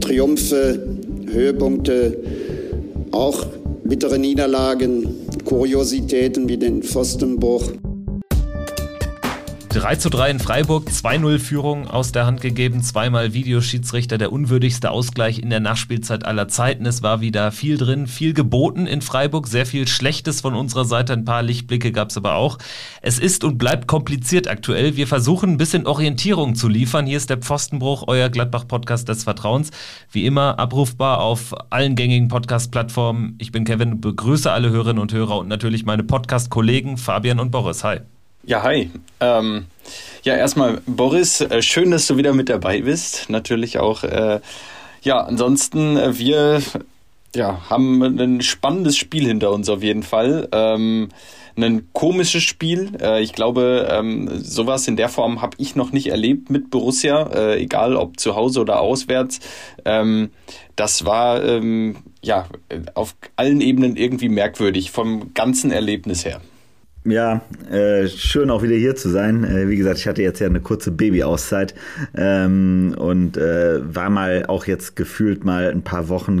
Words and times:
Triumphe, 0.00 0.78
Höhepunkte, 1.30 2.16
auch 3.10 3.46
bittere 3.84 4.18
Niederlagen, 4.18 5.06
Kuriositäten 5.44 6.48
wie 6.48 6.56
den 6.56 6.82
Pfostenbruch. 6.82 7.72
3 9.74 9.96
zu 9.96 10.08
3 10.08 10.30
in 10.30 10.38
Freiburg, 10.38 10.88
2-0 10.88 11.40
Führung 11.40 11.88
aus 11.88 12.12
der 12.12 12.26
Hand 12.26 12.40
gegeben, 12.40 12.80
zweimal 12.84 13.34
Videoschiedsrichter, 13.34 14.18
der 14.18 14.30
unwürdigste 14.30 14.92
Ausgleich 14.92 15.40
in 15.40 15.50
der 15.50 15.58
Nachspielzeit 15.58 16.24
aller 16.24 16.46
Zeiten. 16.46 16.86
Es 16.86 17.02
war 17.02 17.20
wieder 17.20 17.50
viel 17.50 17.76
drin, 17.76 18.06
viel 18.06 18.34
geboten 18.34 18.86
in 18.86 19.02
Freiburg, 19.02 19.48
sehr 19.48 19.66
viel 19.66 19.88
Schlechtes 19.88 20.42
von 20.42 20.54
unserer 20.54 20.84
Seite, 20.84 21.12
ein 21.12 21.24
paar 21.24 21.42
Lichtblicke 21.42 21.90
gab 21.90 22.10
es 22.10 22.16
aber 22.16 22.36
auch. 22.36 22.58
Es 23.02 23.18
ist 23.18 23.42
und 23.42 23.58
bleibt 23.58 23.88
kompliziert 23.88 24.46
aktuell. 24.46 24.94
Wir 24.94 25.08
versuchen 25.08 25.50
ein 25.50 25.58
bisschen 25.58 25.88
Orientierung 25.88 26.54
zu 26.54 26.68
liefern. 26.68 27.06
Hier 27.06 27.16
ist 27.16 27.28
der 27.28 27.38
Pfostenbruch, 27.38 28.04
euer 28.06 28.28
Gladbach-Podcast 28.28 29.08
des 29.08 29.24
Vertrauens. 29.24 29.72
Wie 30.08 30.24
immer 30.24 30.60
abrufbar 30.60 31.18
auf 31.18 31.52
allen 31.70 31.96
gängigen 31.96 32.28
Podcast-Plattformen. 32.28 33.34
Ich 33.40 33.50
bin 33.50 33.64
Kevin, 33.64 34.00
begrüße 34.00 34.52
alle 34.52 34.70
Hörerinnen 34.70 35.02
und 35.02 35.12
Hörer 35.12 35.38
und 35.38 35.48
natürlich 35.48 35.84
meine 35.84 36.04
Podcast-Kollegen 36.04 36.96
Fabian 36.96 37.40
und 37.40 37.50
Boris. 37.50 37.82
Hi. 37.82 38.13
Ja, 38.46 38.62
hi. 38.62 38.90
Ähm, 39.20 39.64
ja, 40.22 40.36
erstmal, 40.36 40.82
Boris, 40.86 41.40
äh, 41.40 41.62
schön, 41.62 41.90
dass 41.90 42.06
du 42.06 42.18
wieder 42.18 42.34
mit 42.34 42.50
dabei 42.50 42.82
bist. 42.82 43.30
Natürlich 43.30 43.78
auch. 43.78 44.04
Äh, 44.04 44.40
ja, 45.00 45.20
ansonsten, 45.20 45.96
äh, 45.96 46.18
wir 46.18 46.60
ja, 47.34 47.62
haben 47.70 48.02
ein 48.02 48.42
spannendes 48.42 48.98
Spiel 48.98 49.26
hinter 49.26 49.50
uns 49.50 49.70
auf 49.70 49.82
jeden 49.82 50.02
Fall. 50.02 50.48
Ähm, 50.52 51.08
ein 51.56 51.88
komisches 51.94 52.42
Spiel. 52.42 52.92
Äh, 53.00 53.22
ich 53.22 53.32
glaube, 53.32 53.88
ähm, 53.90 54.28
sowas 54.34 54.88
in 54.88 54.96
der 54.96 55.08
Form 55.08 55.40
habe 55.40 55.56
ich 55.58 55.74
noch 55.74 55.92
nicht 55.92 56.08
erlebt 56.08 56.50
mit 56.50 56.68
Borussia, 56.68 57.54
egal 57.54 57.96
ob 57.96 58.20
zu 58.20 58.36
Hause 58.36 58.60
oder 58.60 58.80
auswärts. 58.80 59.40
Ähm, 59.86 60.28
das 60.76 61.06
war 61.06 61.42
ähm, 61.42 61.96
ja 62.22 62.46
auf 62.92 63.16
allen 63.36 63.62
Ebenen 63.62 63.96
irgendwie 63.96 64.28
merkwürdig 64.28 64.90
vom 64.90 65.32
ganzen 65.32 65.70
Erlebnis 65.70 66.26
her. 66.26 66.42
Ja, 67.06 67.42
äh, 67.70 68.08
schön 68.08 68.48
auch 68.48 68.62
wieder 68.62 68.76
hier 68.76 68.96
zu 68.96 69.10
sein. 69.10 69.44
Äh, 69.44 69.68
wie 69.68 69.76
gesagt, 69.76 69.98
ich 69.98 70.08
hatte 70.08 70.22
jetzt 70.22 70.40
ja 70.40 70.46
eine 70.46 70.62
kurze 70.62 70.90
Babyauszeit 70.90 71.74
ähm, 72.16 72.94
und 72.96 73.36
äh, 73.36 73.94
war 73.94 74.08
mal 74.08 74.46
auch 74.46 74.64
jetzt 74.64 74.96
gefühlt 74.96 75.44
mal 75.44 75.70
ein 75.70 75.82
paar 75.82 76.08
Wochen 76.08 76.40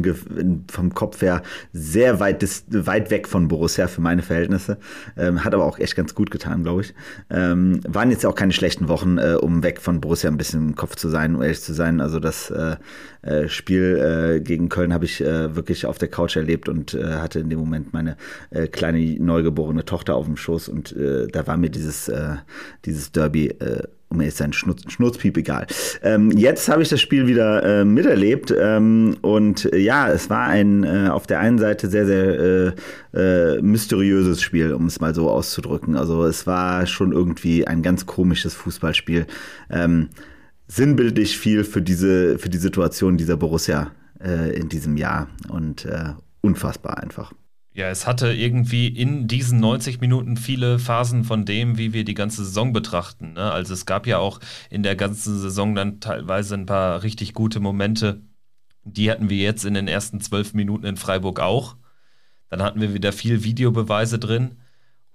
vom 0.70 0.94
Kopf 0.94 1.20
her 1.20 1.42
sehr 1.74 2.18
weit, 2.18 2.42
weit 2.70 3.10
weg 3.10 3.28
von 3.28 3.46
Borussia 3.46 3.88
für 3.88 4.00
meine 4.00 4.22
Verhältnisse. 4.22 4.78
Ähm, 5.18 5.44
hat 5.44 5.52
aber 5.52 5.66
auch 5.66 5.78
echt 5.78 5.96
ganz 5.96 6.14
gut 6.14 6.30
getan, 6.30 6.62
glaube 6.62 6.80
ich. 6.80 6.94
Ähm, 7.28 7.80
waren 7.86 8.10
jetzt 8.10 8.24
auch 8.24 8.34
keine 8.34 8.52
schlechten 8.52 8.88
Wochen, 8.88 9.18
äh, 9.18 9.34
um 9.34 9.62
weg 9.62 9.82
von 9.82 10.00
Borussia 10.00 10.30
ein 10.30 10.38
bisschen 10.38 10.68
im 10.68 10.76
Kopf 10.76 10.96
zu 10.96 11.10
sein, 11.10 11.34
um 11.36 11.42
ehrlich 11.42 11.60
zu 11.60 11.74
sein. 11.74 12.00
Also 12.00 12.20
das 12.20 12.50
äh, 12.50 12.76
äh, 13.20 13.50
Spiel 13.50 14.40
gegen 14.42 14.70
Köln 14.70 14.94
habe 14.94 15.04
ich 15.04 15.20
wirklich 15.20 15.86
auf 15.86 15.98
der 15.98 16.08
Couch 16.08 16.36
erlebt 16.36 16.68
und 16.68 16.94
hatte 16.94 17.40
in 17.40 17.48
dem 17.48 17.58
Moment 17.58 17.92
meine 17.92 18.16
kleine 18.72 18.98
neugeborene 19.18 19.84
Tochter 19.84 20.14
auf 20.14 20.26
dem 20.26 20.36
Schoß 20.36 20.53
und 20.54 20.92
äh, 20.96 21.26
da 21.28 21.46
war 21.46 21.56
mir 21.56 21.70
dieses, 21.70 22.08
äh, 22.08 22.36
dieses 22.84 23.12
Derby 23.12 23.48
äh, 23.48 23.82
um 24.14 24.20
ehrlich 24.20 24.34
sein, 24.34 24.52
Schnurz, 24.52 24.82
Schnurzpiep 24.88 25.36
egal. 25.36 25.66
Ähm, 26.02 26.30
jetzt 26.30 26.68
habe 26.68 26.82
ich 26.82 26.88
das 26.88 27.00
Spiel 27.00 27.26
wieder 27.26 27.62
äh, 27.62 27.84
miterlebt 27.84 28.54
ähm, 28.56 29.16
und 29.20 29.72
äh, 29.72 29.78
ja, 29.78 30.08
es 30.08 30.30
war 30.30 30.46
ein 30.46 30.84
äh, 30.84 31.08
auf 31.08 31.26
der 31.26 31.40
einen 31.40 31.58
Seite 31.58 31.88
sehr, 31.88 32.06
sehr 32.06 32.74
äh, 33.14 33.56
äh, 33.56 33.62
mysteriöses 33.62 34.40
Spiel, 34.40 34.72
um 34.72 34.86
es 34.86 35.00
mal 35.00 35.14
so 35.14 35.28
auszudrücken. 35.30 35.96
Also 35.96 36.24
es 36.24 36.46
war 36.46 36.86
schon 36.86 37.12
irgendwie 37.12 37.66
ein 37.66 37.82
ganz 37.82 38.06
komisches 38.06 38.54
Fußballspiel. 38.54 39.26
Ähm, 39.70 40.08
sinnbildlich 40.68 41.36
viel 41.36 41.64
für 41.64 41.82
diese, 41.82 42.38
für 42.38 42.48
die 42.48 42.58
Situation 42.58 43.16
dieser 43.16 43.36
Borussia 43.36 43.90
äh, 44.20 44.56
in 44.56 44.68
diesem 44.68 44.96
Jahr 44.96 45.28
und 45.48 45.86
unfassbar 46.40 47.02
einfach. 47.02 47.32
Ja, 47.76 47.88
es 47.88 48.06
hatte 48.06 48.32
irgendwie 48.32 48.86
in 48.86 49.26
diesen 49.26 49.58
90 49.58 50.00
Minuten 50.00 50.36
viele 50.36 50.78
Phasen 50.78 51.24
von 51.24 51.44
dem, 51.44 51.76
wie 51.76 51.92
wir 51.92 52.04
die 52.04 52.14
ganze 52.14 52.44
Saison 52.44 52.72
betrachten. 52.72 53.32
Ne? 53.32 53.50
Also 53.50 53.74
es 53.74 53.84
gab 53.84 54.06
ja 54.06 54.18
auch 54.18 54.38
in 54.70 54.84
der 54.84 54.94
ganzen 54.94 55.40
Saison 55.40 55.74
dann 55.74 55.98
teilweise 55.98 56.54
ein 56.54 56.66
paar 56.66 57.02
richtig 57.02 57.34
gute 57.34 57.58
Momente. 57.58 58.22
Die 58.84 59.10
hatten 59.10 59.28
wir 59.28 59.38
jetzt 59.38 59.64
in 59.64 59.74
den 59.74 59.88
ersten 59.88 60.20
zwölf 60.20 60.54
Minuten 60.54 60.86
in 60.86 60.96
Freiburg 60.96 61.40
auch. 61.40 61.76
Dann 62.48 62.62
hatten 62.62 62.80
wir 62.80 62.94
wieder 62.94 63.12
viel 63.12 63.42
Videobeweise 63.42 64.20
drin 64.20 64.58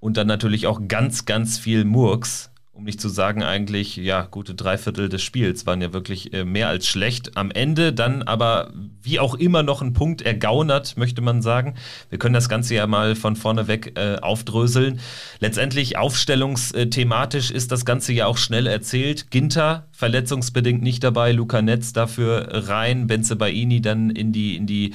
und 0.02 0.18
dann 0.18 0.28
natürlich 0.28 0.68
auch 0.68 0.82
ganz, 0.86 1.24
ganz 1.24 1.58
viel 1.58 1.86
Murks 1.86 2.52
um 2.72 2.86
nicht 2.86 3.02
zu 3.02 3.10
sagen, 3.10 3.44
eigentlich, 3.44 3.98
ja, 3.98 4.22
gute 4.22 4.56
Dreiviertel 4.56 5.10
des 5.10 5.22
Spiels 5.22 5.66
waren 5.66 5.82
ja 5.82 5.92
wirklich 5.92 6.34
äh, 6.34 6.46
mehr 6.46 6.70
als 6.70 6.88
schlecht. 6.88 7.36
Am 7.36 7.52
Ende 7.52 7.92
dann 7.92 8.24
aber, 8.24 8.72
wie 9.02 9.20
auch 9.20 9.36
immer, 9.36 9.64
noch 9.64 9.82
ein 9.82 9.92
Punkt 9.92 10.22
ergaunert, 10.22 10.96
möchte 10.96 11.22
man 11.22 11.42
sagen. 11.42 11.76
Wir 12.10 12.20
können 12.20 12.34
das 12.34 12.48
Ganze 12.48 12.76
ja 12.76 12.88
mal 12.88 13.16
von 13.16 13.36
vorne 13.36 13.68
weg 13.68 14.00
äh, 14.00 14.16
aufdröseln. 14.22 15.02
Letztendlich 15.40 15.98
aufstellungsthematisch 15.98 17.52
ist 17.52 17.72
das 17.74 17.84
Ganze 17.84 18.14
ja 18.14 18.28
auch 18.28 18.38
schnell 18.38 18.66
erzählt. 18.66 19.30
Ginter 19.30 19.88
verletzungsbedingt 19.92 20.82
nicht 20.82 21.04
dabei, 21.04 21.34
Luca 21.34 21.62
Netz 21.62 21.92
dafür 21.92 22.48
rein, 22.70 23.08
Benze 23.08 23.36
Baini 23.36 23.82
dann 23.82 24.10
in 24.10 24.32
die, 24.32 24.56
in 24.56 24.68
die, 24.68 24.94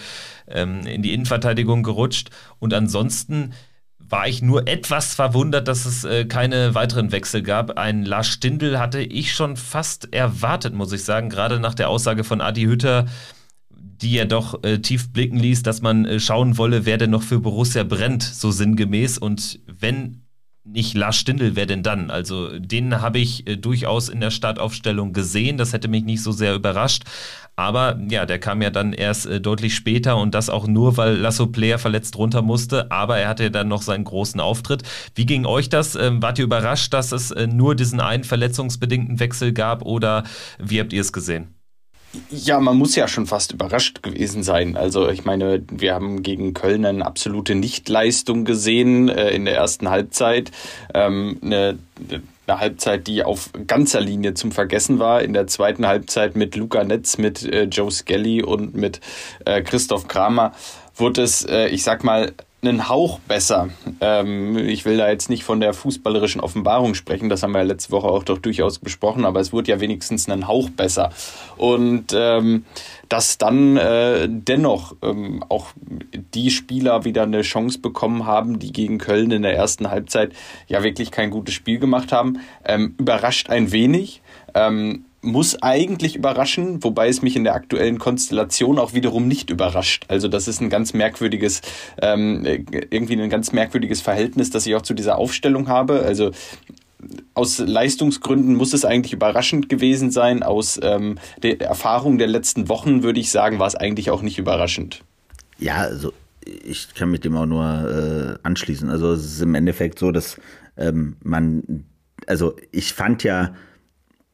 ähm, 0.48 0.86
in 0.86 1.02
die 1.02 1.12
Innenverteidigung 1.12 1.82
gerutscht. 1.82 2.30
Und 2.60 2.72
ansonsten 2.72 3.52
war 4.14 4.28
ich 4.28 4.42
nur 4.42 4.68
etwas 4.68 5.12
verwundert, 5.12 5.66
dass 5.66 5.86
es 5.86 6.04
äh, 6.04 6.24
keine 6.24 6.76
weiteren 6.76 7.10
Wechsel 7.10 7.42
gab. 7.42 7.76
Ein 7.76 8.04
Lars 8.04 8.28
Stindl 8.28 8.78
hatte 8.78 9.00
ich 9.00 9.34
schon 9.34 9.56
fast 9.56 10.14
erwartet, 10.14 10.72
muss 10.72 10.92
ich 10.92 11.02
sagen, 11.02 11.28
gerade 11.30 11.58
nach 11.58 11.74
der 11.74 11.88
Aussage 11.88 12.22
von 12.22 12.40
Adi 12.40 12.62
Hütter, 12.62 13.06
die 13.70 14.12
ja 14.12 14.24
doch 14.24 14.62
äh, 14.62 14.78
tief 14.78 15.12
blicken 15.12 15.40
ließ, 15.40 15.64
dass 15.64 15.82
man 15.82 16.04
äh, 16.04 16.20
schauen 16.20 16.58
wolle, 16.58 16.86
wer 16.86 16.96
denn 16.96 17.10
noch 17.10 17.24
für 17.24 17.40
Borussia 17.40 17.82
brennt, 17.82 18.22
so 18.22 18.52
sinngemäß. 18.52 19.18
Und 19.18 19.58
wenn 19.66 20.22
nicht 20.62 20.94
Lars 20.94 21.16
Stindl, 21.16 21.56
wer 21.56 21.66
denn 21.66 21.82
dann? 21.82 22.12
Also 22.12 22.56
den 22.60 23.00
habe 23.00 23.18
ich 23.18 23.48
äh, 23.48 23.56
durchaus 23.56 24.08
in 24.08 24.20
der 24.20 24.30
Startaufstellung 24.30 25.12
gesehen. 25.12 25.58
Das 25.58 25.72
hätte 25.72 25.88
mich 25.88 26.04
nicht 26.04 26.22
so 26.22 26.30
sehr 26.30 26.54
überrascht. 26.54 27.02
Aber 27.56 27.98
ja, 28.08 28.26
der 28.26 28.38
kam 28.38 28.62
ja 28.62 28.70
dann 28.70 28.92
erst 28.92 29.26
äh, 29.26 29.40
deutlich 29.40 29.74
später 29.74 30.16
und 30.16 30.34
das 30.34 30.50
auch 30.50 30.66
nur, 30.66 30.96
weil 30.96 31.16
Lasso 31.16 31.46
Player 31.46 31.78
verletzt 31.78 32.16
runter 32.16 32.42
musste. 32.42 32.90
Aber 32.90 33.18
er 33.18 33.28
hatte 33.28 33.50
dann 33.50 33.68
noch 33.68 33.82
seinen 33.82 34.04
großen 34.04 34.40
Auftritt. 34.40 34.82
Wie 35.14 35.26
ging 35.26 35.46
euch 35.46 35.68
das? 35.68 35.94
Ähm, 35.94 36.22
wart 36.22 36.38
ihr 36.38 36.44
überrascht, 36.44 36.92
dass 36.92 37.12
es 37.12 37.30
äh, 37.30 37.46
nur 37.46 37.74
diesen 37.74 38.00
einen 38.00 38.24
verletzungsbedingten 38.24 39.20
Wechsel 39.20 39.52
gab 39.52 39.82
oder 39.82 40.24
wie 40.58 40.80
habt 40.80 40.92
ihr 40.92 41.00
es 41.00 41.12
gesehen? 41.12 41.54
Ja, 42.30 42.60
man 42.60 42.76
muss 42.76 42.94
ja 42.94 43.08
schon 43.08 43.26
fast 43.26 43.52
überrascht 43.52 44.02
gewesen 44.02 44.42
sein. 44.42 44.76
Also 44.76 45.08
ich 45.08 45.24
meine, 45.24 45.62
wir 45.70 45.94
haben 45.94 46.22
gegen 46.22 46.54
Köln 46.54 46.84
eine 46.84 47.04
absolute 47.04 47.54
Nichtleistung 47.54 48.44
gesehen 48.44 49.08
äh, 49.08 49.30
in 49.30 49.44
der 49.44 49.56
ersten 49.56 49.90
Halbzeit. 49.90 50.50
Ähm, 50.92 51.38
eine, 51.42 51.78
eine 52.46 52.60
Halbzeit, 52.60 53.06
die 53.06 53.22
auf 53.22 53.50
ganzer 53.66 54.00
Linie 54.00 54.34
zum 54.34 54.52
Vergessen 54.52 54.98
war. 54.98 55.22
In 55.22 55.32
der 55.32 55.46
zweiten 55.46 55.86
Halbzeit 55.86 56.36
mit 56.36 56.56
Luca 56.56 56.84
Netz, 56.84 57.18
mit 57.18 57.42
äh, 57.42 57.64
Joe 57.64 57.90
Skelly 57.90 58.42
und 58.42 58.74
mit 58.74 59.00
äh, 59.44 59.62
Christoph 59.62 60.08
Kramer 60.08 60.52
wurde 60.96 61.22
es, 61.22 61.44
äh, 61.44 61.68
ich 61.68 61.82
sag 61.82 62.04
mal, 62.04 62.32
einen 62.66 62.88
Hauch 62.88 63.18
besser. 63.20 63.68
Ähm, 64.00 64.56
ich 64.56 64.84
will 64.84 64.96
da 64.96 65.08
jetzt 65.08 65.30
nicht 65.30 65.44
von 65.44 65.60
der 65.60 65.74
fußballerischen 65.74 66.40
Offenbarung 66.40 66.94
sprechen, 66.94 67.28
das 67.28 67.42
haben 67.42 67.52
wir 67.52 67.58
ja 67.58 67.64
letzte 67.64 67.92
Woche 67.92 68.08
auch 68.08 68.24
doch 68.24 68.38
durchaus 68.38 68.78
besprochen, 68.78 69.24
aber 69.24 69.40
es 69.40 69.52
wurde 69.52 69.70
ja 69.70 69.80
wenigstens 69.80 70.28
einen 70.28 70.48
Hauch 70.48 70.70
besser. 70.70 71.10
Und 71.56 72.14
ähm, 72.14 72.64
dass 73.08 73.38
dann 73.38 73.76
äh, 73.76 74.28
dennoch 74.28 74.96
ähm, 75.02 75.44
auch 75.48 75.68
die 76.34 76.50
Spieler 76.50 77.04
wieder 77.04 77.22
eine 77.22 77.42
Chance 77.42 77.78
bekommen 77.78 78.26
haben, 78.26 78.58
die 78.58 78.72
gegen 78.72 78.98
Köln 78.98 79.30
in 79.30 79.42
der 79.42 79.54
ersten 79.54 79.90
Halbzeit 79.90 80.32
ja 80.66 80.82
wirklich 80.82 81.10
kein 81.10 81.30
gutes 81.30 81.54
Spiel 81.54 81.78
gemacht 81.78 82.12
haben, 82.12 82.40
ähm, 82.64 82.94
überrascht 82.98 83.50
ein 83.50 83.72
wenig. 83.72 84.22
Ähm, 84.54 85.04
muss 85.24 85.62
eigentlich 85.62 86.16
überraschen, 86.16 86.84
wobei 86.84 87.08
es 87.08 87.22
mich 87.22 87.36
in 87.36 87.44
der 87.44 87.54
aktuellen 87.54 87.98
Konstellation 87.98 88.78
auch 88.78 88.92
wiederum 88.94 89.26
nicht 89.26 89.50
überrascht. 89.50 90.04
Also 90.08 90.28
das 90.28 90.48
ist 90.48 90.60
ein 90.60 90.70
ganz 90.70 90.94
merkwürdiges, 90.94 91.62
ähm, 92.00 92.44
irgendwie 92.44 93.20
ein 93.20 93.30
ganz 93.30 93.52
merkwürdiges 93.52 94.00
Verhältnis, 94.00 94.50
das 94.50 94.66
ich 94.66 94.74
auch 94.74 94.82
zu 94.82 94.94
dieser 94.94 95.18
Aufstellung 95.18 95.68
habe. 95.68 96.00
Also 96.00 96.30
aus 97.34 97.58
Leistungsgründen 97.58 98.54
muss 98.54 98.72
es 98.72 98.84
eigentlich 98.84 99.12
überraschend 99.12 99.68
gewesen 99.68 100.10
sein. 100.10 100.42
Aus 100.42 100.78
ähm, 100.82 101.18
der 101.42 101.60
Erfahrung 101.60 102.18
der 102.18 102.28
letzten 102.28 102.68
Wochen 102.68 103.02
würde 103.02 103.20
ich 103.20 103.30
sagen, 103.30 103.58
war 103.58 103.66
es 103.66 103.74
eigentlich 103.74 104.10
auch 104.10 104.22
nicht 104.22 104.38
überraschend. 104.38 105.02
Ja, 105.58 105.76
also 105.76 106.12
ich 106.44 106.94
kann 106.94 107.10
mit 107.10 107.24
dem 107.24 107.36
auch 107.36 107.46
nur 107.46 107.64
äh, 107.64 108.46
anschließen. 108.46 108.90
Also 108.90 109.12
es 109.12 109.24
ist 109.24 109.40
im 109.40 109.54
Endeffekt 109.54 109.98
so, 109.98 110.12
dass 110.12 110.38
ähm, 110.76 111.16
man, 111.22 111.84
also 112.26 112.56
ich 112.70 112.92
fand 112.92 113.24
ja, 113.24 113.54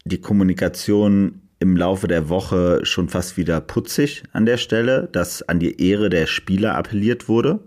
die 0.05 0.21
Kommunikation 0.21 1.43
im 1.59 1.77
Laufe 1.77 2.09
der 2.09 2.29
Woche 2.29 2.81
schon 2.85 3.09
fast 3.09 3.37
wieder 3.37 3.61
putzig 3.61 4.23
an 4.33 4.47
der 4.47 4.57
Stelle, 4.57 5.09
dass 5.13 5.43
an 5.43 5.61
die 5.61 5.81
Ehre 5.81 6.09
der 6.09 6.27
Spieler 6.27 6.75
appelliert 6.75 7.29
wurde. 7.29 7.61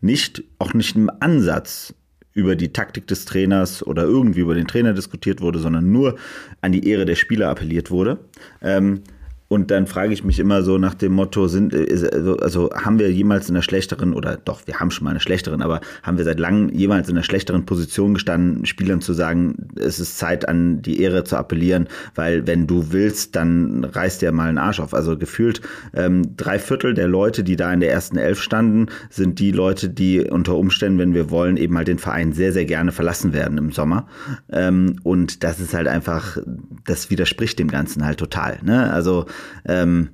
Nicht, 0.00 0.42
auch 0.58 0.74
nicht 0.74 0.96
im 0.96 1.10
Ansatz 1.20 1.94
über 2.32 2.54
die 2.54 2.72
Taktik 2.72 3.06
des 3.06 3.24
Trainers 3.24 3.86
oder 3.86 4.02
irgendwie 4.02 4.40
über 4.40 4.54
den 4.54 4.66
Trainer 4.66 4.92
diskutiert 4.92 5.40
wurde, 5.40 5.58
sondern 5.58 5.90
nur 5.90 6.16
an 6.60 6.72
die 6.72 6.86
Ehre 6.86 7.06
der 7.06 7.14
Spieler 7.14 7.48
appelliert 7.48 7.90
wurde. 7.90 8.18
Ähm, 8.60 9.00
und 9.48 9.70
dann 9.70 9.86
frage 9.86 10.12
ich 10.12 10.24
mich 10.24 10.38
immer 10.38 10.62
so 10.62 10.78
nach 10.78 10.94
dem 10.94 11.12
Motto, 11.12 11.46
sind, 11.46 11.74
also, 11.74 12.36
also 12.38 12.70
haben 12.74 12.98
wir 12.98 13.10
jemals 13.12 13.48
in 13.48 13.54
einer 13.54 13.62
schlechteren, 13.62 14.12
oder 14.12 14.36
doch, 14.36 14.66
wir 14.66 14.80
haben 14.80 14.90
schon 14.90 15.04
mal 15.04 15.10
eine 15.10 15.20
schlechteren, 15.20 15.62
aber 15.62 15.80
haben 16.02 16.18
wir 16.18 16.24
seit 16.24 16.40
langem 16.40 16.68
jemals 16.70 17.08
in 17.08 17.16
einer 17.16 17.22
schlechteren 17.22 17.64
Position 17.64 18.14
gestanden, 18.14 18.66
Spielern 18.66 19.00
zu 19.00 19.12
sagen, 19.12 19.68
es 19.76 20.00
ist 20.00 20.18
Zeit 20.18 20.48
an 20.48 20.82
die 20.82 21.00
Ehre 21.00 21.24
zu 21.24 21.36
appellieren, 21.36 21.88
weil 22.14 22.46
wenn 22.46 22.66
du 22.66 22.92
willst, 22.92 23.36
dann 23.36 23.84
reißt 23.84 24.22
dir 24.22 24.32
mal 24.32 24.48
einen 24.48 24.58
Arsch 24.58 24.80
auf. 24.80 24.94
Also 24.94 25.16
gefühlt 25.16 25.60
ähm, 25.94 26.36
drei 26.36 26.58
Viertel 26.58 26.94
der 26.94 27.08
Leute, 27.08 27.44
die 27.44 27.56
da 27.56 27.72
in 27.72 27.80
der 27.80 27.92
ersten 27.92 28.16
Elf 28.16 28.40
standen, 28.40 28.86
sind 29.10 29.38
die 29.38 29.52
Leute, 29.52 29.88
die 29.88 30.22
unter 30.22 30.56
Umständen, 30.56 30.98
wenn 30.98 31.14
wir 31.14 31.30
wollen, 31.30 31.56
eben 31.56 31.76
halt 31.76 31.88
den 31.88 31.98
Verein 31.98 32.32
sehr, 32.32 32.52
sehr 32.52 32.64
gerne 32.64 32.90
verlassen 32.90 33.32
werden 33.32 33.58
im 33.58 33.70
Sommer. 33.70 34.08
Ähm, 34.50 34.98
und 35.04 35.44
das 35.44 35.60
ist 35.60 35.72
halt 35.72 35.86
einfach, 35.86 36.38
das 36.84 37.10
widerspricht 37.10 37.58
dem 37.58 37.68
Ganzen 37.68 38.04
halt 38.04 38.18
total. 38.18 38.58
Ne? 38.64 38.92
Also 38.92 39.26
ähm, 39.66 40.10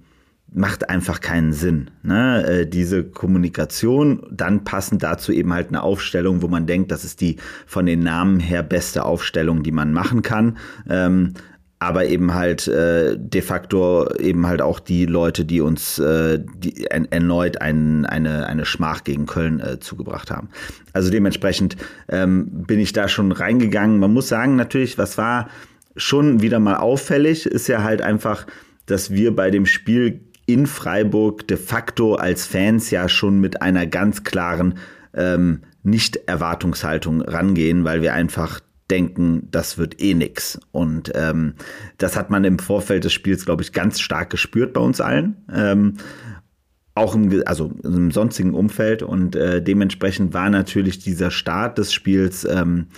macht 0.54 0.90
einfach 0.90 1.20
keinen 1.20 1.52
Sinn. 1.52 1.90
Ne? 2.02 2.46
Äh, 2.46 2.66
diese 2.66 3.04
Kommunikation, 3.04 4.26
dann 4.30 4.64
passend 4.64 5.02
dazu 5.02 5.32
eben 5.32 5.52
halt 5.52 5.68
eine 5.68 5.82
Aufstellung, 5.82 6.42
wo 6.42 6.48
man 6.48 6.66
denkt, 6.66 6.90
das 6.90 7.04
ist 7.04 7.20
die 7.20 7.36
von 7.66 7.86
den 7.86 8.00
Namen 8.00 8.38
her 8.38 8.62
beste 8.62 9.04
Aufstellung, 9.04 9.62
die 9.62 9.72
man 9.72 9.92
machen 9.92 10.22
kann. 10.22 10.58
Ähm, 10.88 11.34
aber 11.82 12.06
eben 12.06 12.32
halt 12.32 12.68
äh, 12.68 13.16
de 13.18 13.42
facto 13.42 14.08
eben 14.14 14.46
halt 14.46 14.62
auch 14.62 14.78
die 14.78 15.04
Leute, 15.04 15.44
die 15.44 15.60
uns 15.60 15.98
äh, 15.98 16.38
die 16.56 16.86
en 16.86 17.10
erneut 17.10 17.60
ein, 17.60 18.06
eine, 18.06 18.46
eine 18.46 18.64
Schmach 18.66 19.02
gegen 19.02 19.26
Köln 19.26 19.58
äh, 19.58 19.80
zugebracht 19.80 20.30
haben. 20.30 20.48
Also 20.92 21.10
dementsprechend 21.10 21.76
ähm, 22.08 22.46
bin 22.68 22.78
ich 22.78 22.92
da 22.92 23.08
schon 23.08 23.32
reingegangen. 23.32 23.98
Man 23.98 24.12
muss 24.12 24.28
sagen, 24.28 24.54
natürlich, 24.54 24.96
was 24.96 25.18
war 25.18 25.48
schon 25.96 26.40
wieder 26.40 26.60
mal 26.60 26.76
auffällig, 26.76 27.46
ist 27.46 27.66
ja 27.66 27.82
halt 27.82 28.00
einfach, 28.00 28.46
dass 28.86 29.10
wir 29.10 29.34
bei 29.34 29.50
dem 29.50 29.66
Spiel 29.66 30.20
in 30.46 30.66
Freiburg 30.66 31.46
de 31.48 31.56
facto 31.56 32.14
als 32.14 32.46
Fans 32.46 32.90
ja 32.90 33.08
schon 33.08 33.40
mit 33.40 33.62
einer 33.62 33.86
ganz 33.86 34.24
klaren 34.24 34.78
ähm, 35.14 35.62
Nicht-Erwartungshaltung 35.82 37.22
rangehen, 37.22 37.84
weil 37.84 38.02
wir 38.02 38.14
einfach 38.14 38.60
denken, 38.90 39.48
das 39.50 39.78
wird 39.78 40.00
eh 40.02 40.14
nix. 40.14 40.60
Und 40.70 41.12
ähm, 41.14 41.54
das 41.98 42.16
hat 42.16 42.30
man 42.30 42.44
im 42.44 42.58
Vorfeld 42.58 43.04
des 43.04 43.12
Spiels, 43.12 43.44
glaube 43.44 43.62
ich, 43.62 43.72
ganz 43.72 44.00
stark 44.00 44.30
gespürt 44.30 44.72
bei 44.74 44.80
uns 44.80 45.00
allen. 45.00 45.36
Ähm, 45.52 45.94
auch 46.94 47.14
im, 47.14 47.42
also 47.46 47.72
im 47.84 48.10
sonstigen 48.10 48.54
Umfeld. 48.54 49.02
Und 49.02 49.34
äh, 49.34 49.62
dementsprechend 49.62 50.34
war 50.34 50.50
natürlich 50.50 50.98
dieser 50.98 51.30
Start 51.30 51.78
des 51.78 51.92
Spiels 51.92 52.44
ähm, 52.44 52.88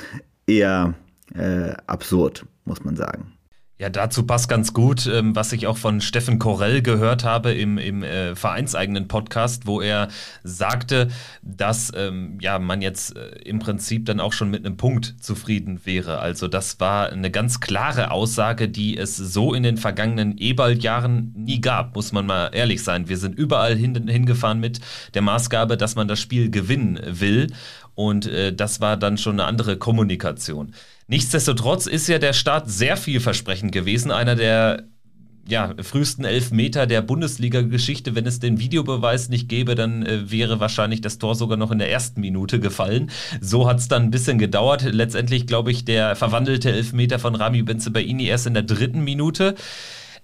eher 0.46 0.94
äh, 1.34 1.75
absurd, 1.86 2.44
muss 2.64 2.84
man 2.84 2.96
sagen. 2.96 3.33
Ja, 3.76 3.90
dazu 3.90 4.24
passt 4.24 4.48
ganz 4.48 4.72
gut, 4.72 5.04
ähm, 5.08 5.34
was 5.34 5.52
ich 5.52 5.66
auch 5.66 5.76
von 5.76 6.00
Steffen 6.00 6.38
Korell 6.38 6.80
gehört 6.80 7.24
habe 7.24 7.52
im, 7.52 7.76
im 7.76 8.04
äh, 8.04 8.36
vereinseigenen 8.36 9.08
Podcast, 9.08 9.66
wo 9.66 9.80
er 9.80 10.06
sagte, 10.44 11.08
dass 11.42 11.90
ähm, 11.96 12.38
ja, 12.40 12.60
man 12.60 12.82
jetzt 12.82 13.16
äh, 13.16 13.30
im 13.44 13.58
Prinzip 13.58 14.06
dann 14.06 14.20
auch 14.20 14.32
schon 14.32 14.48
mit 14.48 14.64
einem 14.64 14.76
Punkt 14.76 15.16
zufrieden 15.18 15.80
wäre. 15.84 16.20
Also 16.20 16.46
das 16.46 16.78
war 16.78 17.10
eine 17.10 17.32
ganz 17.32 17.58
klare 17.58 18.12
Aussage, 18.12 18.68
die 18.68 18.96
es 18.96 19.16
so 19.16 19.54
in 19.54 19.64
den 19.64 19.76
vergangenen 19.76 20.38
Ebald-Jahren 20.38 21.34
nie 21.36 21.60
gab, 21.60 21.96
muss 21.96 22.12
man 22.12 22.26
mal 22.26 22.50
ehrlich 22.52 22.84
sein. 22.84 23.08
Wir 23.08 23.18
sind 23.18 23.36
überall 23.36 23.74
hin, 23.74 24.06
hingefahren 24.06 24.60
mit 24.60 24.78
der 25.14 25.22
Maßgabe, 25.22 25.76
dass 25.76 25.96
man 25.96 26.06
das 26.06 26.20
Spiel 26.20 26.48
gewinnen 26.48 27.00
will. 27.04 27.52
Und 27.96 28.26
äh, 28.26 28.54
das 28.54 28.80
war 28.80 28.96
dann 28.96 29.18
schon 29.18 29.40
eine 29.40 29.48
andere 29.48 29.76
Kommunikation. 29.78 30.74
Nichtsdestotrotz 31.06 31.86
ist 31.86 32.08
ja 32.08 32.18
der 32.18 32.32
Start 32.32 32.70
sehr 32.70 32.96
vielversprechend 32.96 33.72
gewesen. 33.72 34.10
Einer 34.10 34.36
der 34.36 34.84
ja, 35.46 35.74
frühesten 35.82 36.24
Elfmeter 36.24 36.86
der 36.86 37.02
Bundesliga-Geschichte. 37.02 38.14
Wenn 38.14 38.26
es 38.26 38.40
den 38.40 38.58
Videobeweis 38.58 39.28
nicht 39.28 39.48
gäbe, 39.48 39.74
dann 39.74 40.04
äh, 40.04 40.30
wäre 40.30 40.60
wahrscheinlich 40.60 41.00
das 41.00 41.18
Tor 41.18 41.34
sogar 41.34 41.58
noch 41.58 41.70
in 41.70 41.78
der 41.78 41.90
ersten 41.90 42.20
Minute 42.20 42.60
gefallen. 42.60 43.10
So 43.40 43.68
hat 43.68 43.78
es 43.78 43.88
dann 43.88 44.04
ein 44.04 44.10
bisschen 44.10 44.38
gedauert. 44.38 44.82
Letztendlich, 44.82 45.46
glaube 45.46 45.70
ich, 45.70 45.84
der 45.84 46.16
verwandelte 46.16 46.72
Elfmeter 46.72 47.18
von 47.18 47.34
Rami 47.34 47.62
Benzebaini 47.62 48.26
erst 48.26 48.46
in 48.46 48.54
der 48.54 48.62
dritten 48.62 49.04
Minute. 49.04 49.54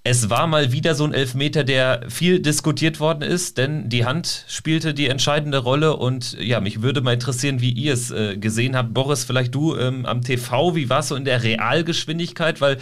Es 0.02 0.30
war 0.30 0.46
mal 0.46 0.72
wieder 0.72 0.94
so 0.94 1.04
ein 1.04 1.12
Elfmeter, 1.12 1.62
der 1.62 2.06
viel 2.08 2.40
diskutiert 2.40 3.00
worden 3.00 3.20
ist, 3.20 3.58
denn 3.58 3.90
die 3.90 4.06
Hand 4.06 4.46
spielte 4.48 4.94
die 4.94 5.08
entscheidende 5.08 5.58
Rolle 5.58 5.94
und 5.96 6.40
ja, 6.40 6.60
mich 6.60 6.80
würde 6.80 7.02
mal 7.02 7.12
interessieren, 7.12 7.60
wie 7.60 7.70
ihr 7.70 7.92
es 7.92 8.10
äh, 8.10 8.38
gesehen 8.38 8.76
habt. 8.76 8.94
Boris, 8.94 9.24
vielleicht 9.24 9.54
du 9.54 9.76
ähm, 9.76 10.06
am 10.06 10.22
TV, 10.22 10.74
wie 10.74 10.88
war 10.88 11.00
es 11.00 11.08
so 11.08 11.16
in 11.16 11.26
der 11.26 11.42
Realgeschwindigkeit? 11.42 12.62
Weil 12.62 12.78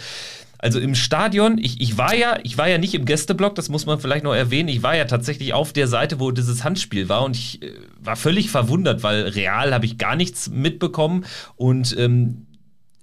also 0.59 0.79
im 0.79 0.95
Stadion, 0.95 1.57
ich, 1.57 1.81
ich 1.81 1.97
war 1.97 2.15
ja, 2.15 2.37
ich 2.43 2.57
war 2.57 2.69
ja 2.69 2.77
nicht 2.77 2.93
im 2.93 3.03
Gästeblock, 3.03 3.55
das 3.55 3.67
muss 3.67 3.85
man 3.85 3.99
vielleicht 3.99 4.23
noch 4.23 4.33
erwähnen. 4.33 4.69
Ich 4.69 4.83
war 4.83 4.95
ja 4.95 5.05
tatsächlich 5.05 5.53
auf 5.53 5.73
der 5.73 5.87
Seite, 5.87 6.21
wo 6.21 6.31
dieses 6.31 6.63
Handspiel 6.63 7.09
war 7.09 7.23
und 7.23 7.35
ich 7.35 7.61
äh, 7.61 7.73
war 8.01 8.15
völlig 8.15 8.49
verwundert, 8.49 9.03
weil 9.03 9.23
real 9.23 9.73
habe 9.73 9.85
ich 9.85 9.97
gar 9.97 10.15
nichts 10.15 10.49
mitbekommen 10.49 11.25
und 11.57 11.97
ähm, 11.97 12.45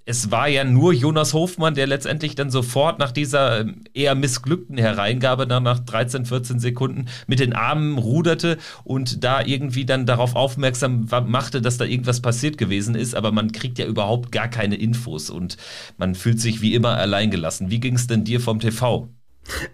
es 0.07 0.31
war 0.31 0.47
ja 0.47 0.63
nur 0.63 0.93
Jonas 0.93 1.33
Hofmann, 1.33 1.75
der 1.75 1.85
letztendlich 1.85 2.33
dann 2.33 2.49
sofort 2.49 2.97
nach 2.97 3.11
dieser 3.11 3.59
ähm, 3.59 3.83
eher 3.93 4.15
missglückten 4.15 4.77
Hereingabe 4.77 5.45
nach, 5.45 5.59
nach 5.59 5.79
13, 5.79 6.25
14 6.25 6.59
Sekunden 6.59 7.07
mit 7.27 7.41
den 7.41 7.51
Armen 7.51 7.97
ruderte 7.97 8.57
und 8.85 9.25
da 9.25 9.41
irgendwie 9.41 9.85
dann 9.85 10.05
darauf 10.05 10.37
aufmerksam 10.37 11.07
machte, 11.27 11.61
dass 11.61 11.77
da 11.77 11.83
irgendwas 11.83 12.21
passiert 12.21 12.57
gewesen 12.57 12.95
ist. 12.95 13.15
Aber 13.15 13.33
man 13.33 13.51
kriegt 13.51 13.79
ja 13.79 13.85
überhaupt 13.85 14.31
gar 14.31 14.47
keine 14.47 14.75
Infos 14.75 15.29
und 15.29 15.57
man 15.97 16.15
fühlt 16.15 16.39
sich 16.39 16.61
wie 16.61 16.73
immer 16.73 16.95
alleingelassen. 16.95 17.69
Wie 17.69 17.81
ging 17.81 17.95
es 17.95 18.07
denn 18.07 18.23
dir 18.23 18.39
vom 18.39 18.61
TV? 18.61 19.09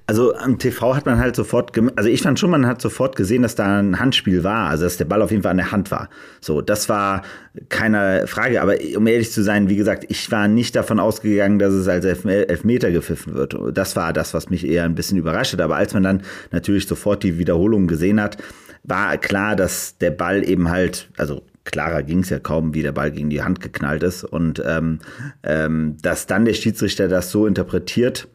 Also 0.06 0.36
am 0.36 0.60
TV 0.60 0.96
hat 0.96 1.06
man 1.06 1.18
halt 1.18 1.36
sofort, 1.36 1.72
also 1.96 2.10
ich 2.10 2.22
fand 2.22 2.40
schon, 2.40 2.52
man 2.52 2.68
hat 2.68 2.82
sofort 2.82 3.16
gesehen, 3.16 3.42
dass 3.42 3.56
da 3.56 3.80
ein 3.80 4.00
Handspiel 4.00 4.44
war, 4.44 4.70
also 4.70 4.84
dass 4.84 4.98
der 4.98 5.06
Ball 5.06 5.22
auf 5.22 5.32
jeden 5.32 5.44
Fall 5.44 5.52
an 5.52 5.58
der 5.58 5.72
Hand 5.72 5.92
war. 5.92 6.10
So, 6.42 6.62
das 6.62 6.90
war 6.90 7.24
keine 7.70 8.28
Frage, 8.28 8.62
aber 8.62 8.76
um 8.96 9.08
ehrlich 9.08 9.32
zu 9.32 9.44
sein, 9.44 9.70
wie 9.70 9.76
gesagt, 9.76 10.06
ich 10.10 10.32
war 10.32 10.48
nicht 10.48 10.76
davon 10.76 11.00
ausgegangen, 11.00 11.60
dass 11.60 11.74
es 11.74 11.88
als 11.88 12.06
Elfmeter 12.06 12.92
gepfiffen 12.92 13.34
wird. 13.34 13.56
Das 13.74 13.96
war 13.96 14.14
das, 14.14 14.34
was 14.34 14.50
mich 14.50 14.66
eher 14.68 14.84
ein 14.84 14.96
bisschen 14.96 15.18
überrascht 15.18 15.54
hat, 15.54 15.62
aber 15.62 15.76
als 15.76 15.94
man 15.94 16.04
dann 16.04 16.22
natürlich 16.52 16.88
sofort 16.88 17.24
die 17.24 17.38
Wiederholung 17.38 17.88
gesehen 17.88 18.22
hat, 18.22 18.38
war 18.84 19.18
klar, 19.18 19.56
dass 19.56 19.98
der 19.98 20.12
Ball 20.12 20.48
eben 20.48 20.70
halt, 20.70 21.10
also 21.18 21.44
klarer 21.64 22.04
ging 22.04 22.20
es 22.20 22.30
ja 22.30 22.40
kaum, 22.40 22.74
wie 22.74 22.82
der 22.82 22.92
Ball 22.92 23.12
gegen 23.12 23.30
die 23.30 23.42
Hand 23.42 23.62
geknallt 23.62 24.04
ist 24.04 24.24
und 24.24 24.62
ähm, 24.66 25.00
ähm, 25.44 25.98
dass 26.02 26.28
dann 26.28 26.46
der 26.46 26.54
Schiedsrichter 26.54 27.08
das 27.08 27.32
so 27.32 27.48
interpretiert, 27.48 28.28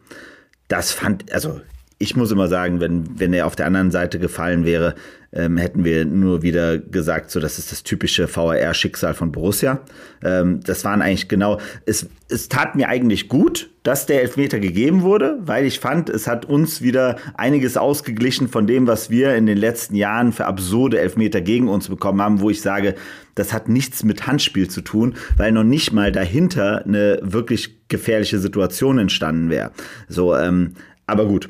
das 0.69 0.91
fand, 0.93 1.29
also 1.33 1.59
ich 2.01 2.15
muss 2.15 2.31
immer 2.31 2.47
sagen, 2.47 2.79
wenn, 2.79 3.19
wenn 3.19 3.33
er 3.33 3.45
auf 3.45 3.57
der 3.57 3.65
anderen 3.65 3.91
Seite 3.91 4.19
gefallen 4.19 4.63
wäre, 4.63 4.95
ähm, 5.33 5.57
hätten 5.57 5.83
wir 5.83 6.05
nur 6.05 6.41
wieder 6.41 6.77
gesagt, 6.77 7.29
so 7.29 7.41
das 7.41 7.59
ist 7.59 7.73
das 7.73 7.83
typische 7.83 8.33
VAR-Schicksal 8.33 9.13
von 9.13 9.33
Borussia. 9.33 9.81
Ähm, 10.23 10.61
das 10.63 10.85
waren 10.85 11.01
eigentlich 11.01 11.27
genau, 11.27 11.59
es, 11.85 12.07
es 12.29 12.47
tat 12.47 12.75
mir 12.75 12.87
eigentlich 12.87 13.27
gut, 13.27 13.69
dass 13.83 14.05
der 14.05 14.21
Elfmeter 14.21 14.59
gegeben 14.59 15.01
wurde, 15.01 15.39
weil 15.41 15.65
ich 15.65 15.79
fand, 15.79 16.09
es 16.09 16.25
hat 16.25 16.45
uns 16.45 16.81
wieder 16.81 17.17
einiges 17.35 17.75
ausgeglichen 17.75 18.47
von 18.47 18.65
dem, 18.65 18.87
was 18.87 19.09
wir 19.09 19.35
in 19.35 19.45
den 19.45 19.57
letzten 19.57 19.95
Jahren 19.95 20.31
für 20.31 20.45
absurde 20.45 20.99
Elfmeter 20.99 21.41
gegen 21.41 21.67
uns 21.67 21.89
bekommen 21.89 22.21
haben, 22.21 22.39
wo 22.39 22.49
ich 22.49 22.61
sage, 22.61 22.95
das 23.35 23.51
hat 23.51 23.67
nichts 23.67 24.03
mit 24.03 24.25
Handspiel 24.25 24.69
zu 24.69 24.81
tun, 24.81 25.15
weil 25.35 25.51
noch 25.51 25.63
nicht 25.63 25.91
mal 25.91 26.13
dahinter 26.13 26.85
eine 26.85 27.19
wirklich 27.21 27.87
gefährliche 27.89 28.39
Situation 28.39 28.99
entstanden 28.99 29.49
wäre. 29.49 29.71
So, 30.07 30.35
ähm, 30.35 30.75
aber 31.05 31.25
gut, 31.25 31.49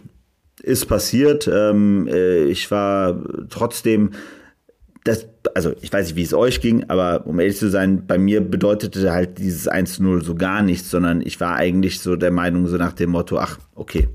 ist 0.60 0.86
passiert. 0.88 1.50
Ähm, 1.52 2.08
äh, 2.08 2.44
ich 2.46 2.70
war 2.72 3.22
trotzdem, 3.50 4.12
das, 5.04 5.28
also 5.56 5.74
ich 5.82 5.92
weiß 5.92 6.08
nicht, 6.08 6.16
wie 6.16 6.24
es 6.24 6.34
euch 6.34 6.62
ging, 6.62 6.86
aber 6.90 7.26
um 7.26 7.40
ehrlich 7.40 7.58
zu 7.58 7.70
sein, 7.70 8.06
bei 8.06 8.18
mir 8.18 8.42
bedeutete 8.42 9.12
halt 9.12 9.38
dieses 9.38 9.70
1-0 9.70 10.24
so 10.24 10.36
gar 10.36 10.62
nichts, 10.62 10.90
sondern 10.90 11.22
ich 11.22 11.40
war 11.40 11.56
eigentlich 11.56 12.00
so 12.00 12.16
der 12.16 12.32
Meinung, 12.32 12.68
so 12.68 12.78
nach 12.78 12.94
dem 12.94 13.12
Motto, 13.12 13.38
ach, 13.38 13.58
okay, 13.76 14.08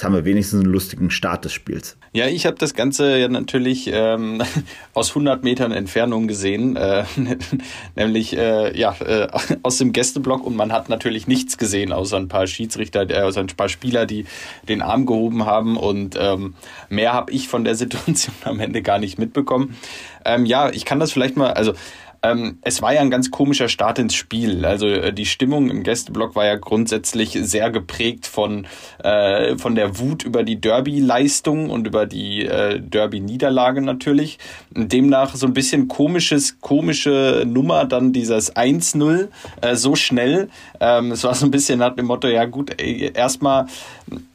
Jetzt 0.00 0.06
haben 0.06 0.14
wir 0.14 0.24
wenigstens 0.24 0.62
einen 0.62 0.72
lustigen 0.72 1.10
Start 1.10 1.44
des 1.44 1.52
Spiels. 1.52 1.98
Ja, 2.14 2.26
ich 2.26 2.46
habe 2.46 2.56
das 2.56 2.72
Ganze 2.72 3.18
ja 3.18 3.28
natürlich 3.28 3.90
ähm, 3.92 4.42
aus 4.94 5.10
100 5.10 5.44
Metern 5.44 5.72
Entfernung 5.72 6.26
gesehen, 6.26 6.74
äh, 6.76 7.04
nämlich 7.96 8.34
äh, 8.34 8.74
ja 8.74 8.96
äh, 9.00 9.28
aus 9.62 9.76
dem 9.76 9.92
Gästeblock 9.92 10.46
und 10.46 10.56
man 10.56 10.72
hat 10.72 10.88
natürlich 10.88 11.26
nichts 11.26 11.58
gesehen, 11.58 11.92
außer 11.92 12.16
ein 12.16 12.28
paar 12.28 12.46
Schiedsrichter, 12.46 13.10
äh, 13.10 13.20
außer 13.20 13.40
ein 13.40 13.48
paar 13.48 13.68
Spieler, 13.68 14.06
die 14.06 14.24
den 14.66 14.80
Arm 14.80 15.04
gehoben 15.04 15.44
haben 15.44 15.76
und 15.76 16.16
ähm, 16.18 16.54
mehr 16.88 17.12
habe 17.12 17.30
ich 17.32 17.48
von 17.48 17.64
der 17.64 17.74
Situation 17.74 18.34
am 18.44 18.58
Ende 18.58 18.80
gar 18.80 18.98
nicht 18.98 19.18
mitbekommen. 19.18 19.76
Ähm, 20.24 20.46
ja, 20.46 20.70
ich 20.70 20.86
kann 20.86 20.98
das 20.98 21.12
vielleicht 21.12 21.36
mal, 21.36 21.52
also 21.52 21.74
ähm, 22.22 22.58
es 22.62 22.82
war 22.82 22.92
ja 22.92 23.00
ein 23.00 23.10
ganz 23.10 23.30
komischer 23.30 23.68
Start 23.68 23.98
ins 23.98 24.14
Spiel. 24.14 24.64
Also 24.64 24.86
äh, 24.86 25.12
die 25.12 25.26
Stimmung 25.26 25.70
im 25.70 25.82
Gästeblock 25.82 26.36
war 26.36 26.44
ja 26.44 26.56
grundsätzlich 26.56 27.38
sehr 27.40 27.70
geprägt 27.70 28.26
von, 28.26 28.66
äh, 29.02 29.56
von 29.56 29.74
der 29.74 29.98
Wut 29.98 30.22
über 30.22 30.42
die 30.42 30.60
Derby-Leistung 30.60 31.70
und 31.70 31.86
über 31.86 32.06
die 32.06 32.44
äh, 32.44 32.80
Derby-Niederlage 32.80 33.80
natürlich. 33.80 34.38
Demnach 34.70 35.34
so 35.34 35.46
ein 35.46 35.54
bisschen 35.54 35.88
komisches, 35.88 36.60
komische 36.60 37.44
Nummer, 37.46 37.86
dann 37.86 38.12
dieses 38.12 38.54
1-0 38.54 39.28
äh, 39.62 39.74
so 39.74 39.96
schnell. 39.96 40.50
Ähm, 40.80 41.12
es 41.12 41.24
war 41.24 41.34
so 41.34 41.46
ein 41.46 41.50
bisschen 41.50 41.78
nach 41.78 41.94
dem 41.94 42.06
Motto, 42.06 42.28
ja 42.28 42.44
gut, 42.44 42.80
erstmal 42.80 43.66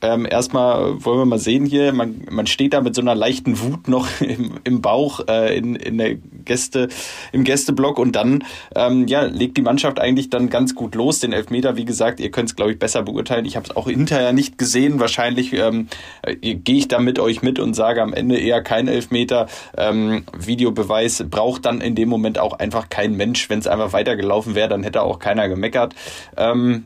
ähm, 0.02 0.28
erstmal 0.30 1.04
wollen 1.04 1.20
wir 1.20 1.26
mal 1.26 1.40
sehen 1.40 1.66
hier, 1.66 1.94
man, 1.94 2.22
man 2.30 2.48
steht 2.48 2.74
da 2.74 2.82
mit 2.82 2.96
so 2.96 3.02
einer 3.02 3.16
leichten 3.16 3.60
Wut 3.60 3.88
noch 3.88 4.08
im, 4.22 4.60
im 4.64 4.82
Bauch 4.82 5.22
äh, 5.28 5.58
in, 5.58 5.76
in 5.76 5.98
der 5.98 6.16
Gäste, 6.16 6.90
im 7.32 7.44
Gästeblock 7.44 8.00
und 8.00 8.16
dann 8.16 8.44
ähm, 8.76 9.08
ja, 9.08 9.24
legt 9.24 9.58
die 9.58 9.62
Mannschaft 9.62 10.00
eigentlich 10.00 10.30
dann 10.30 10.50
ganz 10.50 10.76
gut 10.76 10.96
los. 10.96 11.20
Den 11.20 11.34
Elfmeter, 11.34 11.76
wie 11.76 11.86
gesagt, 11.86 12.20
ihr 12.20 12.32
könnt 12.32 12.50
es, 12.50 12.56
glaube 12.56 12.72
ich, 12.72 12.80
besser 12.80 13.04
beurteilen. 13.04 13.46
Ich 13.46 13.56
habe 13.56 13.66
es 13.68 13.76
auch 13.76 13.88
hinterher 13.88 14.34
nicht 14.34 14.58
gesehen. 14.58 15.00
Wahrscheinlich 15.00 15.54
ähm, 15.54 15.88
äh, 16.22 16.36
gehe 16.36 16.78
ich 16.78 16.88
da 16.88 17.00
mit 17.00 17.20
euch 17.20 17.42
mit 17.42 17.60
und 17.60 17.74
sage 17.74 18.02
am 18.02 18.14
Ende 18.14 18.38
eher 18.38 18.62
kein 18.62 18.88
Elfmeter. 18.88 19.48
Ähm, 19.78 20.24
Videobeweis 20.38 21.26
braucht 21.30 21.66
dann 21.66 21.82
in 21.82 21.96
dem 21.96 22.10
Moment 22.10 22.40
auch 22.40 22.54
einfach 22.54 22.90
kein 22.90 23.16
Mensch. 23.16 23.50
Wenn 23.50 23.60
es 23.60 23.68
einfach 23.68 23.94
weitergelaufen 23.94 24.56
wäre, 24.56 24.70
dann 24.70 24.84
hätte 24.84 25.02
auch 25.02 25.20
keiner 25.20 25.50
gemeckert. 25.50 25.96
Ähm, 26.38 26.86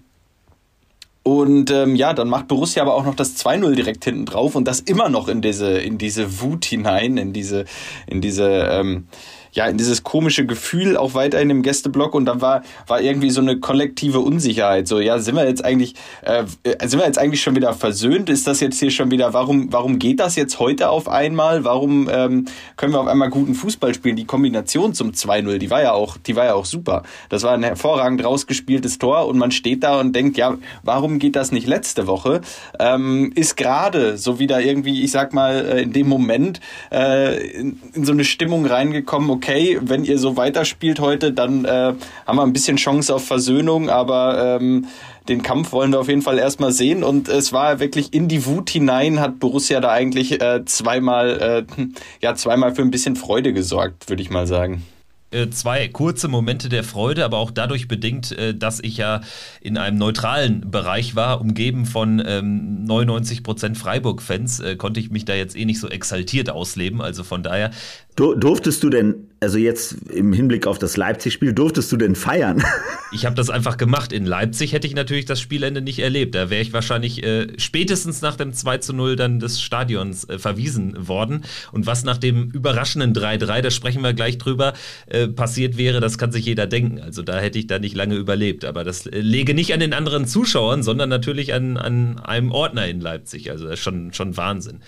und 1.37 1.71
ähm, 1.71 1.95
ja, 1.95 2.13
dann 2.13 2.27
macht 2.27 2.47
Borussia 2.47 2.81
aber 2.81 2.95
auch 2.95 3.05
noch 3.05 3.15
das 3.15 3.37
2-0 3.37 3.75
direkt 3.75 4.03
hinten 4.05 4.25
drauf 4.25 4.55
und 4.55 4.67
das 4.67 4.79
immer 4.79 5.09
noch 5.09 5.27
in 5.27 5.41
diese, 5.41 5.77
in 5.77 5.97
diese 5.97 6.41
Wut 6.41 6.65
hinein, 6.65 7.17
in 7.17 7.33
diese, 7.33 7.65
in 8.07 8.21
diese, 8.21 8.47
ähm, 8.47 9.07
ja, 9.51 9.65
in 9.67 9.77
dieses 9.77 10.03
komische 10.03 10.45
Gefühl 10.45 10.97
auch 10.97 11.13
weiterhin 11.13 11.49
im 11.49 11.61
Gästeblock 11.61 12.13
und 12.15 12.25
dann 12.25 12.41
war, 12.41 12.63
war 12.87 13.01
irgendwie 13.01 13.29
so 13.29 13.41
eine 13.41 13.59
kollektive 13.59 14.19
Unsicherheit. 14.19 14.87
So, 14.87 14.99
ja, 14.99 15.19
sind 15.19 15.35
wir 15.35 15.47
jetzt 15.47 15.63
eigentlich, 15.63 15.95
äh, 16.21 16.45
sind 16.85 16.99
wir 16.99 17.05
jetzt 17.05 17.17
eigentlich 17.17 17.41
schon 17.41 17.55
wieder 17.55 17.73
versöhnt? 17.73 18.29
Ist 18.29 18.47
das 18.47 18.59
jetzt 18.59 18.79
hier 18.79 18.91
schon 18.91 19.11
wieder, 19.11 19.33
warum, 19.33 19.71
warum 19.71 19.99
geht 19.99 20.19
das 20.19 20.35
jetzt 20.35 20.59
heute 20.59 20.89
auf 20.89 21.07
einmal? 21.07 21.63
Warum 21.63 22.09
ähm, 22.11 22.45
können 22.77 22.93
wir 22.93 22.99
auf 22.99 23.07
einmal 23.07 23.29
guten 23.29 23.55
Fußball 23.55 23.93
spielen? 23.93 24.15
Die 24.15 24.25
Kombination 24.25 24.93
zum 24.93 25.11
2-0, 25.11 25.57
die 25.57 25.69
war 25.69 25.81
ja 25.81 25.93
auch, 25.93 26.17
die 26.17 26.35
war 26.35 26.45
ja 26.45 26.53
auch 26.53 26.65
super. 26.65 27.03
Das 27.29 27.43
war 27.43 27.53
ein 27.53 27.63
hervorragend 27.63 28.23
rausgespieltes 28.23 28.99
Tor 28.99 29.27
und 29.27 29.37
man 29.37 29.51
steht 29.51 29.83
da 29.83 29.99
und 29.99 30.15
denkt, 30.15 30.37
ja, 30.37 30.57
warum 30.83 31.19
geht 31.19 31.35
das 31.35 31.51
nicht 31.51 31.67
letzte 31.67 32.07
Woche? 32.07 32.41
Ähm, 32.79 33.31
ist 33.35 33.57
gerade 33.57 34.17
so 34.17 34.39
wieder 34.39 34.61
irgendwie, 34.61 35.03
ich 35.03 35.11
sag 35.11 35.33
mal, 35.33 35.65
äh, 35.65 35.81
in 35.81 35.93
dem 35.93 36.07
Moment 36.07 36.59
äh, 36.91 37.51
in, 37.51 37.79
in 37.93 38.05
so 38.05 38.11
eine 38.11 38.23
Stimmung 38.23 38.65
reingekommen, 38.65 39.29
okay, 39.29 39.38
wenn 39.47 40.03
ihr 40.03 40.17
so 40.17 40.37
weiterspielt 40.37 40.99
heute, 40.99 41.33
dann 41.33 41.65
äh, 41.65 41.93
haben 42.25 42.35
wir 42.35 42.43
ein 42.43 42.53
bisschen 42.53 42.77
Chance 42.77 43.13
auf 43.13 43.25
Versöhnung, 43.25 43.89
aber 43.89 44.59
ähm, 44.59 44.87
den 45.27 45.43
Kampf 45.43 45.71
wollen 45.71 45.91
wir 45.91 45.99
auf 45.99 46.07
jeden 46.07 46.21
Fall 46.21 46.39
erstmal 46.39 46.71
sehen. 46.71 47.03
Und 47.03 47.29
es 47.29 47.53
war 47.53 47.79
wirklich 47.79 48.13
in 48.13 48.27
die 48.27 48.45
Wut 48.45 48.69
hinein, 48.69 49.19
hat 49.19 49.39
Borussia 49.39 49.79
da 49.79 49.91
eigentlich 49.91 50.41
äh, 50.41 50.65
zweimal, 50.65 51.65
äh, 51.77 51.83
ja, 52.21 52.35
zweimal 52.35 52.75
für 52.75 52.81
ein 52.81 52.91
bisschen 52.91 53.15
Freude 53.15 53.53
gesorgt, 53.53 54.09
würde 54.09 54.21
ich 54.21 54.29
mal 54.29 54.47
sagen. 54.47 54.83
Äh, 55.31 55.49
zwei 55.51 55.87
kurze 55.87 56.27
Momente 56.27 56.69
der 56.69 56.83
Freude, 56.83 57.23
aber 57.23 57.37
auch 57.37 57.51
dadurch 57.51 57.87
bedingt, 57.87 58.31
äh, 58.31 58.55
dass 58.55 58.79
ich 58.79 58.97
ja 58.97 59.21
in 59.61 59.77
einem 59.77 59.97
neutralen 59.97 60.71
Bereich 60.71 61.15
war, 61.15 61.39
umgeben 61.39 61.85
von 61.85 62.21
ähm, 62.25 62.85
99% 62.87 63.75
Freiburg-Fans, 63.75 64.59
äh, 64.59 64.75
konnte 64.75 64.99
ich 64.99 65.11
mich 65.11 65.25
da 65.25 65.35
jetzt 65.35 65.55
eh 65.55 65.65
nicht 65.65 65.79
so 65.79 65.87
exaltiert 65.87 66.49
ausleben. 66.49 67.01
Also 67.01 67.23
von 67.23 67.43
daher. 67.43 67.69
Durftest 68.15 68.83
du 68.83 68.89
denn 68.89 69.28
also 69.41 69.57
jetzt 69.57 69.95
im 70.09 70.33
Hinblick 70.33 70.67
auf 70.67 70.79
das 70.79 70.97
Leipzig-Spiel, 70.97 71.53
durftest 71.53 71.91
du 71.91 71.97
denn 71.97 72.15
feiern? 72.15 72.63
Ich 73.11 73.25
habe 73.25 73.35
das 73.35 73.49
einfach 73.49 73.77
gemacht. 73.77 74.13
In 74.13 74.27
Leipzig 74.27 74.71
hätte 74.71 74.85
ich 74.85 74.93
natürlich 74.93 75.25
das 75.25 75.41
Spielende 75.41 75.81
nicht 75.81 75.97
erlebt. 75.97 76.35
Da 76.35 76.51
wäre 76.51 76.61
ich 76.61 76.73
wahrscheinlich 76.73 77.23
äh, 77.23 77.47
spätestens 77.57 78.21
nach 78.21 78.35
dem 78.35 78.53
2 78.53 78.77
zu 78.77 78.93
0 78.93 79.15
dann 79.15 79.39
des 79.39 79.59
Stadions 79.59 80.29
äh, 80.29 80.37
verwiesen 80.37 81.07
worden. 81.07 81.43
Und 81.71 81.87
was 81.87 82.03
nach 82.03 82.19
dem 82.19 82.51
überraschenden 82.51 83.15
3-3, 83.15 83.61
da 83.61 83.71
sprechen 83.71 84.03
wir 84.03 84.13
gleich 84.13 84.37
drüber, 84.37 84.73
äh, 85.07 85.27
passiert 85.27 85.75
wäre, 85.75 86.01
das 86.01 86.19
kann 86.19 86.31
sich 86.31 86.45
jeder 86.45 86.67
denken. 86.67 86.99
Also 86.99 87.23
da 87.23 87.39
hätte 87.39 87.57
ich 87.57 87.65
da 87.65 87.79
nicht 87.79 87.95
lange 87.95 88.13
überlebt. 88.13 88.63
Aber 88.63 88.83
das 88.83 89.07
äh, 89.07 89.21
lege 89.21 89.55
nicht 89.55 89.73
an 89.73 89.79
den 89.79 89.93
anderen 89.93 90.27
Zuschauern, 90.27 90.83
sondern 90.83 91.09
natürlich 91.09 91.51
an, 91.55 91.77
an 91.77 92.19
einem 92.19 92.51
Ordner 92.51 92.87
in 92.87 93.01
Leipzig. 93.01 93.49
Also 93.49 93.63
das 93.65 93.79
ist 93.79 93.83
schon, 93.83 94.13
schon 94.13 94.37
Wahnsinn. 94.37 94.81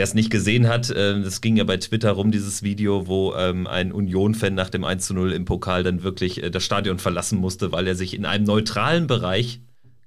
Wer 0.00 0.04
es 0.04 0.14
nicht 0.14 0.30
gesehen 0.30 0.66
hat, 0.66 0.88
äh, 0.88 1.20
das 1.20 1.42
ging 1.42 1.58
ja 1.58 1.64
bei 1.64 1.76
Twitter 1.76 2.12
rum, 2.12 2.30
dieses 2.30 2.62
Video, 2.62 3.06
wo 3.06 3.34
ähm, 3.34 3.66
ein 3.66 3.92
Union-Fan 3.92 4.54
nach 4.54 4.70
dem 4.70 4.82
1 4.82 5.04
zu 5.04 5.12
0 5.12 5.30
im 5.34 5.44
Pokal 5.44 5.82
dann 5.82 6.02
wirklich 6.02 6.42
äh, 6.42 6.50
das 6.50 6.64
Stadion 6.64 6.98
verlassen 6.98 7.38
musste, 7.38 7.70
weil 7.70 7.86
er 7.86 7.94
sich 7.94 8.14
in 8.14 8.24
einem 8.24 8.44
neutralen 8.46 9.06
Bereich 9.06 9.60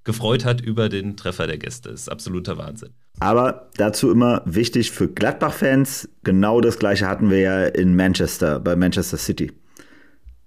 gefreut 0.03 0.45
hat 0.45 0.61
über 0.61 0.89
den 0.89 1.15
Treffer 1.15 1.45
der 1.45 1.59
Gäste. 1.59 1.91
Das 1.91 2.01
ist 2.01 2.09
absoluter 2.09 2.57
Wahnsinn. 2.57 2.89
Aber 3.19 3.69
dazu 3.77 4.09
immer 4.09 4.41
wichtig 4.45 4.89
für 4.89 5.07
Gladbach-Fans, 5.07 6.09
genau 6.23 6.59
das 6.59 6.79
gleiche 6.79 7.07
hatten 7.07 7.29
wir 7.29 7.41
ja 7.41 7.63
in 7.65 7.95
Manchester, 7.95 8.59
bei 8.59 8.75
Manchester 8.75 9.17
City. 9.17 9.51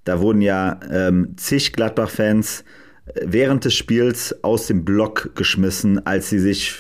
Da 0.03 0.19
wurden 0.19 0.43
ja 0.43 0.81
ähm, 0.91 1.37
zig 1.37 1.73
Gladbach-Fans 1.73 2.65
äh, 3.15 3.21
während 3.25 3.65
des 3.65 3.75
Spiels 3.75 4.43
aus 4.43 4.67
dem 4.67 4.85
Block 4.85 5.37
geschmissen, 5.37 6.05
als 6.05 6.31
sie 6.31 6.41
sich 6.41 6.75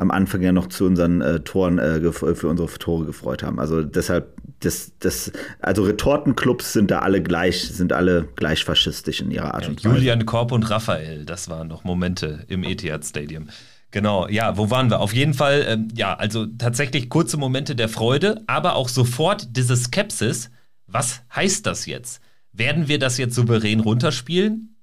am 0.00 0.10
Anfang 0.10 0.40
ja 0.40 0.50
noch 0.50 0.68
zu 0.68 0.86
unseren 0.86 1.20
äh, 1.20 1.40
Toren, 1.40 1.78
äh, 1.78 2.12
für 2.12 2.48
unsere 2.48 2.68
Tore 2.78 3.04
gefreut 3.04 3.42
haben. 3.42 3.60
Also 3.60 3.82
deshalb, 3.82 4.34
das, 4.60 4.92
das, 4.98 5.30
also 5.60 5.82
Retortenclubs 5.84 6.72
sind 6.72 6.90
da 6.90 7.00
alle 7.00 7.22
gleich, 7.22 7.68
sind 7.68 7.92
alle 7.92 8.26
gleich 8.34 8.64
faschistisch 8.64 9.20
in 9.20 9.30
ihrer 9.30 9.54
Art 9.54 9.68
und 9.68 9.84
Weise. 9.84 9.94
Julian 9.94 10.24
Korb 10.24 10.52
und 10.52 10.68
Raphael, 10.70 11.26
das 11.26 11.50
waren 11.50 11.68
noch 11.68 11.84
Momente 11.84 12.44
im 12.48 12.64
Etihad 12.64 13.04
Stadium. 13.04 13.48
Genau, 13.90 14.26
ja, 14.28 14.56
wo 14.56 14.70
waren 14.70 14.88
wir? 14.88 15.00
Auf 15.00 15.12
jeden 15.12 15.34
Fall, 15.34 15.66
ähm, 15.68 15.88
ja, 15.94 16.14
also 16.14 16.46
tatsächlich 16.46 17.10
kurze 17.10 17.36
Momente 17.36 17.76
der 17.76 17.88
Freude, 17.88 18.42
aber 18.46 18.76
auch 18.76 18.88
sofort 18.88 19.56
diese 19.56 19.76
Skepsis. 19.76 20.50
Was 20.86 21.22
heißt 21.34 21.66
das 21.66 21.86
jetzt? 21.86 22.22
Werden 22.52 22.88
wir 22.88 22.98
das 22.98 23.18
jetzt 23.18 23.34
souverän 23.34 23.80
runterspielen? 23.80 24.76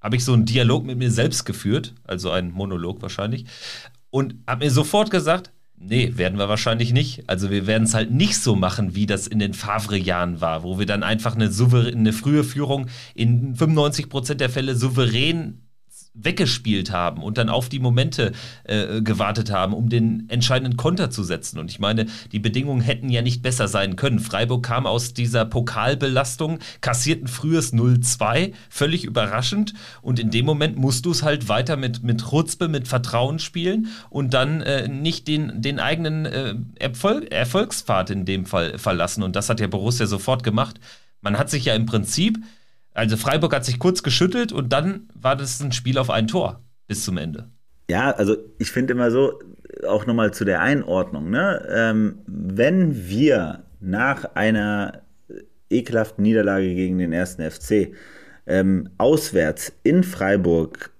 Habe 0.00 0.16
ich 0.16 0.24
so 0.24 0.32
einen 0.32 0.46
Dialog 0.46 0.84
mit 0.84 0.98
mir 0.98 1.10
selbst 1.10 1.44
geführt, 1.44 1.94
also 2.04 2.30
einen 2.30 2.50
Monolog 2.50 3.02
wahrscheinlich 3.02 3.46
und 4.14 4.36
habe 4.46 4.64
mir 4.64 4.70
sofort 4.70 5.10
gesagt, 5.10 5.50
nee, 5.76 6.12
werden 6.14 6.38
wir 6.38 6.48
wahrscheinlich 6.48 6.92
nicht. 6.92 7.28
Also 7.28 7.50
wir 7.50 7.66
werden 7.66 7.82
es 7.82 7.94
halt 7.94 8.12
nicht 8.12 8.38
so 8.38 8.54
machen, 8.54 8.94
wie 8.94 9.06
das 9.06 9.26
in 9.26 9.40
den 9.40 9.54
Favre-Jahren 9.54 10.40
war, 10.40 10.62
wo 10.62 10.78
wir 10.78 10.86
dann 10.86 11.02
einfach 11.02 11.34
eine, 11.34 11.50
eine 11.50 12.12
frühe 12.12 12.44
Führung 12.44 12.86
in 13.16 13.56
95% 13.56 14.34
der 14.34 14.50
Fälle 14.50 14.76
souverän 14.76 15.63
weggespielt 16.14 16.92
haben 16.92 17.22
und 17.22 17.38
dann 17.38 17.48
auf 17.48 17.68
die 17.68 17.80
Momente 17.80 18.32
äh, 18.64 19.02
gewartet 19.02 19.50
haben, 19.50 19.74
um 19.74 19.88
den 19.88 20.28
entscheidenden 20.28 20.76
Konter 20.76 21.10
zu 21.10 21.24
setzen. 21.24 21.58
Und 21.58 21.70
ich 21.70 21.80
meine, 21.80 22.06
die 22.30 22.38
Bedingungen 22.38 22.80
hätten 22.80 23.08
ja 23.08 23.20
nicht 23.20 23.42
besser 23.42 23.66
sein 23.66 23.96
können. 23.96 24.20
Freiburg 24.20 24.64
kam 24.64 24.86
aus 24.86 25.12
dieser 25.12 25.44
Pokalbelastung, 25.44 26.60
kassiert 26.80 27.24
ein 27.24 27.26
frühes 27.26 27.72
0-2, 27.72 28.52
völlig 28.70 29.04
überraschend. 29.04 29.74
Und 30.02 30.20
in 30.20 30.30
dem 30.30 30.46
Moment 30.46 30.76
musst 30.76 31.04
du 31.04 31.10
es 31.10 31.24
halt 31.24 31.48
weiter 31.48 31.76
mit, 31.76 32.04
mit 32.04 32.30
Rutzpe, 32.30 32.68
mit 32.68 32.86
Vertrauen 32.86 33.40
spielen 33.40 33.88
und 34.08 34.34
dann 34.34 34.60
äh, 34.62 34.86
nicht 34.86 35.26
den, 35.26 35.60
den 35.60 35.80
eigenen 35.80 36.26
äh, 36.26 36.54
Erfolg, 36.76 37.32
Erfolgspfad 37.32 38.10
in 38.10 38.24
dem 38.24 38.46
Fall 38.46 38.78
verlassen. 38.78 39.24
Und 39.24 39.34
das 39.34 39.48
hat 39.48 39.58
ja 39.58 39.66
Borussia 39.66 40.06
sofort 40.06 40.44
gemacht. 40.44 40.78
Man 41.20 41.38
hat 41.38 41.50
sich 41.50 41.64
ja 41.64 41.74
im 41.74 41.86
Prinzip 41.86 42.38
also 42.94 43.16
Freiburg 43.16 43.54
hat 43.54 43.64
sich 43.64 43.78
kurz 43.78 44.02
geschüttelt 44.02 44.52
und 44.52 44.72
dann 44.72 45.08
war 45.14 45.36
das 45.36 45.60
ein 45.60 45.72
Spiel 45.72 45.98
auf 45.98 46.10
ein 46.10 46.28
Tor 46.28 46.62
bis 46.86 47.04
zum 47.04 47.18
Ende. 47.18 47.50
Ja, 47.90 48.12
also 48.12 48.36
ich 48.58 48.70
finde 48.70 48.94
immer 48.94 49.10
so, 49.10 49.40
auch 49.86 50.06
nochmal 50.06 50.32
zu 50.32 50.44
der 50.44 50.60
Einordnung, 50.60 51.30
ne? 51.30 51.66
Ähm, 51.68 52.20
wenn 52.26 53.08
wir 53.08 53.64
nach 53.80 54.24
einer 54.34 55.02
ekelhaften 55.68 56.22
Niederlage 56.22 56.74
gegen 56.74 56.98
den 56.98 57.12
ersten 57.12 57.42
FC 57.42 57.92
ähm, 58.46 58.88
auswärts 58.98 59.72
in 59.82 60.02
Freiburg 60.02 60.90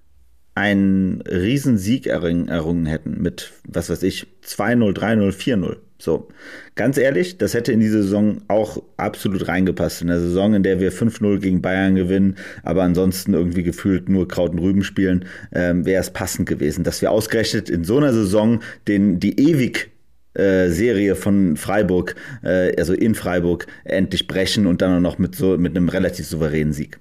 einen 0.54 1.20
Riesensieg 1.22 2.06
errungen, 2.06 2.48
errungen 2.48 2.86
hätten 2.86 3.20
mit, 3.20 3.52
was 3.66 3.90
weiß 3.90 4.02
ich, 4.02 4.26
2-0, 4.44 4.96
3-0, 4.96 5.32
4-0, 5.32 5.76
so, 5.98 6.28
ganz 6.74 6.98
ehrlich, 6.98 7.38
das 7.38 7.54
hätte 7.54 7.72
in 7.72 7.80
diese 7.80 8.02
Saison 8.02 8.42
auch 8.48 8.82
absolut 8.96 9.46
reingepasst. 9.46 10.02
In 10.02 10.08
der 10.08 10.20
Saison, 10.20 10.54
in 10.54 10.62
der 10.62 10.80
wir 10.80 10.92
5-0 10.92 11.38
gegen 11.38 11.62
Bayern 11.62 11.94
gewinnen, 11.94 12.36
aber 12.62 12.82
ansonsten 12.82 13.32
irgendwie 13.32 13.62
gefühlt 13.62 14.08
nur 14.08 14.26
Kraut 14.26 14.52
und 14.52 14.58
Rüben 14.58 14.82
spielen, 14.82 15.24
ähm, 15.52 15.86
wäre 15.86 16.00
es 16.00 16.10
passend 16.10 16.48
gewesen, 16.48 16.84
dass 16.84 17.00
wir 17.00 17.10
ausgerechnet 17.10 17.70
in 17.70 17.84
so 17.84 17.96
einer 17.96 18.12
Saison 18.12 18.60
den, 18.88 19.20
die 19.20 19.38
ewig 19.38 19.92
äh, 20.34 20.68
Serie 20.70 21.14
von 21.14 21.56
Freiburg, 21.56 22.16
äh, 22.42 22.74
also 22.76 22.92
in 22.92 23.14
Freiburg, 23.14 23.68
endlich 23.84 24.26
brechen 24.26 24.66
und 24.66 24.82
dann 24.82 25.00
noch 25.00 25.18
mit 25.18 25.36
so 25.36 25.56
mit 25.56 25.76
einem 25.76 25.88
relativ 25.88 26.26
souveränen 26.26 26.72
Sieg. 26.72 26.98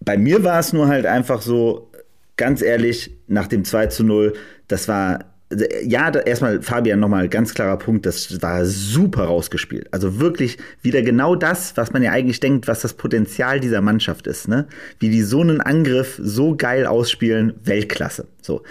Bei 0.00 0.18
mir 0.18 0.42
war 0.42 0.58
es 0.58 0.72
nur 0.72 0.88
halt 0.88 1.06
einfach 1.06 1.42
so, 1.42 1.90
ganz 2.36 2.60
ehrlich, 2.60 3.12
nach 3.28 3.46
dem 3.46 3.64
2 3.64 3.86
zu 3.86 4.02
0, 4.02 4.34
das 4.66 4.88
war 4.88 5.33
ja, 5.82 6.10
da, 6.10 6.20
erstmal 6.20 6.62
Fabian 6.62 7.00
nochmal 7.00 7.28
ganz 7.28 7.54
klarer 7.54 7.78
Punkt, 7.78 8.06
das 8.06 8.40
war 8.42 8.64
super 8.64 9.24
rausgespielt. 9.24 9.88
Also 9.92 10.20
wirklich 10.20 10.58
wieder 10.82 11.02
genau 11.02 11.34
das, 11.36 11.76
was 11.76 11.92
man 11.92 12.02
ja 12.02 12.12
eigentlich 12.12 12.40
denkt, 12.40 12.68
was 12.68 12.80
das 12.80 12.94
Potenzial 12.94 13.60
dieser 13.60 13.80
Mannschaft 13.80 14.26
ist, 14.26 14.48
ne? 14.48 14.66
Wie 14.98 15.10
die 15.10 15.22
so 15.22 15.40
einen 15.40 15.60
Angriff 15.60 16.20
so 16.22 16.56
geil 16.56 16.86
ausspielen, 16.86 17.54
Weltklasse. 17.64 18.26
So. 18.40 18.62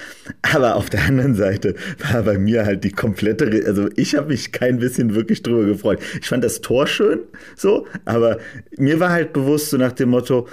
Aber 0.41 0.75
auf 0.75 0.89
der 0.89 1.03
anderen 1.03 1.35
Seite 1.35 1.75
war 2.11 2.23
bei 2.23 2.37
mir 2.37 2.65
halt 2.65 2.83
die 2.83 2.91
komplette, 2.91 3.63
also 3.65 3.89
ich 3.95 4.15
habe 4.15 4.27
mich 4.27 4.51
kein 4.51 4.79
bisschen 4.79 5.15
wirklich 5.15 5.43
drüber 5.43 5.65
gefreut. 5.65 5.99
Ich 6.21 6.27
fand 6.27 6.43
das 6.43 6.61
Tor 6.61 6.87
schön, 6.87 7.19
so, 7.55 7.87
aber 8.05 8.37
mir 8.77 8.99
war 8.99 9.09
halt 9.09 9.33
bewusst 9.33 9.69
so 9.69 9.77
nach 9.77 9.93
dem 9.93 10.09
Motto, 10.09 10.47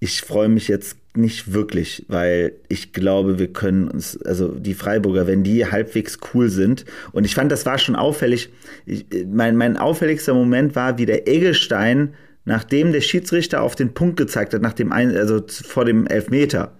ich 0.00 0.20
freue 0.20 0.48
mich 0.48 0.68
jetzt 0.68 0.96
nicht 1.18 1.52
wirklich, 1.52 2.06
weil 2.08 2.52
ich 2.68 2.92
glaube, 2.92 3.38
wir 3.38 3.52
können 3.52 3.88
uns, 3.88 4.20
also 4.22 4.48
die 4.48 4.74
Freiburger, 4.74 5.26
wenn 5.26 5.42
die 5.42 5.66
halbwegs 5.66 6.18
cool 6.32 6.48
sind, 6.48 6.84
und 7.12 7.24
ich 7.24 7.34
fand, 7.34 7.52
das 7.52 7.66
war 7.66 7.78
schon 7.78 7.96
auffällig, 7.96 8.50
ich, 8.86 9.06
mein, 9.26 9.56
mein 9.56 9.76
auffälligster 9.76 10.34
Moment 10.34 10.74
war, 10.74 10.96
wie 10.98 11.06
der 11.06 11.28
Eggestein, 11.28 12.14
nachdem 12.44 12.92
der 12.92 13.02
Schiedsrichter 13.02 13.62
auf 13.62 13.74
den 13.74 13.92
Punkt 13.92 14.16
gezeigt 14.16 14.54
hat, 14.54 14.62
nach 14.62 14.72
dem 14.72 14.92
ein, 14.92 15.14
also 15.14 15.42
vor 15.46 15.84
dem 15.84 16.06
Elfmeter, 16.06 16.72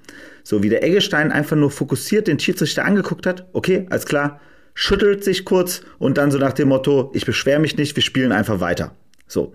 so 0.43 0.63
wie 0.63 0.71
der 0.71 0.83
Eggestein 0.83 1.31
einfach 1.31 1.57
nur 1.57 1.71
fokussiert 1.71 2.27
den 2.27 2.39
Schiedsrichter 2.41 2.85
angeguckt 2.85 3.27
hat, 3.27 3.47
okay, 3.53 3.87
alles 3.91 4.07
klar, 4.07 4.41
schüttelt 4.75 5.25
sich 5.25 5.45
kurz 5.45 5.83
und 5.99 6.17
dann 6.17 6.31
so 6.31 6.39
nach 6.39 6.53
dem 6.53 6.69
Motto, 6.69 7.11
ich 7.13 7.27
beschwere 7.27 7.59
mich 7.59 7.77
nicht, 7.77 7.97
wir 7.97 8.03
spielen 8.03 8.33
einfach 8.33 8.61
weiter. 8.61 8.95
So. 9.27 9.53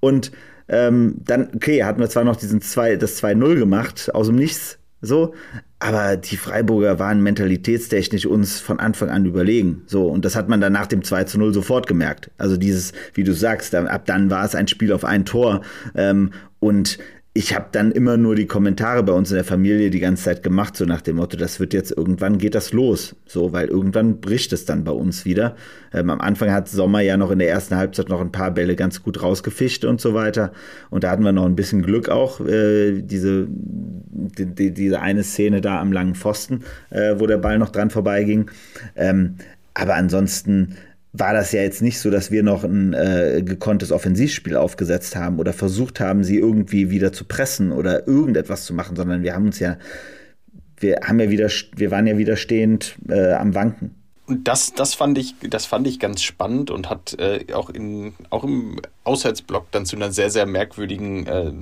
Und 0.00 0.32
ähm, 0.72 1.16
dann, 1.24 1.50
okay, 1.54 1.84
hatten 1.84 2.00
wir 2.00 2.08
zwar 2.08 2.24
noch 2.24 2.36
diesen 2.36 2.62
zwei, 2.62 2.96
das 2.96 3.22
2-0 3.22 3.58
gemacht, 3.58 4.10
aus 4.14 4.26
dem 4.26 4.36
Nichts, 4.36 4.78
so, 5.02 5.34
aber 5.78 6.16
die 6.16 6.36
Freiburger 6.36 6.98
waren 6.98 7.22
mentalitätstechnisch 7.22 8.24
uns 8.24 8.60
von 8.60 8.80
Anfang 8.80 9.10
an 9.10 9.26
überlegen. 9.26 9.82
So, 9.86 10.06
und 10.06 10.24
das 10.24 10.34
hat 10.34 10.48
man 10.48 10.60
dann 10.60 10.72
nach 10.72 10.86
dem 10.86 11.02
2 11.02 11.24
zu 11.24 11.38
0 11.38 11.52
sofort 11.52 11.86
gemerkt. 11.86 12.30
Also 12.38 12.56
dieses, 12.56 12.92
wie 13.12 13.24
du 13.24 13.34
sagst, 13.34 13.74
ab 13.74 14.06
dann 14.06 14.30
war 14.30 14.44
es 14.44 14.54
ein 14.54 14.68
Spiel 14.68 14.92
auf 14.92 15.04
ein 15.04 15.24
Tor. 15.24 15.62
Ähm, 15.94 16.30
und 16.60 16.98
ich 17.34 17.54
habe 17.54 17.68
dann 17.72 17.92
immer 17.92 18.18
nur 18.18 18.34
die 18.34 18.46
Kommentare 18.46 19.02
bei 19.02 19.12
uns 19.14 19.30
in 19.30 19.36
der 19.36 19.44
Familie 19.44 19.88
die 19.88 20.00
ganze 20.00 20.24
Zeit 20.24 20.42
gemacht, 20.42 20.76
so 20.76 20.84
nach 20.84 21.00
dem 21.00 21.16
Motto, 21.16 21.38
das 21.38 21.60
wird 21.60 21.72
jetzt 21.72 21.90
irgendwann 21.90 22.36
geht 22.36 22.54
das 22.54 22.74
los, 22.74 23.16
so, 23.24 23.54
weil 23.54 23.68
irgendwann 23.68 24.20
bricht 24.20 24.52
es 24.52 24.66
dann 24.66 24.84
bei 24.84 24.92
uns 24.92 25.24
wieder. 25.24 25.56
Ähm, 25.94 26.10
am 26.10 26.20
Anfang 26.20 26.52
hat 26.52 26.68
Sommer 26.68 27.00
ja 27.00 27.16
noch 27.16 27.30
in 27.30 27.38
der 27.38 27.48
ersten 27.48 27.76
Halbzeit 27.76 28.10
noch 28.10 28.20
ein 28.20 28.32
paar 28.32 28.50
Bälle 28.50 28.76
ganz 28.76 29.02
gut 29.02 29.22
rausgefischt 29.22 29.86
und 29.86 29.98
so 29.98 30.12
weiter. 30.12 30.52
Und 30.90 31.04
da 31.04 31.10
hatten 31.10 31.24
wir 31.24 31.32
noch 31.32 31.46
ein 31.46 31.56
bisschen 31.56 31.80
Glück 31.80 32.10
auch, 32.10 32.40
äh, 32.40 33.00
diese, 33.00 33.46
die, 33.48 34.46
die, 34.54 34.74
diese 34.74 35.00
eine 35.00 35.22
Szene 35.22 35.62
da 35.62 35.80
am 35.80 35.90
langen 35.90 36.14
Pfosten, 36.14 36.64
äh, 36.90 37.14
wo 37.16 37.26
der 37.26 37.38
Ball 37.38 37.58
noch 37.58 37.70
dran 37.70 37.88
vorbeiging. 37.88 38.50
Ähm, 38.94 39.36
aber 39.72 39.94
ansonsten 39.94 40.76
war 41.12 41.34
das 41.34 41.52
ja 41.52 41.60
jetzt 41.60 41.82
nicht 41.82 42.00
so, 42.00 42.10
dass 42.10 42.30
wir 42.30 42.42
noch 42.42 42.64
ein 42.64 42.94
äh, 42.94 43.42
gekonntes 43.44 43.92
Offensivspiel 43.92 44.56
aufgesetzt 44.56 45.14
haben 45.14 45.38
oder 45.38 45.52
versucht 45.52 46.00
haben, 46.00 46.24
sie 46.24 46.38
irgendwie 46.38 46.90
wieder 46.90 47.12
zu 47.12 47.24
pressen 47.26 47.70
oder 47.70 48.06
irgendetwas 48.06 48.64
zu 48.64 48.72
machen, 48.72 48.96
sondern 48.96 49.22
wir 49.22 49.34
haben 49.34 49.46
uns 49.46 49.58
ja, 49.58 49.76
wir 50.78 51.00
haben 51.04 51.20
ja 51.20 51.30
wieder, 51.30 51.50
wir 51.76 51.90
waren 51.90 52.06
ja 52.06 52.16
widerstehend 52.16 52.96
äh, 53.08 53.32
am 53.32 53.54
Wanken. 53.54 54.01
Und 54.24 54.46
das, 54.46 54.72
das, 54.72 54.94
fand 54.94 55.18
ich, 55.18 55.34
das 55.40 55.66
fand 55.66 55.84
ich 55.88 55.98
ganz 55.98 56.22
spannend 56.22 56.70
und 56.70 56.88
hat 56.88 57.18
äh, 57.18 57.44
auch, 57.54 57.70
in, 57.70 58.14
auch 58.30 58.44
im 58.44 58.80
Auswärtsblock 59.02 59.72
dann 59.72 59.84
zu 59.84 59.96
einer 59.96 60.12
sehr, 60.12 60.30
sehr 60.30 60.46
merkwürdigen 60.46 61.26
äh, 61.26 61.52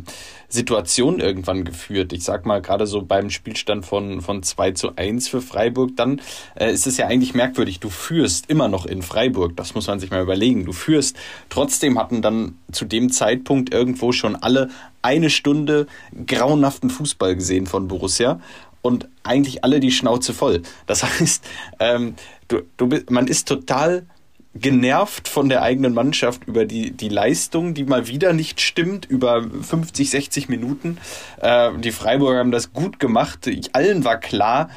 Situation 0.50 1.20
irgendwann 1.20 1.64
geführt. 1.64 2.12
Ich 2.12 2.22
sag 2.22 2.44
mal, 2.44 2.60
gerade 2.60 2.86
so 2.86 3.00
beim 3.00 3.30
Spielstand 3.30 3.86
von, 3.86 4.20
von 4.20 4.42
2 4.42 4.72
zu 4.72 4.94
1 4.94 5.28
für 5.28 5.40
Freiburg, 5.40 5.96
dann 5.96 6.20
äh, 6.54 6.70
ist 6.70 6.86
es 6.86 6.98
ja 6.98 7.06
eigentlich 7.06 7.32
merkwürdig. 7.32 7.80
Du 7.80 7.88
führst 7.88 8.50
immer 8.50 8.68
noch 8.68 8.84
in 8.84 9.00
Freiburg, 9.00 9.56
das 9.56 9.74
muss 9.74 9.86
man 9.86 9.98
sich 9.98 10.10
mal 10.10 10.22
überlegen. 10.22 10.66
Du 10.66 10.72
führst, 10.72 11.16
trotzdem 11.48 11.98
hatten 11.98 12.20
dann 12.20 12.58
zu 12.72 12.84
dem 12.84 13.10
Zeitpunkt 13.10 13.72
irgendwo 13.72 14.12
schon 14.12 14.36
alle 14.36 14.68
eine 15.00 15.30
Stunde 15.30 15.86
grauenhaften 16.26 16.90
Fußball 16.90 17.36
gesehen 17.36 17.66
von 17.66 17.88
Borussia 17.88 18.38
und 18.82 19.08
eigentlich 19.22 19.64
alle 19.64 19.80
die 19.80 19.92
Schnauze 19.92 20.34
voll. 20.34 20.62
Das 20.86 21.02
heißt, 21.20 21.42
ähm, 21.78 22.14
du, 22.50 22.62
du, 22.76 22.88
man 23.08 23.26
ist 23.26 23.48
total 23.48 24.06
genervt 24.54 25.28
von 25.28 25.48
der 25.48 25.62
eigenen 25.62 25.94
Mannschaft 25.94 26.46
über 26.46 26.64
die, 26.64 26.90
die 26.90 27.08
Leistung, 27.08 27.72
die 27.72 27.84
mal 27.84 28.08
wieder 28.08 28.32
nicht 28.32 28.60
stimmt, 28.60 29.06
über 29.06 29.42
50, 29.42 30.10
60 30.10 30.48
Minuten. 30.48 30.98
Äh, 31.40 31.70
die 31.78 31.92
Freiburger 31.92 32.40
haben 32.40 32.50
das 32.50 32.72
gut 32.72 32.98
gemacht. 32.98 33.48
Allen 33.72 34.04
war 34.04 34.18
klar, 34.18 34.70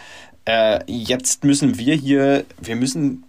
äh, 0.45 0.79
jetzt 0.85 1.43
müssen 1.43 1.79
wir 1.79 1.95
hier, 1.95 2.45
wir 2.61 2.75
müssen 2.75 3.23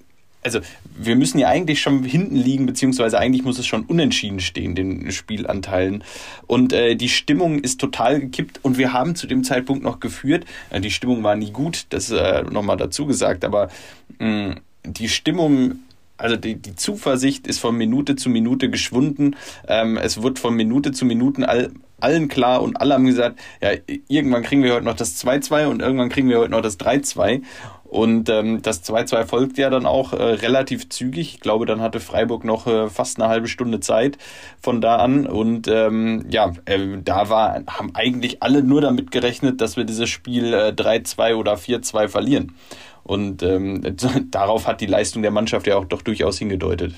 also 0.44 0.60
wir 0.96 1.16
müssen 1.16 1.38
ja 1.38 1.48
eigentlich 1.48 1.80
schon 1.80 2.04
hinten 2.04 2.36
liegen, 2.36 2.66
beziehungsweise 2.66 3.18
eigentlich 3.18 3.44
muss 3.44 3.58
es 3.58 3.66
schon 3.66 3.84
unentschieden 3.84 4.40
stehen, 4.40 4.74
den 4.74 5.10
Spielanteilen. 5.10 6.04
Und 6.46 6.72
äh, 6.72 6.94
die 6.94 7.08
Stimmung 7.08 7.58
ist 7.58 7.80
total 7.80 8.20
gekippt 8.20 8.60
und 8.62 8.78
wir 8.78 8.92
haben 8.92 9.16
zu 9.16 9.26
dem 9.26 9.42
Zeitpunkt 9.42 9.82
noch 9.82 10.00
geführt. 10.00 10.44
Äh, 10.70 10.80
die 10.80 10.90
Stimmung 10.90 11.22
war 11.22 11.34
nie 11.34 11.50
gut, 11.50 11.86
das 11.88 12.10
äh, 12.10 12.42
nochmal 12.42 12.76
dazu 12.76 13.06
gesagt, 13.06 13.44
aber 13.44 13.70
mm, 14.18 14.52
die 14.84 15.08
Stimmung 15.08 15.78
also 16.16 16.36
die, 16.36 16.54
die 16.54 16.76
Zuversicht 16.76 17.46
ist 17.46 17.58
von 17.58 17.76
Minute 17.76 18.16
zu 18.16 18.30
Minute 18.30 18.70
geschwunden. 18.70 19.36
Ähm, 19.66 19.96
es 19.96 20.22
wird 20.22 20.38
von 20.38 20.54
Minute 20.54 20.92
zu 20.92 21.04
Minute 21.04 21.48
all, 21.48 21.70
allen 22.00 22.28
klar 22.28 22.62
und 22.62 22.80
alle 22.80 22.94
haben 22.94 23.06
gesagt, 23.06 23.40
ja, 23.60 23.70
irgendwann 24.08 24.42
kriegen 24.42 24.62
wir 24.62 24.74
heute 24.74 24.84
noch 24.84 24.96
das 24.96 25.22
2-2 25.24 25.66
und 25.66 25.82
irgendwann 25.82 26.10
kriegen 26.10 26.28
wir 26.28 26.38
heute 26.38 26.52
noch 26.52 26.60
das 26.60 26.78
3-2. 26.78 27.42
Und 27.84 28.28
ähm, 28.28 28.60
das 28.60 28.82
2-2 28.82 29.24
folgt 29.24 29.56
ja 29.56 29.70
dann 29.70 29.86
auch 29.86 30.12
äh, 30.12 30.16
relativ 30.16 30.88
zügig. 30.88 31.34
Ich 31.34 31.40
glaube, 31.40 31.64
dann 31.64 31.80
hatte 31.80 32.00
Freiburg 32.00 32.44
noch 32.44 32.66
äh, 32.66 32.88
fast 32.88 33.20
eine 33.20 33.28
halbe 33.28 33.46
Stunde 33.46 33.78
Zeit 33.78 34.18
von 34.60 34.80
da 34.80 34.96
an. 34.96 35.26
Und 35.26 35.68
ähm, 35.68 36.24
ja, 36.28 36.52
äh, 36.64 36.98
da 37.04 37.28
war, 37.28 37.62
haben 37.68 37.94
eigentlich 37.94 38.42
alle 38.42 38.64
nur 38.64 38.80
damit 38.80 39.12
gerechnet, 39.12 39.60
dass 39.60 39.76
wir 39.76 39.84
dieses 39.84 40.08
Spiel 40.08 40.52
äh, 40.52 40.72
3-2 40.76 41.36
oder 41.36 41.54
4-2 41.54 42.08
verlieren. 42.08 42.56
Und 43.04 43.42
ähm, 43.42 43.82
darauf 44.30 44.66
hat 44.66 44.80
die 44.80 44.86
Leistung 44.86 45.22
der 45.22 45.30
Mannschaft 45.30 45.66
ja 45.66 45.76
auch 45.76 45.84
doch 45.84 46.02
durchaus 46.02 46.38
hingedeutet. 46.38 46.94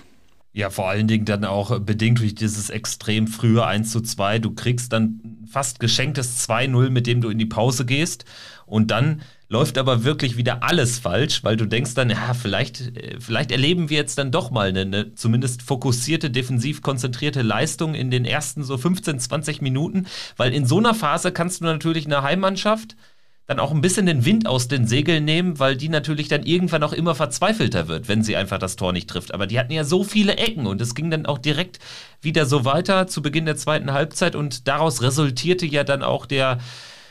Ja, 0.53 0.71
vor 0.71 0.88
allen 0.88 1.07
Dingen 1.07 1.27
dann 1.27 1.45
auch 1.45 1.79
bedingt 1.81 2.21
durch 2.21 2.35
dieses 2.35 2.71
extrem 2.71 3.27
frühe 3.27 3.66
1 3.66 3.92
zu 3.92 4.01
2. 4.01 4.38
Du 4.38 4.55
kriegst 4.55 4.90
dann 4.90 5.45
fast 5.47 5.81
geschenktes 5.81 6.49
2-0, 6.49 6.88
mit 6.88 7.07
dem 7.07 7.21
du 7.21 7.29
in 7.29 7.38
die 7.38 7.45
Pause 7.45 7.85
gehst. 7.85 8.25
Und 8.64 8.90
dann 8.90 9.21
läuft 9.49 9.77
aber 9.77 10.03
wirklich 10.03 10.38
wieder 10.38 10.62
alles 10.62 10.99
falsch, 10.99 11.45
weil 11.45 11.59
du 11.59 11.66
denkst 11.66 11.92
dann, 11.92 12.09
ja, 12.09 12.33
vielleicht, 12.33 12.97
äh, 12.97 13.21
vielleicht 13.21 13.53
erleben 13.53 13.90
wir 13.90 13.99
jetzt 13.99 14.16
dann 14.16 14.31
doch 14.31 14.51
mal 14.51 14.69
eine, 14.69 14.81
eine 14.81 15.14
zumindest 15.14 15.61
fokussierte, 15.61 16.31
defensiv 16.31 16.81
konzentrierte 16.81 17.42
Leistung 17.42 17.95
in 17.95 18.11
den 18.11 18.25
ersten 18.25 18.64
so 18.64 18.79
15, 18.79 19.21
20 19.21 19.61
Minuten, 19.61 20.07
weil 20.38 20.55
in 20.55 20.64
so 20.64 20.79
einer 20.79 20.95
Phase 20.95 21.33
kannst 21.33 21.61
du 21.61 21.66
natürlich 21.66 22.07
eine 22.07 22.23
Heimmannschaft 22.23 22.97
dann 23.46 23.61
auch 23.61 23.70
ein 23.70 23.80
bisschen 23.80 24.06
den 24.06 24.24
Wind 24.24 24.46
aus 24.48 24.66
den 24.66 24.87
Segeln 24.87 25.24
nehmen, 25.24 25.61
weil 25.61 25.76
die 25.76 25.88
natürlich 25.88 26.26
dann 26.26 26.42
irgendwann 26.42 26.82
auch 26.82 26.92
immer 26.92 27.14
verzweifelter 27.14 27.87
wird, 27.87 28.09
wenn 28.09 28.24
sie 28.24 28.37
einfach 28.37 28.59
das 28.59 28.74
Tor 28.74 28.92
nicht 28.92 29.09
trifft. 29.09 29.32
Aber 29.32 29.46
die 29.46 29.59
hatten 29.59 29.72
ja 29.72 29.85
so 29.85 30.02
viele 30.02 30.37
Ecken 30.37 30.66
und 30.66 30.80
es 30.80 30.96
ging 30.96 31.11
dann 31.11 31.26
auch 31.26 31.38
direkt 31.38 31.78
wieder 32.20 32.44
so 32.44 32.64
weiter 32.64 33.06
zu 33.06 33.22
Beginn 33.22 33.46
der 33.46 33.56
zweiten 33.56 33.92
Halbzeit 33.92 34.35
und 34.35 34.66
daraus 34.66 35.00
resultierte 35.00 35.64
ja 35.64 35.85
dann 35.85 36.02
auch 36.02 36.26
der 36.26 36.59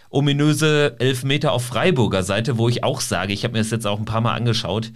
ominöse 0.09 0.95
Elfmeter 0.99 1.53
auf 1.53 1.65
Freiburger 1.65 2.23
Seite, 2.23 2.57
wo 2.57 2.67
ich 2.67 2.83
auch 2.83 2.99
sage, 2.99 3.33
ich 3.33 3.43
habe 3.43 3.53
mir 3.53 3.59
das 3.59 3.71
jetzt 3.71 3.87
auch 3.87 3.99
ein 3.99 4.05
paar 4.05 4.21
Mal 4.21 4.33
angeschaut, 4.33 4.91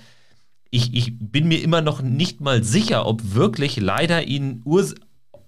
ich, 0.72 0.94
ich 0.94 1.14
bin 1.20 1.48
mir 1.48 1.64
immer 1.64 1.82
noch 1.82 2.02
nicht 2.02 2.42
mal 2.42 2.64
sicher, 2.64 3.08
ob 3.08 3.34
wirklich 3.34 3.78
leider 3.78 4.28
ihn, 4.28 4.62
Urs 4.66 4.96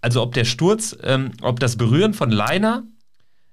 also 0.02 0.24
ob 0.24 0.34
der 0.34 0.46
Sturz, 0.46 0.98
ähm, 1.04 1.32
ob 1.42 1.60
das 1.60 1.76
Berühren 1.76 2.16
von 2.16 2.32
Leiner 2.32 2.84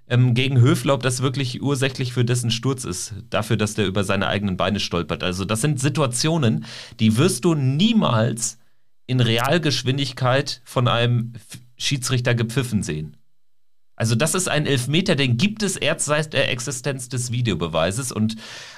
ähm, 0.09 0.35
gegen 0.35 0.61
Höfler, 0.61 0.95
ob 0.95 1.03
das 1.03 1.23
wirklich 1.23 1.63
ursächlich 1.63 2.13
für 2.13 2.25
dessen 2.25 2.51
Sturz 2.51 2.85
ist, 2.85 3.15
dafür, 3.31 3.57
dass 3.57 3.75
der 3.75 3.87
über 3.87 4.05
seine 4.05 4.27
eigenen 4.27 4.57
Beine 4.57 4.81
stolpert. 4.81 5.23
Also 5.23 5.45
das 5.45 5.61
sind 5.61 5.81
Situationen, 5.81 6.65
die 7.01 7.17
wirst 7.17 7.45
du 7.45 7.55
niemals 7.55 8.59
in 9.07 9.21
Realgeschwindigkeit 9.21 10.61
von 10.65 10.89
einem 10.89 11.33
Schiedsrichter 11.77 12.35
gepfiffen 12.35 12.83
sehen. 12.83 13.17
Also 13.97 14.15
das 14.15 14.37
ist 14.37 14.49
ein 14.49 14.65
Elfmeter, 14.65 15.17
den 15.17 15.39
gibt 15.39 15.65
es 15.65 15.77
erst 15.77 16.05
seit 16.05 16.33
der 16.33 16.53
Existenz 16.53 17.09
des 17.09 17.33
Videobeweises 17.33 18.13
und 18.13 18.37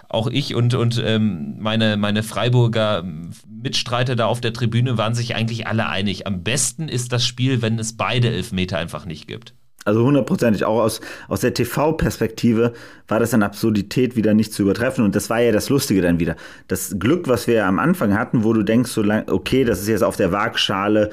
auch 0.09 0.29
ich 0.29 0.55
und, 0.55 0.73
und 0.73 1.01
ähm, 1.05 1.57
meine, 1.59 1.99
meine 1.99 2.23
Freiburger 2.23 3.05
Mitstreiter 3.47 4.17
da 4.17 4.27
auf 4.27 4.41
der 4.41 4.55
Tribüne 4.55 4.97
waren 4.97 5.15
sich 5.15 5.35
eigentlich 5.35 5.67
alle 5.67 5.89
einig. 5.89 6.27
Am 6.27 6.43
besten 6.43 6.89
ist 6.89 7.13
das 7.13 7.27
Spiel, 7.27 7.61
wenn 7.61 7.79
es 7.79 7.99
beide 7.99 8.31
Elfmeter 8.31 8.79
einfach 8.79 9.05
nicht 9.05 9.29
gibt. 9.29 9.55
Also 9.85 10.05
hundertprozentig. 10.05 10.65
Auch 10.65 10.81
aus, 10.81 11.01
aus 11.29 11.41
der 11.41 11.55
TV-Perspektive 11.55 12.75
war 13.09 13.19
das 13.19 13.33
an 13.33 13.43
Absurdität 13.43 14.15
wieder 14.15 14.35
nicht 14.35 14.53
zu 14.53 14.63
übertreffen. 14.63 15.05
Und 15.05 15.17
das 15.17 15.31
war 15.31 15.41
ja 15.41 15.53
das 15.53 15.71
Lustige 15.71 16.03
dann 16.03 16.21
wieder. 16.21 16.37
Das 16.69 16.97
Glück, 16.99 17.29
was 17.29 17.47
wir 17.47 17.65
am 17.65 17.79
Anfang 17.79 18.17
hatten, 18.19 18.45
wo 18.45 18.53
du 18.53 18.63
denkst, 18.63 18.91
so 18.91 19.03
lang, 19.03 19.25
okay, 19.31 19.65
das 19.65 19.81
ist 19.81 19.89
jetzt 19.89 20.05
auf 20.05 20.17
der 20.17 20.33
Waagschale, 20.33 21.11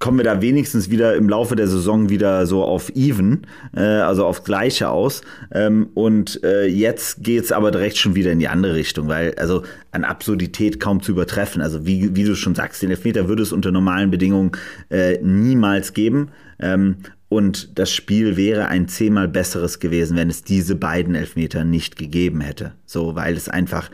kommen 0.00 0.18
wir 0.18 0.24
da 0.24 0.40
wenigstens 0.40 0.90
wieder 0.90 1.14
im 1.14 1.28
Laufe 1.28 1.54
der 1.54 1.68
Saison 1.68 2.08
wieder 2.08 2.46
so 2.46 2.64
auf 2.64 2.90
even, 2.96 3.46
äh, 3.76 3.80
also 3.80 4.24
auf 4.24 4.42
Gleiche 4.42 4.88
aus. 4.88 5.20
Ähm, 5.52 5.90
und 5.94 6.42
äh, 6.42 6.66
jetzt 6.66 7.22
geht's 7.22 7.52
aber 7.52 7.70
direkt 7.70 7.98
schon 7.98 8.14
wieder 8.14 8.32
in 8.32 8.38
die 8.38 8.48
andere 8.48 8.74
Richtung, 8.74 9.06
weil 9.08 9.34
also 9.36 9.62
an 9.92 10.04
Absurdität 10.04 10.80
kaum 10.80 11.02
zu 11.02 11.12
übertreffen. 11.12 11.60
Also 11.60 11.86
wie, 11.86 12.16
wie 12.16 12.24
du 12.24 12.34
schon 12.34 12.54
sagst, 12.54 12.82
den 12.82 12.90
Elfmeter 12.90 13.28
würde 13.28 13.42
es 13.42 13.52
unter 13.52 13.70
normalen 13.70 14.10
Bedingungen 14.10 14.52
äh, 14.88 15.18
niemals 15.22 15.92
geben. 15.92 16.30
Ähm, 16.58 16.96
und 17.30 17.78
das 17.78 17.92
Spiel 17.92 18.36
wäre 18.36 18.66
ein 18.66 18.88
zehnmal 18.88 19.28
besseres 19.28 19.78
gewesen, 19.78 20.16
wenn 20.16 20.28
es 20.28 20.42
diese 20.42 20.74
beiden 20.74 21.14
Elfmeter 21.14 21.64
nicht 21.64 21.96
gegeben 21.96 22.40
hätte. 22.40 22.72
So, 22.86 23.14
weil 23.14 23.36
es 23.36 23.48
einfach 23.48 23.88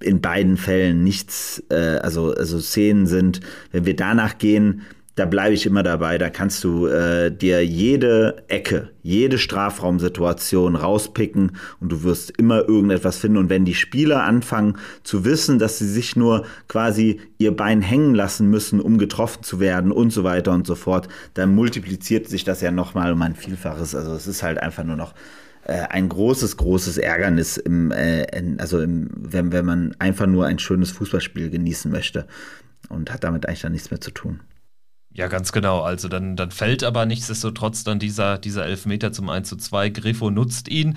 in 0.00 0.22
beiden 0.22 0.56
Fällen 0.56 1.04
nichts, 1.04 1.62
äh, 1.68 1.98
also, 1.98 2.32
also 2.32 2.58
Szenen 2.58 3.06
sind. 3.06 3.40
Wenn 3.70 3.84
wir 3.84 3.94
danach 3.94 4.38
gehen, 4.38 4.80
da 5.16 5.26
bleibe 5.26 5.54
ich 5.54 5.66
immer 5.66 5.82
dabei. 5.82 6.18
Da 6.18 6.30
kannst 6.30 6.64
du 6.64 6.86
äh, 6.86 7.30
dir 7.30 7.64
jede 7.64 8.44
Ecke, 8.48 8.90
jede 9.02 9.38
Strafraumsituation 9.38 10.76
rauspicken 10.76 11.52
und 11.80 11.92
du 11.92 12.02
wirst 12.04 12.30
immer 12.38 12.68
irgendetwas 12.68 13.18
finden. 13.18 13.38
Und 13.38 13.50
wenn 13.50 13.64
die 13.64 13.74
Spieler 13.74 14.22
anfangen 14.22 14.78
zu 15.02 15.24
wissen, 15.24 15.58
dass 15.58 15.78
sie 15.78 15.88
sich 15.88 16.16
nur 16.16 16.46
quasi 16.68 17.20
ihr 17.38 17.54
Bein 17.54 17.82
hängen 17.82 18.14
lassen 18.14 18.48
müssen, 18.48 18.80
um 18.80 18.98
getroffen 18.98 19.42
zu 19.42 19.60
werden 19.60 19.92
und 19.92 20.10
so 20.10 20.24
weiter 20.24 20.52
und 20.52 20.66
so 20.66 20.74
fort, 20.74 21.08
dann 21.34 21.54
multipliziert 21.54 22.28
sich 22.28 22.44
das 22.44 22.60
ja 22.60 22.70
nochmal 22.70 23.12
um 23.12 23.22
ein 23.22 23.34
Vielfaches. 23.34 23.94
Also 23.94 24.12
es 24.14 24.26
ist 24.26 24.42
halt 24.42 24.58
einfach 24.58 24.84
nur 24.84 24.96
noch 24.96 25.14
äh, 25.64 25.82
ein 25.90 26.08
großes, 26.08 26.56
großes 26.56 26.98
Ärgernis, 26.98 27.56
im, 27.56 27.90
äh, 27.90 28.26
also 28.58 28.80
im, 28.80 29.10
wenn, 29.14 29.52
wenn 29.52 29.64
man 29.64 29.94
einfach 29.98 30.26
nur 30.26 30.46
ein 30.46 30.58
schönes 30.58 30.92
Fußballspiel 30.92 31.50
genießen 31.50 31.90
möchte 31.90 32.26
und 32.88 33.12
hat 33.12 33.24
damit 33.24 33.46
eigentlich 33.46 33.60
dann 33.60 33.72
nichts 33.72 33.90
mehr 33.90 34.00
zu 34.00 34.12
tun. 34.12 34.40
Ja, 35.12 35.26
ganz 35.26 35.52
genau. 35.52 35.80
Also 35.80 36.08
dann, 36.08 36.36
dann 36.36 36.50
fällt 36.50 36.84
aber 36.84 37.04
nichtsdestotrotz 37.04 37.84
dann 37.84 37.98
dieser, 37.98 38.38
dieser 38.38 38.64
Elfmeter 38.64 39.12
zum 39.12 39.28
1 39.28 39.48
zu 39.48 39.56
2. 39.56 39.90
Griffo 39.90 40.30
nutzt 40.30 40.68
ihn. 40.68 40.96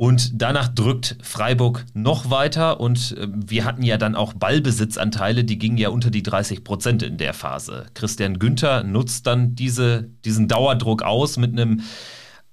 Und 0.00 0.40
danach 0.40 0.68
drückt 0.68 1.18
Freiburg 1.22 1.84
noch 1.92 2.30
weiter 2.30 2.80
und 2.80 3.18
äh, 3.18 3.28
wir 3.30 3.66
hatten 3.66 3.82
ja 3.82 3.98
dann 3.98 4.16
auch 4.16 4.32
Ballbesitzanteile, 4.32 5.44
die 5.44 5.58
gingen 5.58 5.76
ja 5.76 5.90
unter 5.90 6.10
die 6.10 6.22
30 6.22 6.64
Prozent 6.64 7.02
in 7.02 7.18
der 7.18 7.34
Phase. 7.34 7.84
Christian 7.92 8.38
Günther 8.38 8.82
nutzt 8.82 9.26
dann 9.26 9.54
diese, 9.54 10.08
diesen 10.24 10.48
Dauerdruck 10.48 11.02
aus 11.02 11.36
mit 11.36 11.52
einem, 11.52 11.82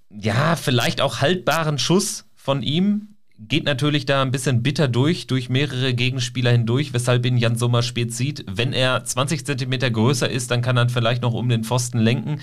ja, 0.09 0.57
vielleicht 0.57 0.99
auch 0.99 1.21
haltbaren 1.21 1.79
Schuss 1.79 2.25
von 2.35 2.63
ihm 2.63 3.16
geht 3.39 3.65
natürlich 3.65 4.05
da 4.05 4.21
ein 4.21 4.31
bisschen 4.31 4.63
bitter 4.63 4.87
durch, 4.87 5.27
durch 5.27 5.49
mehrere 5.49 5.93
Gegenspieler 5.93 6.51
hindurch, 6.51 6.93
weshalb 6.93 7.25
ihn 7.25 7.37
Jan 7.37 7.55
Sommer 7.55 7.83
spät 7.83 8.13
sieht. 8.13 8.43
Wenn 8.47 8.73
er 8.73 9.03
20 9.03 9.45
Zentimeter 9.45 9.91
größer 9.91 10.29
ist, 10.29 10.51
dann 10.51 10.61
kann 10.61 10.77
er 10.77 10.89
vielleicht 10.89 11.21
noch 11.21 11.33
um 11.33 11.47
den 11.47 11.63
Pfosten 11.63 11.99
lenken. 11.99 12.41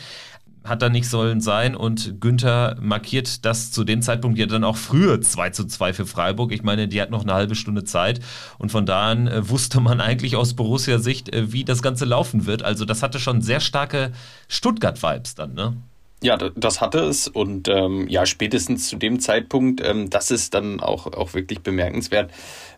Hat 0.63 0.83
er 0.83 0.89
nicht 0.89 1.11
sollen 1.11 1.43
sein 1.43 1.77
und 1.77 2.23
Günther 2.23 2.79
markiert 2.81 3.45
das 3.45 3.71
zu 3.71 3.85
dem 3.85 4.01
Zeitpunkt 4.01 4.39
ja 4.39 4.47
dann 4.47 4.65
auch 4.65 4.77
früher 4.77 5.21
2 5.21 5.51
zu 5.51 5.67
2 5.67 5.93
für 5.93 6.07
Freiburg. 6.07 6.53
Ich 6.53 6.63
meine, 6.63 6.89
die 6.89 7.03
hat 7.03 7.11
noch 7.11 7.23
eine 7.23 7.35
halbe 7.35 7.55
Stunde 7.55 7.85
Zeit 7.85 8.21
und 8.57 8.73
von 8.73 8.87
da 8.87 9.11
an 9.11 9.27
äh, 9.27 9.47
wusste 9.47 9.81
man 9.81 10.01
eigentlich 10.01 10.37
aus 10.37 10.55
Borussia-Sicht, 10.55 11.35
äh, 11.35 11.53
wie 11.53 11.65
das 11.65 11.83
Ganze 11.83 12.07
laufen 12.07 12.47
wird. 12.47 12.63
Also 12.63 12.87
das 12.87 13.03
hatte 13.03 13.19
schon 13.19 13.43
sehr 13.43 13.61
starke 13.61 14.13
Stuttgart-Vibes 14.49 15.35
dann, 15.35 15.53
ne? 15.53 15.77
Ja, 16.25 16.39
das 16.39 16.81
hatte 16.81 17.01
es 17.01 17.29
und 17.29 17.69
ähm, 17.69 18.09
ja, 18.09 18.25
spätestens 18.25 18.89
zu 18.89 18.97
dem 18.97 19.21
Zeitpunkt, 19.21 19.87
ähm, 19.87 20.09
das 20.09 20.31
ist 20.31 20.55
dann 20.55 20.81
auch, 20.81 21.07
auch 21.07 21.35
wirklich 21.35 21.61
bemerkenswert, 21.61 22.31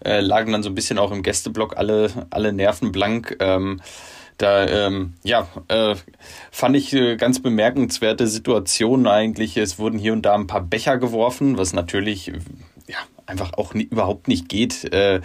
äh, 0.05 0.19
lagen 0.19 0.51
dann 0.51 0.65
so 0.65 0.69
ein 0.69 0.75
bisschen 0.75 0.99
auch 0.99 1.13
im 1.13 1.23
Gästeblock 1.23 1.77
alle, 1.77 2.27
alle 2.31 2.53
Nerven 2.53 2.91
blank. 2.91 3.37
Ähm, 3.39 3.81
da, 4.37 4.67
ähm, 4.67 5.15
ja, 5.23 5.47
äh, 5.69 5.95
fand 6.51 6.75
ich 6.75 6.93
äh, 6.93 7.15
ganz 7.15 7.41
bemerkenswerte 7.41 8.27
Situationen 8.27 9.07
eigentlich. 9.07 9.57
Es 9.57 9.79
wurden 9.79 10.01
hier 10.01 10.13
und 10.13 10.23
da 10.23 10.35
ein 10.35 10.49
paar 10.49 10.63
Becher 10.63 10.99
geworfen, 10.99 11.57
was 11.57 11.73
natürlich 11.73 12.33
ja, 12.89 12.99
einfach 13.27 13.53
auch 13.55 13.75
nie, 13.75 13.85
überhaupt 13.85 14.29
nicht 14.29 14.49
geht, 14.49 14.93
äh, 14.93 15.21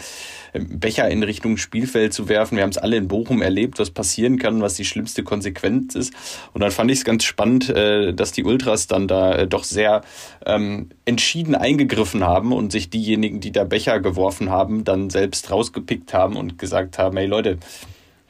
Becher 0.54 1.10
in 1.10 1.24
Richtung 1.24 1.58
Spielfeld 1.58 2.14
zu 2.14 2.28
werfen. 2.28 2.58
Wir 2.58 2.64
haben 2.64 2.72
es 2.72 2.78
alle 2.78 2.98
in 2.98 3.08
Bochum 3.08 3.42
erlebt, 3.42 3.80
was 3.80 3.92
passieren 3.92 4.38
kann, 4.38 4.62
was 4.62 4.76
die 4.76 4.86
schlimmste 4.86 5.24
Konsequenz 5.24 5.96
ist. 5.96 6.14
Und 6.54 6.62
dann 6.62 6.72
fand 6.72 6.92
ich 6.92 7.00
es 7.00 7.06
ganz 7.06 7.24
spannend, 7.24 7.70
äh, 7.70 8.14
dass 8.14 8.32
die 8.32 8.44
Ultras 8.44 8.88
dann 8.88 9.08
da 9.08 9.34
äh, 9.34 9.48
doch 9.48 9.64
sehr 9.64 10.02
ähm, 10.46 10.90
entschieden 11.06 11.56
eingegriffen 11.56 12.24
haben 12.24 12.52
und 12.52 12.72
sich 12.72 12.90
diejenigen, 12.90 13.40
die 13.40 13.52
da 13.52 13.64
Becher 13.64 14.00
geworfen 14.00 14.50
haben, 14.50 14.84
dann 14.84 15.10
selbst 15.10 15.52
rausgepickt 15.52 16.14
haben 16.14 16.36
und 16.36 16.58
gesagt 16.58 16.98
haben, 16.98 17.18
hey 17.18 17.28
Leute, 17.28 17.60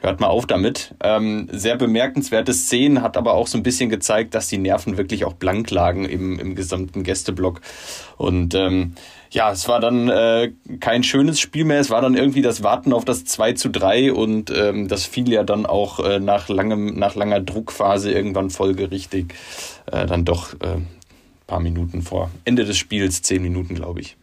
hört 0.01 0.19
mal 0.19 0.27
auf 0.27 0.45
damit. 0.45 0.93
Ähm, 1.03 1.47
sehr 1.51 1.77
bemerkenswerte 1.77 2.53
Szenen, 2.53 3.01
hat 3.01 3.17
aber 3.17 3.33
auch 3.33 3.47
so 3.47 3.57
ein 3.57 3.63
bisschen 3.63 3.89
gezeigt, 3.89 4.35
dass 4.35 4.47
die 4.47 4.57
Nerven 4.57 4.97
wirklich 4.97 5.25
auch 5.25 5.33
blank 5.33 5.71
lagen 5.71 6.05
im, 6.05 6.39
im 6.39 6.55
gesamten 6.55 7.03
Gästeblock. 7.03 7.61
Und 8.17 8.53
ähm, 8.55 8.95
ja, 9.29 9.51
es 9.51 9.67
war 9.67 9.79
dann 9.79 10.09
äh, 10.09 10.51
kein 10.79 11.03
schönes 11.03 11.39
Spiel 11.39 11.63
mehr. 11.63 11.79
Es 11.79 11.89
war 11.89 12.01
dann 12.01 12.15
irgendwie 12.15 12.41
das 12.41 12.63
Warten 12.63 12.91
auf 12.91 13.05
das 13.05 13.23
2 13.23 13.53
zu 13.53 13.69
3 13.69 14.11
und 14.11 14.51
ähm, 14.51 14.87
das 14.87 15.05
fiel 15.05 15.31
ja 15.31 15.43
dann 15.43 15.65
auch 15.65 15.99
äh, 15.99 16.19
nach, 16.19 16.49
langem, 16.49 16.97
nach 16.97 17.15
langer 17.15 17.39
Druckphase 17.39 18.11
irgendwann 18.11 18.49
folgerichtig 18.49 19.35
äh, 19.91 20.05
dann 20.05 20.25
doch 20.25 20.53
äh, 20.55 20.81
paar 21.51 21.59
Minuten 21.59 22.01
vor 22.01 22.31
Ende 22.45 22.63
des 22.63 22.77
Spiels, 22.77 23.21
zehn 23.23 23.41
Minuten, 23.41 23.75
glaube 23.75 23.99
ich. 23.99 24.15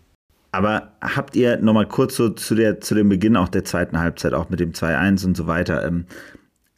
Aber 0.51 0.93
habt 1.01 1.37
ihr 1.37 1.59
nochmal 1.59 1.87
kurz 1.87 2.17
so 2.17 2.31
zu, 2.31 2.55
der, 2.55 2.81
zu 2.81 2.95
dem 2.95 3.09
Beginn 3.09 3.37
auch 3.37 3.49
der 3.49 3.65
zweiten 3.65 3.99
Halbzeit, 3.99 4.33
auch 4.33 4.49
mit 4.49 4.61
dem 4.61 4.73
2-1 4.73 5.27
und 5.27 5.37
so 5.37 5.47
weiter, 5.47 5.87
ähm, 5.87 6.07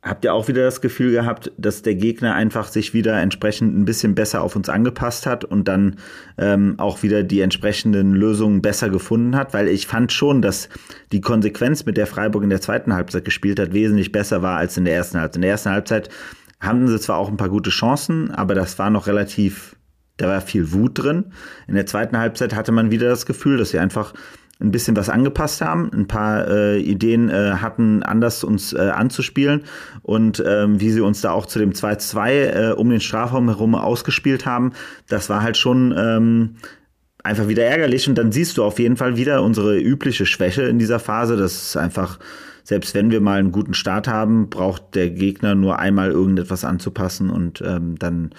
habt 0.02 0.24
ihr 0.24 0.32
auch 0.32 0.48
wieder 0.48 0.64
das 0.64 0.80
Gefühl 0.80 1.12
gehabt, 1.12 1.52
dass 1.58 1.82
der 1.82 1.94
Gegner 1.94 2.34
einfach 2.34 2.68
sich 2.68 2.94
wieder 2.94 3.20
entsprechend 3.20 3.76
ein 3.76 3.84
bisschen 3.84 4.14
besser 4.14 4.42
auf 4.42 4.56
uns 4.56 4.68
angepasst 4.68 5.26
hat 5.26 5.44
und 5.44 5.68
dann 5.68 5.96
ähm, 6.38 6.74
auch 6.78 7.02
wieder 7.02 7.22
die 7.22 7.42
entsprechenden 7.42 8.14
Lösungen 8.14 8.62
besser 8.62 8.88
gefunden 8.88 9.36
hat? 9.36 9.52
Weil 9.52 9.68
ich 9.68 9.86
fand 9.86 10.12
schon, 10.12 10.42
dass 10.42 10.68
die 11.12 11.20
Konsequenz, 11.20 11.84
mit 11.84 11.96
der 11.96 12.06
Freiburg 12.06 12.42
in 12.42 12.50
der 12.50 12.62
zweiten 12.62 12.94
Halbzeit 12.94 13.24
gespielt 13.24 13.60
hat, 13.60 13.72
wesentlich 13.72 14.10
besser 14.10 14.42
war 14.42 14.56
als 14.56 14.76
in 14.76 14.84
der 14.84 14.94
ersten 14.94 15.20
Halbzeit. 15.20 15.36
In 15.36 15.42
der 15.42 15.50
ersten 15.50 15.70
Halbzeit 15.70 16.08
hatten 16.60 16.88
sie 16.88 17.00
zwar 17.00 17.18
auch 17.18 17.28
ein 17.28 17.36
paar 17.36 17.48
gute 17.48 17.70
Chancen, 17.70 18.30
aber 18.30 18.54
das 18.54 18.78
war 18.78 18.90
noch 18.90 19.06
relativ 19.06 19.76
da 20.20 20.28
war 20.28 20.40
viel 20.40 20.72
Wut 20.72 21.02
drin. 21.02 21.26
In 21.66 21.74
der 21.74 21.86
zweiten 21.86 22.18
Halbzeit 22.18 22.54
hatte 22.54 22.72
man 22.72 22.90
wieder 22.90 23.08
das 23.08 23.26
Gefühl, 23.26 23.56
dass 23.56 23.70
sie 23.70 23.78
einfach 23.78 24.12
ein 24.60 24.70
bisschen 24.70 24.94
was 24.94 25.08
angepasst 25.08 25.62
haben, 25.62 25.90
ein 25.94 26.06
paar 26.06 26.46
äh, 26.46 26.78
Ideen 26.78 27.30
äh, 27.30 27.52
hatten, 27.60 28.02
anders 28.02 28.44
uns 28.44 28.74
äh, 28.74 28.90
anzuspielen. 28.90 29.62
Und 30.02 30.42
ähm, 30.46 30.80
wie 30.80 30.90
sie 30.90 31.00
uns 31.00 31.22
da 31.22 31.32
auch 31.32 31.46
zu 31.46 31.58
dem 31.58 31.72
2-2 31.72 32.30
äh, 32.30 32.72
um 32.72 32.90
den 32.90 33.00
Strafraum 33.00 33.48
herum 33.48 33.74
ausgespielt 33.74 34.44
haben, 34.44 34.72
das 35.08 35.30
war 35.30 35.42
halt 35.42 35.56
schon 35.56 35.94
ähm, 35.96 36.56
einfach 37.24 37.48
wieder 37.48 37.64
ärgerlich. 37.64 38.06
Und 38.06 38.16
dann 38.16 38.32
siehst 38.32 38.58
du 38.58 38.64
auf 38.64 38.78
jeden 38.78 38.98
Fall 38.98 39.16
wieder 39.16 39.42
unsere 39.42 39.78
übliche 39.78 40.26
Schwäche 40.26 40.64
in 40.64 40.78
dieser 40.78 40.98
Phase, 40.98 41.38
das 41.38 41.54
ist 41.54 41.76
einfach 41.78 42.18
selbst 42.70 42.94
wenn 42.94 43.10
wir 43.10 43.20
mal 43.20 43.40
einen 43.40 43.50
guten 43.50 43.74
Start 43.74 44.06
haben, 44.06 44.48
braucht 44.48 44.94
der 44.94 45.10
Gegner 45.10 45.56
nur 45.56 45.80
einmal 45.80 46.12
irgendetwas 46.12 46.64
anzupassen 46.64 47.28
und 47.28 47.60
ähm, 47.66 47.98
dann 47.98 48.30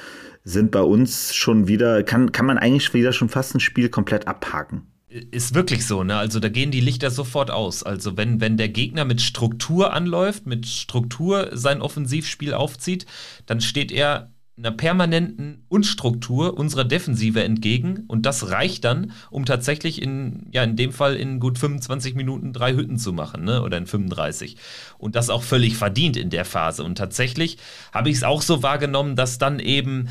sind 0.45 0.71
bei 0.71 0.79
uns 0.79 1.35
schon 1.35 1.67
wieder, 1.67 2.01
kann, 2.03 2.31
kann 2.31 2.45
man 2.45 2.57
eigentlich 2.57 2.93
wieder 2.93 3.11
schon 3.11 3.27
fast 3.27 3.53
ein 3.53 3.59
Spiel 3.59 3.89
komplett 3.89 4.29
abhaken. 4.29 4.83
Ist 5.09 5.53
wirklich 5.53 5.85
so, 5.85 6.05
ne? 6.05 6.15
Also 6.15 6.39
da 6.39 6.47
gehen 6.47 6.71
die 6.71 6.79
Lichter 6.79 7.11
sofort 7.11 7.51
aus. 7.51 7.83
Also 7.83 8.15
wenn, 8.15 8.39
wenn 8.39 8.55
der 8.55 8.69
Gegner 8.69 9.03
mit 9.03 9.19
Struktur 9.19 9.91
anläuft, 9.91 10.47
mit 10.47 10.65
Struktur 10.65 11.49
sein 11.51 11.81
Offensivspiel 11.81 12.53
aufzieht, 12.53 13.05
dann 13.47 13.59
steht 13.59 13.91
er 13.91 14.31
einer 14.57 14.71
permanenten 14.71 15.65
Unstruktur 15.69 16.57
unserer 16.57 16.83
Defensive 16.83 17.43
entgegen 17.43 18.03
und 18.07 18.25
das 18.25 18.49
reicht 18.49 18.83
dann, 18.83 19.11
um 19.29 19.45
tatsächlich 19.45 20.01
in, 20.01 20.47
ja, 20.51 20.63
in 20.63 20.75
dem 20.75 20.91
Fall 20.91 21.15
in 21.15 21.39
gut 21.39 21.57
25 21.57 22.15
Minuten 22.15 22.53
drei 22.53 22.73
Hütten 22.73 22.97
zu 22.97 23.13
machen, 23.13 23.43
ne? 23.43 23.63
oder 23.63 23.77
in 23.77 23.87
35. 23.87 24.57
Und 24.97 25.15
das 25.15 25.29
auch 25.29 25.43
völlig 25.43 25.77
verdient 25.77 26.17
in 26.17 26.29
der 26.29 26.45
Phase. 26.45 26.83
Und 26.83 26.97
tatsächlich 26.97 27.57
habe 27.91 28.09
ich 28.09 28.17
es 28.17 28.23
auch 28.23 28.41
so 28.41 28.61
wahrgenommen, 28.61 29.15
dass 29.15 29.37
dann 29.37 29.59
eben 29.59 30.09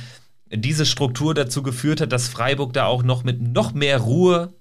diese 0.53 0.87
Struktur 0.87 1.35
dazu 1.35 1.63
geführt 1.63 2.01
hat, 2.01 2.13
dass 2.13 2.29
Freiburg 2.29 2.73
da 2.73 2.87
auch 2.87 3.03
noch 3.03 3.23
mit 3.23 3.41
noch 3.41 3.73
mehr 3.73 3.99
Ruhe 3.99 4.53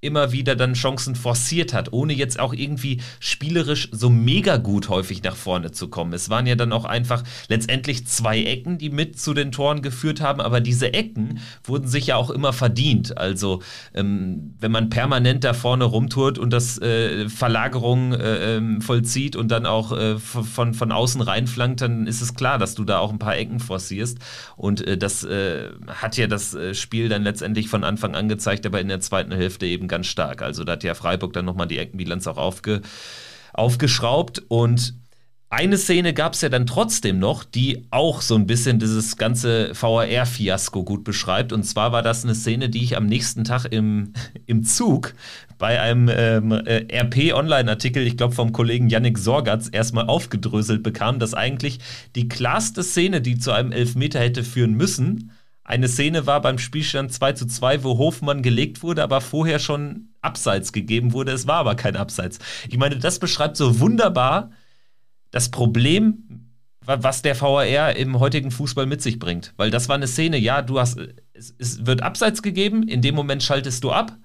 immer 0.00 0.30
wieder 0.30 0.54
dann 0.54 0.74
Chancen 0.74 1.16
forciert 1.16 1.72
hat, 1.72 1.92
ohne 1.92 2.12
jetzt 2.12 2.38
auch 2.38 2.54
irgendwie 2.54 3.00
spielerisch 3.18 3.88
so 3.90 4.10
mega 4.10 4.56
gut 4.56 4.88
häufig 4.88 5.22
nach 5.24 5.34
vorne 5.34 5.72
zu 5.72 5.88
kommen. 5.88 6.12
Es 6.12 6.30
waren 6.30 6.46
ja 6.46 6.54
dann 6.54 6.72
auch 6.72 6.84
einfach 6.84 7.24
letztendlich 7.48 8.06
zwei 8.06 8.42
Ecken, 8.44 8.78
die 8.78 8.90
mit 8.90 9.18
zu 9.18 9.34
den 9.34 9.50
Toren 9.50 9.82
geführt 9.82 10.20
haben, 10.20 10.40
aber 10.40 10.60
diese 10.60 10.94
Ecken 10.94 11.40
wurden 11.64 11.88
sich 11.88 12.08
ja 12.08 12.16
auch 12.16 12.30
immer 12.30 12.52
verdient. 12.52 13.18
Also 13.18 13.60
ähm, 13.92 14.54
wenn 14.60 14.70
man 14.70 14.88
permanent 14.88 15.42
da 15.42 15.52
vorne 15.52 15.84
rumtourt 15.84 16.38
und 16.38 16.52
das 16.52 16.80
äh, 16.80 17.28
Verlagerung 17.28 18.12
äh, 18.12 18.56
ähm, 18.56 18.80
vollzieht 18.80 19.34
und 19.34 19.48
dann 19.48 19.66
auch 19.66 19.90
äh, 19.90 20.18
von, 20.18 20.74
von 20.74 20.92
außen 20.92 21.20
reinflankt, 21.20 21.80
dann 21.80 22.06
ist 22.06 22.20
es 22.20 22.34
klar, 22.34 22.58
dass 22.58 22.76
du 22.76 22.84
da 22.84 23.00
auch 23.00 23.10
ein 23.10 23.18
paar 23.18 23.36
Ecken 23.36 23.58
forcierst. 23.58 24.18
Und 24.56 24.86
äh, 24.86 24.96
das 24.96 25.24
äh, 25.24 25.70
hat 25.88 26.16
ja 26.16 26.28
das 26.28 26.54
äh, 26.54 26.74
Spiel 26.74 27.08
dann 27.08 27.24
letztendlich 27.24 27.68
von 27.68 27.82
Anfang 27.82 28.14
an 28.14 28.28
gezeigt, 28.28 28.64
aber 28.64 28.80
in 28.80 28.88
der 28.88 29.00
zweiten 29.00 29.32
Hälfte 29.32 29.66
eben 29.66 29.87
ganz 29.88 30.06
stark. 30.06 30.42
Also 30.42 30.64
da 30.64 30.72
hat 30.72 30.84
ja 30.84 30.94
Freiburg 30.94 31.32
dann 31.32 31.44
nochmal 31.44 31.66
die 31.66 31.78
Eckenbilanz 31.78 32.26
auch 32.26 32.38
aufge, 32.38 32.82
aufgeschraubt 33.52 34.42
und 34.48 34.94
eine 35.50 35.78
Szene 35.78 36.12
gab 36.12 36.34
es 36.34 36.42
ja 36.42 36.50
dann 36.50 36.66
trotzdem 36.66 37.18
noch, 37.18 37.42
die 37.42 37.86
auch 37.90 38.20
so 38.20 38.34
ein 38.34 38.46
bisschen 38.46 38.78
dieses 38.78 39.16
ganze 39.16 39.72
VAR-Fiasko 39.74 40.84
gut 40.84 41.04
beschreibt. 41.04 41.54
Und 41.54 41.62
zwar 41.62 41.90
war 41.90 42.02
das 42.02 42.22
eine 42.22 42.34
Szene, 42.34 42.68
die 42.68 42.84
ich 42.84 42.98
am 42.98 43.06
nächsten 43.06 43.44
Tag 43.44 43.64
im, 43.64 44.12
im 44.46 44.62
Zug 44.64 45.14
bei 45.56 45.80
einem 45.80 46.10
ähm, 46.12 46.52
äh, 46.52 46.86
RP-Online-Artikel, 46.92 48.06
ich 48.06 48.18
glaube 48.18 48.34
vom 48.34 48.52
Kollegen 48.52 48.90
Yannick 48.90 49.16
Sorgatz, 49.16 49.70
erstmal 49.72 50.06
aufgedröselt 50.06 50.82
bekam, 50.82 51.18
dass 51.18 51.32
eigentlich 51.32 51.78
die 52.14 52.28
klarste 52.28 52.82
Szene, 52.82 53.22
die 53.22 53.38
zu 53.38 53.50
einem 53.50 53.72
Elfmeter 53.72 54.20
hätte 54.20 54.44
führen 54.44 54.74
müssen, 54.74 55.32
eine 55.68 55.86
Szene 55.86 56.26
war 56.26 56.40
beim 56.40 56.56
Spielstand 56.56 57.12
2 57.12 57.34
zu 57.34 57.46
2, 57.46 57.84
wo 57.84 57.98
Hofmann 57.98 58.42
gelegt 58.42 58.82
wurde, 58.82 59.02
aber 59.02 59.20
vorher 59.20 59.58
schon 59.58 60.08
Abseits 60.22 60.72
gegeben 60.72 61.12
wurde. 61.12 61.32
Es 61.32 61.46
war 61.46 61.56
aber 61.56 61.74
kein 61.74 61.94
Abseits. 61.94 62.38
Ich 62.70 62.78
meine, 62.78 62.96
das 62.96 63.18
beschreibt 63.18 63.58
so 63.58 63.78
wunderbar 63.78 64.50
das 65.30 65.50
Problem, 65.50 66.54
was 66.80 67.20
der 67.20 67.38
VAR 67.38 67.94
im 67.96 68.18
heutigen 68.18 68.50
Fußball 68.50 68.86
mit 68.86 69.02
sich 69.02 69.18
bringt. 69.18 69.52
Weil 69.58 69.70
das 69.70 69.90
war 69.90 69.96
eine 69.96 70.06
Szene, 70.06 70.38
ja, 70.38 70.62
du 70.62 70.80
hast, 70.80 70.98
es, 71.34 71.54
es 71.58 71.84
wird 71.84 72.02
Abseits 72.02 72.40
gegeben, 72.40 72.88
in 72.88 73.02
dem 73.02 73.14
Moment 73.14 73.42
schaltest 73.42 73.84
du 73.84 73.90
ab, 73.90 74.16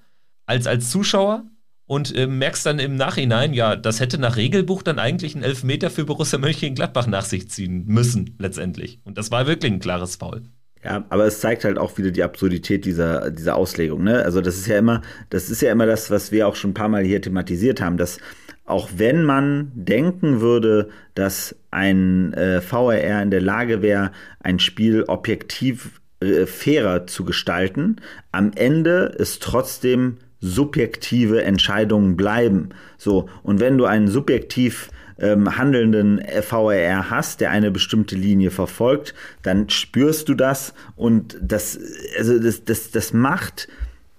als, 0.46 0.66
als 0.66 0.88
Zuschauer, 0.88 1.44
und 1.84 2.16
äh, 2.16 2.26
merkst 2.26 2.64
dann 2.64 2.78
im 2.78 2.96
Nachhinein, 2.96 3.52
ja, 3.52 3.76
das 3.76 4.00
hätte 4.00 4.16
nach 4.16 4.36
Regelbuch 4.36 4.82
dann 4.82 4.98
eigentlich 4.98 5.34
einen 5.34 5.44
Elfmeter 5.44 5.90
für 5.90 6.06
Borussia 6.06 6.38
Mönchengladbach 6.38 7.06
nach 7.06 7.26
sich 7.26 7.50
ziehen 7.50 7.84
müssen, 7.84 8.34
letztendlich. 8.38 9.00
Und 9.04 9.18
das 9.18 9.30
war 9.30 9.46
wirklich 9.46 9.70
ein 9.70 9.80
klares 9.80 10.16
Foul. 10.16 10.44
Ja, 10.84 11.04
aber 11.08 11.24
es 11.24 11.40
zeigt 11.40 11.64
halt 11.64 11.78
auch 11.78 11.96
wieder 11.96 12.10
die 12.10 12.22
Absurdität 12.22 12.84
dieser, 12.84 13.30
dieser 13.30 13.56
Auslegung. 13.56 14.04
Ne? 14.04 14.22
Also 14.22 14.42
das 14.42 14.58
ist 14.58 14.66
ja 14.66 14.78
immer, 14.78 15.00
das 15.30 15.48
ist 15.48 15.62
ja 15.62 15.72
immer 15.72 15.86
das, 15.86 16.10
was 16.10 16.30
wir 16.30 16.46
auch 16.46 16.56
schon 16.56 16.70
ein 16.70 16.74
paar 16.74 16.90
Mal 16.90 17.04
hier 17.04 17.22
thematisiert 17.22 17.80
haben, 17.80 17.96
dass 17.96 18.18
auch 18.66 18.90
wenn 18.96 19.24
man 19.24 19.72
denken 19.74 20.40
würde, 20.40 20.88
dass 21.14 21.56
ein 21.70 22.32
äh, 22.34 22.60
VRR 22.60 23.22
in 23.22 23.30
der 23.30 23.40
Lage 23.40 23.82
wäre, 23.82 24.12
ein 24.40 24.58
Spiel 24.58 25.04
objektiv 25.04 26.00
äh, 26.20 26.46
fairer 26.46 27.06
zu 27.06 27.24
gestalten, 27.24 27.96
am 28.32 28.52
Ende 28.54 29.14
ist 29.18 29.42
trotzdem 29.42 30.18
subjektive 30.40 31.42
Entscheidungen 31.44 32.16
bleiben. 32.16 32.70
So, 32.98 33.28
und 33.42 33.60
wenn 33.60 33.78
du 33.78 33.86
einen 33.86 34.08
subjektiv 34.08 34.88
ähm, 35.18 35.56
handelnden 35.56 36.22
VRR 36.42 37.10
hast, 37.10 37.40
der 37.40 37.50
eine 37.50 37.70
bestimmte 37.70 38.16
Linie 38.16 38.50
verfolgt, 38.50 39.14
dann 39.42 39.68
spürst 39.68 40.28
du 40.28 40.34
das 40.34 40.74
und 40.96 41.38
das, 41.40 41.78
also 42.18 42.38
das, 42.38 42.64
das, 42.64 42.90
das 42.90 43.12
macht 43.12 43.68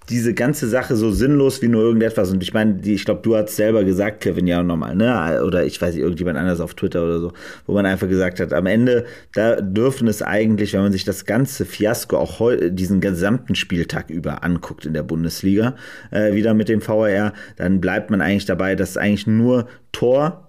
diese 0.08 0.34
ganze 0.34 0.68
Sache 0.68 0.94
so 0.94 1.10
sinnlos 1.10 1.62
wie 1.62 1.68
nur 1.68 1.82
irgendetwas. 1.82 2.30
Und 2.30 2.42
ich 2.42 2.54
meine, 2.54 2.80
ich 2.84 3.04
glaube, 3.04 3.22
du 3.22 3.36
hast 3.36 3.56
selber 3.56 3.84
gesagt, 3.84 4.20
Kevin, 4.20 4.46
ja 4.46 4.62
nochmal, 4.62 4.94
ne? 4.94 5.42
Oder 5.44 5.64
ich 5.64 5.80
weiß 5.80 5.94
nicht, 5.94 6.02
irgendjemand 6.02 6.38
anders 6.38 6.60
auf 6.60 6.74
Twitter 6.74 7.04
oder 7.04 7.18
so, 7.18 7.32
wo 7.66 7.74
man 7.74 7.86
einfach 7.86 8.08
gesagt 8.08 8.40
hat, 8.40 8.52
am 8.52 8.66
Ende, 8.66 9.04
da 9.34 9.60
dürfen 9.60 10.06
es 10.06 10.22
eigentlich, 10.22 10.72
wenn 10.72 10.82
man 10.82 10.92
sich 10.92 11.04
das 11.04 11.24
ganze 11.24 11.64
Fiasko 11.64 12.16
auch 12.16 12.40
diesen 12.70 13.00
gesamten 13.00 13.54
Spieltag 13.54 14.10
über 14.10 14.44
anguckt 14.44 14.86
in 14.86 14.94
der 14.94 15.02
Bundesliga, 15.02 15.74
äh, 16.10 16.34
wieder 16.34 16.54
mit 16.54 16.68
dem 16.68 16.80
VRR, 16.80 17.32
dann 17.56 17.80
bleibt 17.80 18.10
man 18.10 18.20
eigentlich 18.20 18.46
dabei, 18.46 18.76
dass 18.76 18.96
eigentlich 18.96 19.26
nur 19.26 19.66
Tor 19.92 20.45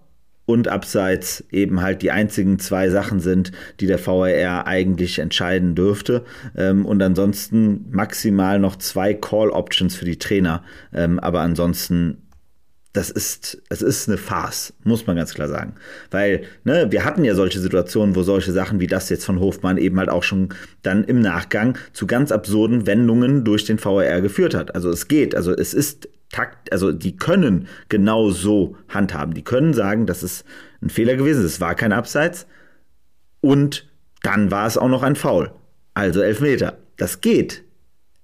und 0.47 0.69
abseits 0.69 1.43
eben 1.51 1.81
halt 1.81 2.01
die 2.01 2.09
einzigen 2.09 2.57
zwei 2.57 2.89
Sachen 2.89 3.19
sind, 3.19 3.51
die 3.81 3.85
der 3.85 4.03
VAR 4.03 4.65
eigentlich 4.65 5.19
entscheiden 5.19 5.75
dürfte. 5.75 6.23
Ähm, 6.55 6.85
und 6.85 7.03
ansonsten 7.03 7.85
maximal 7.91 8.57
noch 8.57 8.77
zwei 8.77 9.13
Call-Options 9.13 9.95
für 9.95 10.05
die 10.05 10.17
Trainer. 10.17 10.63
Ähm, 10.93 11.19
aber 11.19 11.41
ansonsten 11.41 12.23
das 12.93 13.11
ist, 13.11 13.61
es 13.69 13.83
ist 13.83 14.07
eine 14.07 14.17
Farce, 14.17 14.73
muss 14.83 15.05
man 15.05 15.17
ganz 15.17 15.35
klar 15.35 15.47
sagen. 15.47 15.75
Weil, 16.09 16.45
ne, 16.63 16.87
wir 16.89 17.05
hatten 17.05 17.23
ja 17.23 17.35
solche 17.35 17.59
Situationen, 17.59 18.15
wo 18.15 18.23
solche 18.23 18.51
Sachen 18.51 18.79
wie 18.79 18.87
das 18.87 19.09
jetzt 19.09 19.25
von 19.25 19.39
Hofmann 19.39 19.77
eben 19.77 19.99
halt 19.99 20.09
auch 20.09 20.23
schon 20.23 20.49
dann 20.81 21.03
im 21.03 21.19
Nachgang 21.19 21.77
zu 21.93 22.07
ganz 22.07 22.31
absurden 22.31 22.87
Wendungen 22.87 23.43
durch 23.43 23.65
den 23.65 23.83
VAR 23.83 24.21
geführt 24.21 24.55
hat. 24.55 24.73
Also 24.73 24.89
es 24.89 25.07
geht, 25.07 25.35
also 25.35 25.51
es 25.51 25.75
ist 25.75 26.09
Takt, 26.31 26.71
also 26.71 26.91
die 26.91 27.15
können 27.15 27.67
genau 27.89 28.29
so 28.29 28.75
handhaben. 28.89 29.33
Die 29.33 29.43
können 29.43 29.73
sagen, 29.73 30.05
das 30.05 30.23
ist 30.23 30.45
ein 30.81 30.89
Fehler 30.89 31.15
gewesen, 31.15 31.45
es 31.45 31.61
war 31.61 31.75
kein 31.75 31.93
Abseits 31.93 32.47
und 33.41 33.87
dann 34.23 34.51
war 34.51 34.67
es 34.67 34.77
auch 34.77 34.89
noch 34.89 35.03
ein 35.03 35.15
Foul. 35.15 35.51
Also 35.93 36.21
Elfmeter. 36.21 36.77
Das 36.97 37.21
geht. 37.21 37.63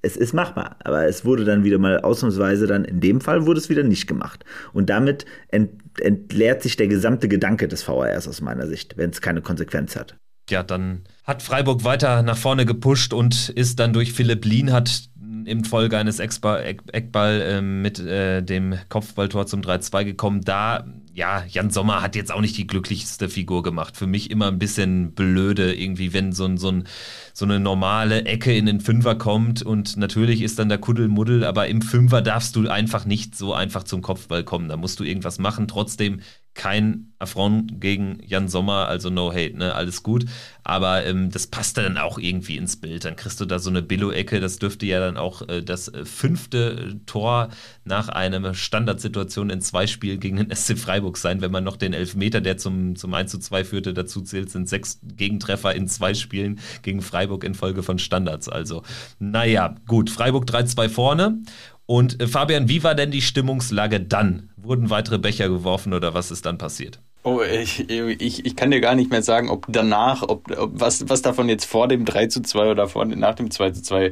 Es 0.01 0.17
ist 0.17 0.33
machbar, 0.33 0.75
aber 0.83 1.05
es 1.05 1.23
wurde 1.23 1.45
dann 1.45 1.63
wieder 1.63 1.77
mal 1.77 2.01
ausnahmsweise 2.01 2.67
dann, 2.67 2.83
in 2.83 2.99
dem 2.99 3.21
Fall 3.21 3.45
wurde 3.45 3.59
es 3.59 3.69
wieder 3.69 3.83
nicht 3.83 4.05
gemacht. 4.05 4.43
Und 4.73 4.89
damit 4.89 5.25
ent, 5.47 5.71
entleert 6.01 6.61
sich 6.61 6.75
der 6.75 6.89
gesamte 6.89 7.29
Gedanke 7.29 7.69
des 7.69 7.83
VRs 7.83 8.27
aus 8.27 8.41
meiner 8.41 8.67
Sicht, 8.67 8.97
wenn 8.97 9.11
es 9.11 9.21
keine 9.21 9.41
Konsequenz 9.41 9.95
hat. 9.95 10.17
Ja, 10.49 10.61
dann 10.61 11.03
hat 11.23 11.41
Freiburg 11.41 11.85
weiter 11.85 12.21
nach 12.21 12.35
vorne 12.35 12.65
gepusht 12.65 13.13
und 13.13 13.47
ist 13.49 13.79
dann 13.79 13.93
durch 13.93 14.11
Philipp 14.11 14.43
Lienhardt 14.43 15.09
im 15.45 15.63
Folge 15.63 15.97
eines 15.97 16.19
Eckball, 16.19 16.63
Eckball 16.91 17.41
äh, 17.41 17.61
mit 17.61 17.99
äh, 17.99 18.41
dem 18.41 18.75
Kopfballtor 18.89 19.47
zum 19.47 19.61
3-2 19.61 20.05
gekommen. 20.05 20.41
Da, 20.41 20.85
ja, 21.13 21.43
Jan 21.47 21.69
Sommer 21.69 22.01
hat 22.01 22.15
jetzt 22.15 22.31
auch 22.31 22.41
nicht 22.41 22.57
die 22.57 22.67
glücklichste 22.67 23.29
Figur 23.29 23.63
gemacht. 23.63 23.97
Für 23.97 24.07
mich 24.07 24.31
immer 24.31 24.47
ein 24.47 24.59
bisschen 24.59 25.13
blöde, 25.13 25.73
irgendwie, 25.73 26.13
wenn 26.13 26.31
so, 26.31 26.45
ein, 26.45 26.57
so, 26.57 26.69
ein, 26.69 26.85
so 27.33 27.45
eine 27.45 27.59
normale 27.59 28.25
Ecke 28.25 28.55
in 28.55 28.65
den 28.65 28.79
Fünfer 28.79 29.15
kommt 29.15 29.61
und 29.61 29.97
natürlich 29.97 30.41
ist 30.41 30.59
dann 30.59 30.69
der 30.69 30.77
Kuddelmuddel, 30.77 31.43
aber 31.43 31.67
im 31.67 31.81
Fünfer 31.81 32.21
darfst 32.21 32.55
du 32.55 32.67
einfach 32.69 33.05
nicht 33.05 33.35
so 33.35 33.53
einfach 33.53 33.83
zum 33.83 34.01
Kopfball 34.01 34.43
kommen. 34.43 34.69
Da 34.69 34.77
musst 34.77 34.99
du 34.99 35.03
irgendwas 35.03 35.39
machen. 35.39 35.67
Trotzdem 35.67 36.21
kein 36.53 37.13
Affront 37.17 37.81
gegen 37.81 38.19
Jan 38.25 38.47
Sommer, 38.47 38.87
also 38.87 39.09
no 39.09 39.31
hate, 39.31 39.57
ne, 39.57 39.73
alles 39.73 40.03
gut. 40.03 40.25
Aber 40.63 41.05
ähm, 41.05 41.29
das 41.29 41.47
passt 41.47 41.77
dann 41.77 41.97
auch 41.97 42.19
irgendwie 42.19 42.57
ins 42.57 42.77
Bild. 42.77 43.05
Dann 43.05 43.15
kriegst 43.15 43.41
du 43.41 43.45
da 43.45 43.59
so 43.59 43.69
eine 43.69 43.81
Billo-Ecke. 43.81 44.39
Das 44.39 44.59
dürfte 44.59 44.85
ja 44.85 44.99
dann 44.99 45.17
auch 45.17 45.47
äh, 45.47 45.61
das 45.61 45.87
äh, 45.87 46.05
fünfte 46.05 46.99
Tor 47.05 47.49
nach 47.85 48.09
einer 48.09 48.53
Standardsituation 48.53 49.49
in 49.49 49.61
zwei 49.61 49.87
Spielen 49.87 50.19
gegen 50.19 50.37
den 50.37 50.55
SC 50.55 50.77
Freiburg 50.77 51.17
sein. 51.17 51.41
Wenn 51.41 51.51
man 51.51 51.63
noch 51.63 51.77
den 51.77 51.93
Elfmeter, 51.93 52.39
der 52.39 52.57
zum, 52.57 52.95
zum 52.95 53.13
1 53.13 53.31
zu 53.31 53.39
2 53.39 53.63
führte, 53.63 53.93
dazu 53.93 54.21
zählt, 54.21 54.49
sind 54.49 54.69
sechs 54.69 54.99
Gegentreffer 55.03 55.73
in 55.73 55.87
zwei 55.87 56.13
Spielen 56.13 56.59
gegen 56.81 57.01
Freiburg 57.01 57.43
in 57.43 57.55
Folge 57.55 57.83
von 57.83 57.99
Standards. 57.99 58.47
Also, 58.47 58.83
naja, 59.19 59.75
gut. 59.87 60.09
Freiburg 60.09 60.45
3-2 60.45 60.89
vorne. 60.89 61.39
Und 61.85 62.21
äh, 62.21 62.27
Fabian, 62.27 62.69
wie 62.69 62.83
war 62.83 62.95
denn 62.95 63.11
die 63.11 63.21
Stimmungslage 63.21 63.99
dann? 63.99 64.49
Wurden 64.55 64.89
weitere 64.89 65.17
Becher 65.19 65.49
geworfen 65.49 65.93
oder 65.93 66.13
was 66.13 66.31
ist 66.31 66.45
dann 66.45 66.57
passiert? 66.57 66.99
Oh, 67.25 67.41
ich, 67.41 67.89
ich, 67.89 68.45
ich 68.45 68.55
kann 68.57 68.71
dir 68.71 68.81
gar 68.81 68.95
nicht 68.95 69.09
mehr 69.09 69.23
sagen, 69.23 69.49
ob 69.49 69.65
danach, 69.69 70.23
ob, 70.23 70.51
ob 70.57 70.71
was, 70.73 71.07
was 71.07 71.21
davon 71.21 71.47
jetzt 71.47 71.63
vor 71.63 71.87
dem 71.87 72.03
3 72.03 72.27
zu 72.27 72.41
2 72.41 72.71
oder 72.71 72.89
vor, 72.89 73.05
nach 73.05 73.35
dem 73.35 73.49
2 73.49 73.71
zu 73.71 73.81
2, 73.81 74.11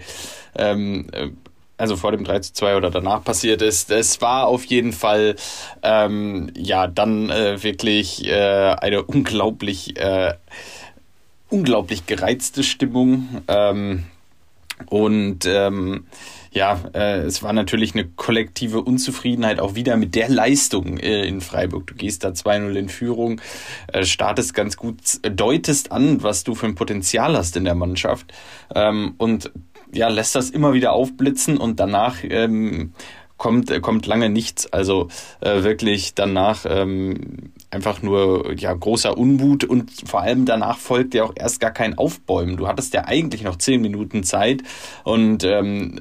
ähm, 0.55 1.07
äh, 1.11 1.29
also 1.77 1.97
vor 1.97 2.11
dem 2.11 2.23
3 2.23 2.39
zu 2.39 2.53
2 2.53 2.77
oder 2.77 2.89
danach 2.89 3.23
passiert 3.23 3.61
ist. 3.61 3.91
Es 3.91 4.21
war 4.21 4.47
auf 4.47 4.63
jeden 4.65 4.93
Fall 4.93 5.35
ähm, 5.83 6.51
ja 6.55 6.87
dann 6.87 7.29
äh, 7.29 7.61
wirklich 7.61 8.25
äh, 8.27 8.75
eine 8.79 9.03
unglaublich, 9.03 9.97
äh, 9.99 10.35
unglaublich 11.49 12.05
gereizte 12.05 12.63
Stimmung. 12.63 13.41
Ähm, 13.49 14.05
und 14.85 15.45
ähm, 15.45 16.05
ja, 16.51 16.79
äh, 16.93 17.21
es 17.21 17.43
war 17.43 17.53
natürlich 17.53 17.93
eine 17.93 18.05
kollektive 18.05 18.81
Unzufriedenheit 18.81 19.59
auch 19.59 19.75
wieder 19.75 19.95
mit 19.95 20.15
der 20.15 20.29
Leistung 20.29 20.97
äh, 20.97 21.25
in 21.25 21.39
Freiburg. 21.39 21.87
Du 21.87 21.95
gehst 21.95 22.23
da 22.23 22.29
2-0 22.29 22.75
in 22.75 22.89
Führung, 22.89 23.39
äh, 23.87 24.03
startest 24.03 24.53
ganz 24.53 24.75
gut, 24.75 24.97
deutest 25.23 25.91
an, 25.91 26.23
was 26.23 26.43
du 26.43 26.53
für 26.53 26.65
ein 26.65 26.75
Potenzial 26.75 27.37
hast 27.37 27.55
in 27.55 27.63
der 27.63 27.75
Mannschaft 27.75 28.33
ähm, 28.75 29.15
und 29.17 29.51
ja, 29.93 30.09
lässt 30.09 30.35
das 30.35 30.49
immer 30.49 30.73
wieder 30.73 30.93
aufblitzen 30.93 31.57
und 31.57 31.79
danach 31.79 32.17
ähm, 32.23 32.93
kommt, 33.37 33.81
kommt 33.81 34.05
lange 34.05 34.29
nichts. 34.29 34.71
Also 34.71 35.07
äh, 35.39 35.63
wirklich 35.63 36.15
danach 36.15 36.65
ähm, 36.67 37.51
einfach 37.71 38.01
nur 38.01 38.53
ja 38.57 38.73
großer 38.73 39.17
Unmut 39.17 39.63
und 39.63 39.91
vor 40.05 40.21
allem 40.21 40.45
danach 40.45 40.77
folgt 40.77 41.13
ja 41.13 41.23
auch 41.23 41.33
erst 41.35 41.59
gar 41.59 41.71
kein 41.71 41.97
Aufbäumen. 41.97 42.57
Du 42.57 42.67
hattest 42.67 42.93
ja 42.93 43.05
eigentlich 43.05 43.43
noch 43.43 43.55
zehn 43.55 43.81
Minuten 43.81 44.23
Zeit 44.23 44.61
und 45.03 45.43
ähm, 45.43 45.99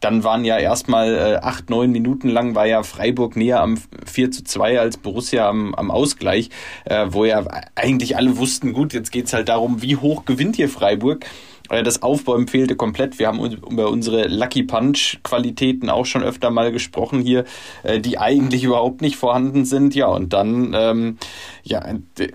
dann 0.00 0.24
waren 0.24 0.44
ja 0.44 0.58
erstmal 0.58 1.14
äh, 1.14 1.36
acht, 1.42 1.70
neun 1.70 1.90
Minuten 1.90 2.28
lang 2.28 2.54
war 2.54 2.66
ja 2.66 2.82
Freiburg 2.82 3.36
näher 3.36 3.60
am 3.60 3.78
4 4.06 4.30
zu 4.30 4.44
2 4.44 4.80
als 4.80 4.96
Borussia 4.96 5.48
am, 5.48 5.74
am 5.74 5.90
Ausgleich, 5.90 6.50
äh, 6.84 7.06
wo 7.10 7.24
ja 7.24 7.44
eigentlich 7.74 8.16
alle 8.16 8.36
wussten, 8.36 8.72
gut, 8.72 8.92
jetzt 8.92 9.12
geht's 9.12 9.32
halt 9.32 9.48
darum, 9.48 9.82
wie 9.82 9.96
hoch 9.96 10.24
gewinnt 10.24 10.56
hier 10.56 10.68
Freiburg. 10.68 11.26
Äh, 11.72 11.82
das 11.82 12.02
Aufbäumen 12.02 12.46
fehlte 12.46 12.76
komplett. 12.76 13.18
Wir 13.18 13.26
haben 13.26 13.40
über 13.44 13.88
unsere 13.90 14.28
Lucky 14.28 14.62
Punch 14.62 15.18
Qualitäten 15.24 15.90
auch 15.90 16.06
schon 16.06 16.22
öfter 16.22 16.50
mal 16.50 16.70
gesprochen 16.70 17.20
hier, 17.20 17.44
äh, 17.82 17.98
die 17.98 18.18
eigentlich 18.18 18.62
überhaupt 18.62 19.00
nicht 19.00 19.16
vorhanden 19.16 19.64
sind. 19.64 19.94
Ja, 19.94 20.06
und 20.06 20.32
dann 20.32 20.74
ähm, 20.76 21.18
ja, 21.64 21.82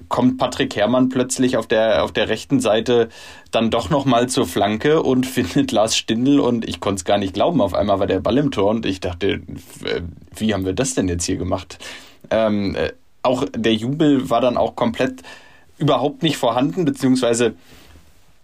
kommt 0.09 0.37
Patrick 0.37 0.75
Herrmann 0.75 1.09
plötzlich 1.09 1.55
auf 1.55 1.67
der, 1.67 2.03
auf 2.03 2.11
der 2.11 2.27
rechten 2.29 2.59
Seite 2.59 3.09
dann 3.51 3.69
doch 3.69 3.89
nochmal 3.89 4.27
zur 4.27 4.47
Flanke 4.47 5.03
und 5.03 5.25
findet 5.37 5.71
Lars 5.71 5.95
Stindl 5.95 6.39
und 6.39 6.67
ich 6.67 6.79
konnte 6.79 6.99
es 6.99 7.05
gar 7.05 7.19
nicht 7.19 7.33
glauben. 7.33 7.61
Auf 7.61 7.75
einmal 7.75 7.99
war 7.99 8.07
der 8.07 8.19
Ball 8.19 8.37
im 8.37 8.51
Tor 8.51 8.71
und 8.71 8.85
ich 8.85 8.99
dachte, 8.99 9.41
wie 10.35 10.53
haben 10.53 10.65
wir 10.65 10.73
das 10.73 10.95
denn 10.95 11.07
jetzt 11.07 11.25
hier 11.25 11.37
gemacht? 11.37 11.77
Ähm, 12.31 12.75
äh, 12.75 12.91
auch 13.21 13.45
der 13.55 13.73
Jubel 13.73 14.29
war 14.29 14.41
dann 14.41 14.57
auch 14.57 14.75
komplett 14.75 15.21
überhaupt 15.77 16.23
nicht 16.23 16.37
vorhanden, 16.37 16.85
beziehungsweise 16.85 17.53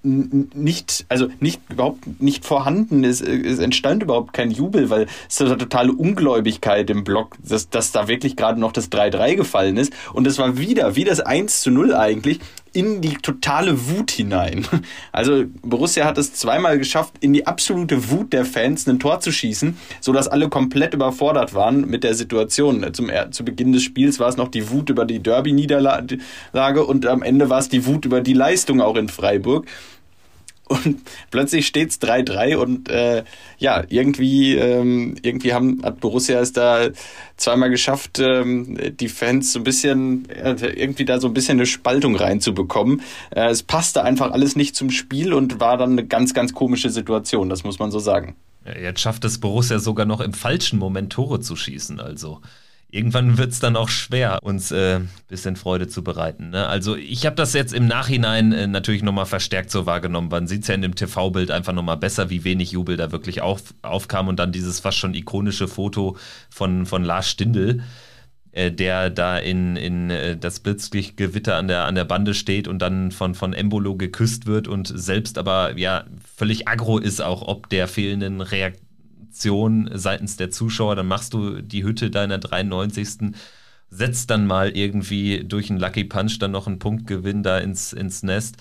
nicht, 0.03 1.05
also 1.07 1.29
nicht 1.39 1.61
überhaupt 1.69 2.21
nicht 2.21 2.45
vorhanden 2.45 3.03
ist, 3.03 3.21
es 3.21 3.59
entstand 3.59 4.03
überhaupt 4.03 4.33
kein 4.33 4.51
Jubel, 4.51 4.89
weil 4.89 5.07
es 5.29 5.39
ist 5.39 5.41
eine 5.41 5.57
totale 5.57 5.93
Ungläubigkeit 5.93 6.89
im 6.89 7.03
Block, 7.03 7.37
dass, 7.41 7.69
dass 7.69 7.91
da 7.93 8.07
wirklich 8.07 8.35
gerade 8.35 8.59
noch 8.59 8.73
das 8.73 8.91
3-3 8.91 9.35
gefallen 9.35 9.77
ist. 9.77 9.93
Und 10.13 10.27
es 10.27 10.37
war 10.37 10.57
wieder, 10.57 10.95
wie 10.95 11.05
das 11.05 11.21
1 11.21 11.61
zu 11.61 11.71
0 11.71 11.95
eigentlich, 11.95 12.39
in 12.73 13.01
die 13.01 13.13
totale 13.15 13.89
Wut 13.89 14.11
hinein. 14.11 14.67
Also 15.11 15.43
Borussia 15.61 16.05
hat 16.05 16.17
es 16.17 16.33
zweimal 16.33 16.77
geschafft, 16.77 17.15
in 17.19 17.33
die 17.33 17.45
absolute 17.45 18.09
Wut 18.09 18.33
der 18.33 18.45
Fans 18.45 18.87
ein 18.87 18.99
Tor 18.99 19.19
zu 19.19 19.31
schießen, 19.31 19.77
sodass 20.01 20.27
alle 20.27 20.49
komplett 20.49 20.93
überfordert 20.93 21.53
waren 21.53 21.87
mit 21.87 22.03
der 22.03 22.15
Situation. 22.15 22.85
Zum, 22.93 23.11
zu 23.31 23.45
Beginn 23.45 23.73
des 23.73 23.83
Spiels 23.83 24.19
war 24.19 24.27
es 24.27 24.37
noch 24.37 24.47
die 24.47 24.69
Wut 24.71 24.89
über 24.89 25.05
die 25.05 25.19
Derby-Niederlage 25.19 26.85
und 26.85 27.05
am 27.05 27.21
Ende 27.21 27.49
war 27.49 27.59
es 27.59 27.69
die 27.69 27.85
Wut 27.85 28.05
über 28.05 28.21
die 28.21 28.33
Leistung 28.33 28.81
auch 28.81 28.95
in 28.95 29.07
Freiburg. 29.07 29.67
Und 30.65 31.01
plötzlich 31.29 31.67
steht 31.67 31.89
es 31.89 32.01
3-3 32.01 32.55
und 32.55 32.89
äh, 32.89 33.23
ja, 33.57 33.83
irgendwie, 33.89 34.55
ähm, 34.55 35.15
irgendwie 35.21 35.53
haben, 35.53 35.81
hat 35.83 35.99
Borussia 35.99 36.39
es 36.39 36.53
da 36.53 36.87
zweimal 37.35 37.69
geschafft, 37.69 38.19
ähm, 38.19 38.77
die 38.97 39.09
Fans 39.09 39.51
so 39.51 39.59
ein 39.59 39.63
bisschen, 39.63 40.29
äh, 40.29 40.55
irgendwie 40.67 41.05
da 41.05 41.19
so 41.19 41.27
ein 41.27 41.33
bisschen 41.33 41.57
eine 41.57 41.65
Spaltung 41.65 42.15
reinzubekommen. 42.15 43.01
Äh, 43.31 43.49
es 43.49 43.63
passte 43.63 44.03
einfach 44.03 44.31
alles 44.31 44.55
nicht 44.55 44.75
zum 44.75 44.89
Spiel 44.89 45.33
und 45.33 45.59
war 45.59 45.77
dann 45.77 45.91
eine 45.91 46.05
ganz, 46.05 46.33
ganz 46.33 46.53
komische 46.53 46.89
Situation, 46.89 47.49
das 47.49 47.63
muss 47.63 47.79
man 47.79 47.91
so 47.91 47.99
sagen. 47.99 48.35
Ja, 48.65 48.79
jetzt 48.79 49.01
schafft 49.01 49.25
es 49.25 49.39
Borussia 49.39 49.79
sogar 49.79 50.05
noch 50.05 50.21
im 50.21 50.33
falschen 50.33 50.79
Moment 50.79 51.11
Tore 51.11 51.41
zu 51.41 51.57
schießen, 51.57 51.99
also 51.99 52.39
irgendwann 52.93 53.37
wird 53.37 53.51
es 53.51 53.59
dann 53.59 53.75
auch 53.75 53.89
schwer, 53.89 54.39
uns 54.43 54.71
ein 54.71 54.77
äh, 54.77 54.99
bisschen 55.27 55.55
Freude 55.55 55.87
zu 55.87 56.03
bereiten. 56.03 56.51
Ne? 56.51 56.67
Also 56.67 56.95
ich 56.95 57.25
habe 57.25 57.35
das 57.35 57.53
jetzt 57.53 57.73
im 57.73 57.87
Nachhinein 57.87 58.51
äh, 58.53 58.67
natürlich 58.67 59.01
nochmal 59.01 59.25
verstärkt 59.25 59.71
so 59.71 59.85
wahrgenommen. 59.87 60.29
Man 60.29 60.47
sieht 60.47 60.61
es 60.61 60.67
ja 60.67 60.75
in 60.75 60.83
dem 60.83 60.93
TV-Bild 60.93 61.49
einfach 61.49 61.73
nochmal 61.73 61.97
besser, 61.97 62.29
wie 62.29 62.43
wenig 62.43 62.71
Jubel 62.71 62.95
da 62.95 63.11
wirklich 63.11 63.41
auf, 63.41 63.73
aufkam 63.81 64.27
und 64.27 64.37
dann 64.37 64.51
dieses 64.51 64.79
fast 64.79 64.99
schon 64.99 65.15
ikonische 65.15 65.67
Foto 65.67 66.17
von, 66.51 66.85
von 66.85 67.03
Lars 67.03 67.29
Stindl, 67.29 67.81
äh, 68.51 68.71
der 68.71 69.09
da 69.09 69.39
in, 69.39 69.75
in 69.75 70.11
äh, 70.11 70.37
das 70.37 70.59
Blitzgewitter 70.59 71.55
an 71.55 71.67
der, 71.67 71.85
an 71.85 71.95
der 71.95 72.05
Bande 72.05 72.35
steht 72.35 72.67
und 72.67 72.79
dann 72.79 73.11
von, 73.11 73.33
von 73.33 73.53
Embolo 73.53 73.95
geküsst 73.95 74.45
wird 74.45 74.67
und 74.67 74.91
selbst 74.93 75.39
aber 75.39 75.75
ja 75.79 76.05
völlig 76.35 76.67
aggro 76.67 76.99
ist 76.99 77.21
auch 77.21 77.41
ob 77.41 77.69
der 77.69 77.87
fehlenden 77.87 78.41
Reaktion 78.41 78.92
Aktion 79.33 79.89
seitens 79.95 80.37
der 80.37 80.51
Zuschauer, 80.51 80.95
dann 80.95 81.07
machst 81.07 81.33
du 81.33 81.59
die 81.59 81.83
Hütte 81.83 82.11
deiner 82.11 82.37
93. 82.37 83.33
Setzt 83.89 84.29
dann 84.29 84.45
mal 84.45 84.77
irgendwie 84.77 85.43
durch 85.43 85.71
einen 85.71 85.79
Lucky 85.79 86.03
Punch 86.03 86.37
dann 86.37 86.51
noch 86.51 86.67
einen 86.67 86.77
Punktgewinn 86.77 87.41
da 87.41 87.57
ins, 87.57 87.93
ins 87.93 88.21
Nest. 88.21 88.57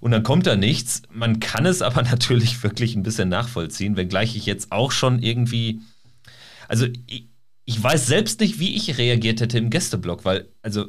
Und 0.00 0.12
dann 0.12 0.22
kommt 0.22 0.46
da 0.46 0.56
nichts. 0.56 1.02
Man 1.12 1.38
kann 1.38 1.66
es 1.66 1.82
aber 1.82 2.02
natürlich 2.10 2.62
wirklich 2.62 2.96
ein 2.96 3.02
bisschen 3.02 3.28
nachvollziehen, 3.28 3.98
wenngleich 3.98 4.36
ich 4.36 4.46
jetzt 4.46 4.72
auch 4.72 4.90
schon 4.90 5.22
irgendwie. 5.22 5.80
Also, 6.66 6.86
ich, 7.06 7.28
ich 7.66 7.82
weiß 7.82 8.06
selbst 8.06 8.40
nicht, 8.40 8.58
wie 8.58 8.74
ich 8.74 8.96
reagiert 8.96 9.42
hätte 9.42 9.58
im 9.58 9.68
Gästeblock, 9.68 10.24
weil, 10.24 10.48
also, 10.62 10.86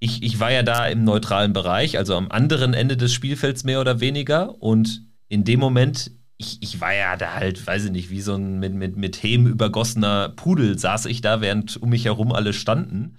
ich, 0.00 0.24
ich 0.24 0.40
war 0.40 0.50
ja 0.50 0.64
da 0.64 0.86
im 0.88 1.04
neutralen 1.04 1.52
Bereich, 1.52 1.96
also 1.96 2.16
am 2.16 2.30
anderen 2.30 2.74
Ende 2.74 2.96
des 2.96 3.12
Spielfelds 3.12 3.62
mehr 3.62 3.80
oder 3.80 4.00
weniger. 4.00 4.60
Und 4.60 5.02
in 5.28 5.44
dem 5.44 5.60
Moment 5.60 6.10
ich, 6.38 6.58
ich 6.60 6.80
war 6.80 6.94
ja 6.94 7.16
da 7.16 7.34
halt, 7.34 7.66
weiß 7.66 7.86
ich 7.86 7.90
nicht, 7.90 8.10
wie 8.10 8.20
so 8.20 8.34
ein 8.34 8.60
mit, 8.60 8.72
mit, 8.72 8.96
mit 8.96 9.22
Hem 9.22 9.46
übergossener 9.46 10.28
Pudel 10.30 10.78
saß 10.78 11.06
ich 11.06 11.20
da, 11.20 11.40
während 11.40 11.82
um 11.82 11.90
mich 11.90 12.04
herum 12.04 12.32
alle 12.32 12.52
standen. 12.52 13.16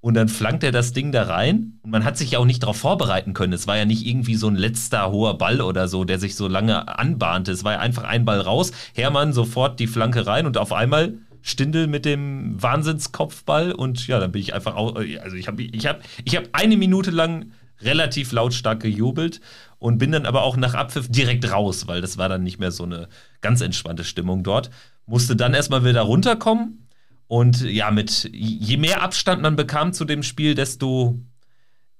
Und 0.00 0.14
dann 0.14 0.28
flankt 0.28 0.64
er 0.64 0.72
das 0.72 0.92
Ding 0.92 1.12
da 1.12 1.24
rein. 1.24 1.78
Und 1.82 1.90
man 1.90 2.04
hat 2.04 2.16
sich 2.16 2.32
ja 2.32 2.40
auch 2.40 2.44
nicht 2.44 2.62
darauf 2.62 2.78
vorbereiten 2.78 3.34
können. 3.34 3.52
Es 3.52 3.68
war 3.68 3.76
ja 3.76 3.84
nicht 3.84 4.04
irgendwie 4.04 4.34
so 4.34 4.48
ein 4.48 4.56
letzter 4.56 5.12
hoher 5.12 5.38
Ball 5.38 5.60
oder 5.60 5.86
so, 5.86 6.02
der 6.02 6.18
sich 6.18 6.34
so 6.34 6.48
lange 6.48 6.98
anbahnte. 6.98 7.52
Es 7.52 7.62
war 7.62 7.74
ja 7.74 7.78
einfach 7.78 8.02
ein 8.02 8.24
Ball 8.24 8.40
raus. 8.40 8.72
Hermann 8.94 9.32
sofort 9.32 9.78
die 9.78 9.86
Flanke 9.86 10.26
rein 10.26 10.46
und 10.46 10.58
auf 10.58 10.72
einmal 10.72 11.18
Stindel 11.42 11.86
mit 11.86 12.04
dem 12.04 12.60
Wahnsinnskopfball. 12.60 13.72
Und 13.72 14.06
ja, 14.08 14.18
dann 14.18 14.32
bin 14.32 14.40
ich 14.40 14.54
einfach, 14.54 14.74
auch, 14.74 14.96
also 14.96 15.36
ich 15.36 15.46
habe 15.46 15.62
ich 15.62 15.86
hab, 15.86 16.00
ich 16.24 16.34
hab 16.34 16.48
eine 16.52 16.76
Minute 16.76 17.12
lang 17.12 17.52
relativ 17.80 18.32
lautstark 18.32 18.80
gejubelt 18.80 19.40
und 19.78 19.98
bin 19.98 20.12
dann 20.12 20.26
aber 20.26 20.42
auch 20.42 20.56
nach 20.56 20.74
Abpfiff 20.74 21.08
direkt 21.08 21.50
raus, 21.50 21.86
weil 21.88 22.00
das 22.00 22.18
war 22.18 22.28
dann 22.28 22.42
nicht 22.42 22.58
mehr 22.58 22.70
so 22.70 22.84
eine 22.84 23.08
ganz 23.40 23.60
entspannte 23.60 24.04
Stimmung 24.04 24.44
dort. 24.44 24.70
Musste 25.06 25.34
dann 25.34 25.54
erstmal 25.54 25.84
wieder 25.84 26.02
runterkommen 26.02 26.86
und 27.26 27.62
ja, 27.62 27.90
mit 27.90 28.28
je 28.32 28.76
mehr 28.76 29.02
Abstand 29.02 29.42
man 29.42 29.56
bekam 29.56 29.92
zu 29.92 30.04
dem 30.04 30.22
Spiel, 30.22 30.54
desto 30.54 31.18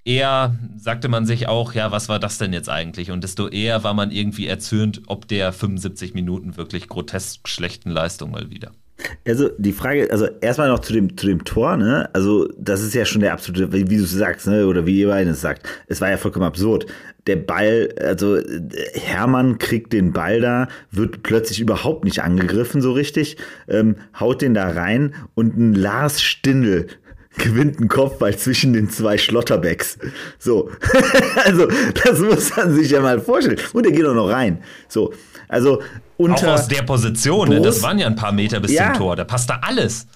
eher 0.05 0.59
sagte 0.77 1.09
man 1.09 1.27
sich 1.27 1.49
auch, 1.49 1.75
ja, 1.75 1.91
was 1.91 2.09
war 2.09 2.19
das 2.19 2.39
denn 2.39 2.53
jetzt 2.53 2.69
eigentlich? 2.69 3.11
Und 3.11 3.25
desto 3.25 3.49
eher 3.49 3.85
war 3.85 3.95
man 3.95 4.11
irgendwie 4.11 4.47
erzürnt, 4.47 5.03
ob 5.07 5.29
der 5.29 5.53
75 5.53 6.15
Minuten 6.15 6.57
wirklich 6.57 6.89
grotesk 6.89 7.49
schlechten 7.49 7.91
Leistung 7.91 8.33
mal 8.33 8.51
wieder. 8.51 8.73
Also 9.27 9.51
die 9.59 9.73
Frage, 9.73 10.09
also 10.11 10.27
erstmal 10.41 10.69
noch 10.69 10.81
zu 10.81 10.93
dem, 10.93 11.17
zu 11.17 11.27
dem 11.27 11.45
Tor, 11.45 11.77
ne? 11.77 12.09
Also 12.12 12.49
das 12.59 12.83
ist 12.83 12.95
ja 12.95 13.05
schon 13.05 13.21
der 13.21 13.33
absolute, 13.33 13.73
wie, 13.73 13.88
wie 13.88 13.97
du 13.97 14.05
es 14.05 14.12
sagst, 14.12 14.47
ne? 14.47 14.67
Oder 14.67 14.87
wie 14.87 15.01
ihr 15.01 15.09
beiden 15.09 15.33
es 15.33 15.41
sagt. 15.41 15.69
Es 15.87 16.01
war 16.01 16.11
ja 16.11 16.17
vollkommen 16.17 16.47
absurd. 16.47 16.87
Der 17.27 17.37
Ball, 17.37 17.88
also 18.01 18.41
Hermann 18.95 19.59
kriegt 19.59 19.93
den 19.93 20.12
Ball 20.12 20.41
da, 20.41 20.69
wird 20.91 21.23
plötzlich 21.23 21.61
überhaupt 21.61 22.05
nicht 22.05 22.23
angegriffen 22.23 22.83
so 22.83 22.93
richtig, 22.93 23.37
ähm, 23.69 23.97
haut 24.19 24.43
den 24.43 24.55
da 24.55 24.71
rein 24.71 25.15
und 25.35 25.57
ein 25.57 25.75
Lars 25.75 26.21
Stindl 26.21 26.88
gewinnt 27.38 27.79
einen 27.79 27.88
Kopfball 27.88 28.37
zwischen 28.37 28.73
den 28.73 28.90
zwei 28.90 29.18
Schlotterbecks. 29.18 29.99
So. 30.38 30.71
also, 31.45 31.66
das 32.05 32.18
muss 32.21 32.55
man 32.57 32.75
sich 32.75 32.90
ja 32.90 33.01
mal 33.01 33.21
vorstellen. 33.21 33.59
Und 33.73 33.85
der 33.85 33.92
geht 33.92 34.05
auch 34.05 34.14
noch 34.14 34.29
rein. 34.29 34.62
So. 34.88 35.12
Also, 35.49 35.83
unter. 36.16 36.49
Auch 36.49 36.55
aus 36.55 36.68
der 36.68 36.83
Position, 36.83 37.49
ne? 37.49 37.61
das 37.61 37.83
waren 37.83 37.99
ja 37.99 38.07
ein 38.07 38.16
paar 38.16 38.33
Meter 38.33 38.61
bis 38.61 38.73
ja, 38.73 38.92
zum 38.92 39.03
Tor, 39.03 39.16
da 39.16 39.25
passt 39.25 39.51
da 39.51 39.61
alles. 39.62 40.07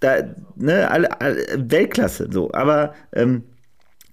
Da, 0.00 0.16
ne, 0.56 0.90
alle, 0.90 1.20
alle, 1.20 1.46
Weltklasse, 1.56 2.28
so. 2.30 2.52
Aber 2.52 2.94
ähm, 3.12 3.44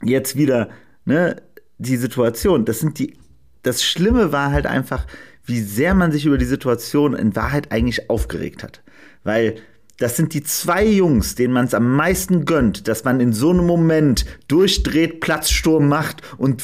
jetzt 0.04 0.38
wieder, 0.38 0.70
ne, 1.06 1.42
die 1.78 1.98
Situation, 1.98 2.66
das 2.66 2.80
sind 2.80 3.00
die. 3.00 3.18
Das 3.64 3.82
Schlimme 3.82 4.34
war 4.34 4.52
halt 4.52 4.66
einfach, 4.66 5.06
wie 5.46 5.62
sehr 5.62 5.94
man 5.94 6.12
sich 6.12 6.26
über 6.26 6.38
die 6.38 6.46
Situation 6.46 7.14
in 7.14 7.36
Wahrheit 7.36 7.72
eigentlich 7.72 8.10
aufgeregt 8.10 8.62
hat. 8.62 8.82
Weil 9.24 9.56
das 9.98 10.18
sind 10.18 10.34
die 10.34 10.44
zwei 10.44 10.86
Jungs, 10.86 11.36
denen 11.36 11.54
man 11.54 11.66
es 11.66 11.74
am 11.74 11.96
meisten 11.96 12.46
gönnt, 12.46 12.88
dass 12.88 13.04
man 13.04 13.20
in 13.20 13.32
so 13.32 13.52
einem 13.52 13.66
Moment 13.66 14.26
durchdreht, 14.48 15.20
Platzsturm 15.20 15.88
macht 15.88 16.22
und 16.38 16.64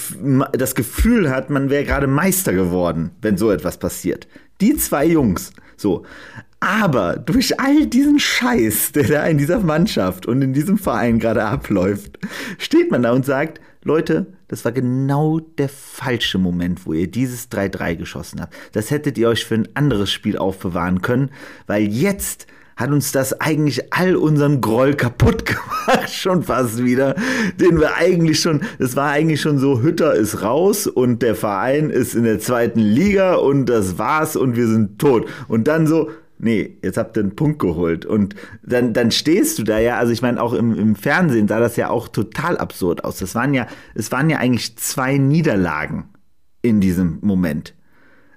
das 0.53 0.75
Gefühl 0.75 1.29
hat, 1.29 1.49
man 1.49 1.69
wäre 1.69 1.85
gerade 1.85 2.07
Meister 2.07 2.53
geworden, 2.53 3.11
wenn 3.21 3.37
so 3.37 3.51
etwas 3.51 3.77
passiert. 3.77 4.27
Die 4.61 4.75
zwei 4.75 5.05
Jungs. 5.05 5.51
So. 5.77 6.05
Aber 6.59 7.15
durch 7.15 7.59
all 7.59 7.85
diesen 7.85 8.19
Scheiß, 8.19 8.91
der 8.91 9.03
da 9.03 9.25
in 9.25 9.37
dieser 9.37 9.59
Mannschaft 9.59 10.25
und 10.25 10.41
in 10.41 10.51
diesem 10.51 10.77
Verein 10.77 11.19
gerade 11.19 11.45
abläuft, 11.45 12.19
steht 12.57 12.91
man 12.91 13.03
da 13.03 13.11
und 13.11 13.25
sagt, 13.25 13.61
Leute, 13.83 14.33
das 14.49 14.65
war 14.65 14.73
genau 14.73 15.39
der 15.39 15.69
falsche 15.69 16.37
Moment, 16.37 16.85
wo 16.85 16.91
ihr 16.91 17.09
dieses 17.09 17.49
3-3 17.49 17.95
geschossen 17.95 18.41
habt. 18.41 18.53
Das 18.73 18.91
hättet 18.91 19.17
ihr 19.17 19.29
euch 19.29 19.45
für 19.45 19.55
ein 19.55 19.69
anderes 19.75 20.11
Spiel 20.11 20.37
aufbewahren 20.37 21.01
können, 21.01 21.29
weil 21.65 21.83
jetzt 21.83 22.47
hat 22.79 22.91
uns 22.91 23.11
das 23.11 23.41
eigentlich 23.41 23.93
all 23.93 24.15
unseren 24.15 24.61
Groll 24.61 24.93
kaputt 24.93 25.45
gemacht, 25.45 26.09
schon 26.09 26.43
fast 26.43 26.81
wieder, 26.81 27.13
den 27.59 27.77
wir 27.77 27.95
eigentlich 27.97 28.39
schon, 28.39 28.61
es 28.79 28.95
war 28.95 29.11
eigentlich 29.11 29.41
schon 29.41 29.59
so, 29.59 29.81
Hütter 29.81 30.15
ist 30.15 30.41
raus 30.41 30.87
und 30.87 31.21
der 31.21 31.35
Verein 31.35 31.89
ist 31.89 32.15
in 32.15 32.23
der 32.23 32.39
zweiten 32.39 32.79
Liga 32.79 33.35
und 33.35 33.65
das 33.65 33.97
war's 33.97 34.37
und 34.37 34.55
wir 34.55 34.67
sind 34.67 34.97
tot. 34.97 35.27
Und 35.49 35.67
dann 35.67 35.87
so, 35.87 36.09
nee, 36.37 36.77
jetzt 36.81 36.97
habt 36.97 37.17
ihr 37.17 37.23
einen 37.23 37.35
Punkt 37.35 37.59
geholt. 37.59 38.05
Und 38.05 38.35
dann, 38.63 38.93
dann 38.93 39.11
stehst 39.11 39.59
du 39.59 39.63
da 39.63 39.77
ja, 39.77 39.97
also 39.97 40.13
ich 40.13 40.21
meine, 40.21 40.41
auch 40.41 40.53
im, 40.53 40.73
im 40.73 40.95
Fernsehen 40.95 41.49
sah 41.49 41.59
das 41.59 41.75
ja 41.75 41.89
auch 41.89 42.07
total 42.07 42.57
absurd 42.57 43.03
aus. 43.03 43.19
Das 43.19 43.35
waren 43.35 43.53
ja, 43.53 43.67
es 43.93 44.09
waren 44.13 44.29
ja 44.29 44.37
eigentlich 44.37 44.77
zwei 44.77 45.17
Niederlagen 45.17 46.05
in 46.61 46.79
diesem 46.79 47.19
Moment. 47.21 47.73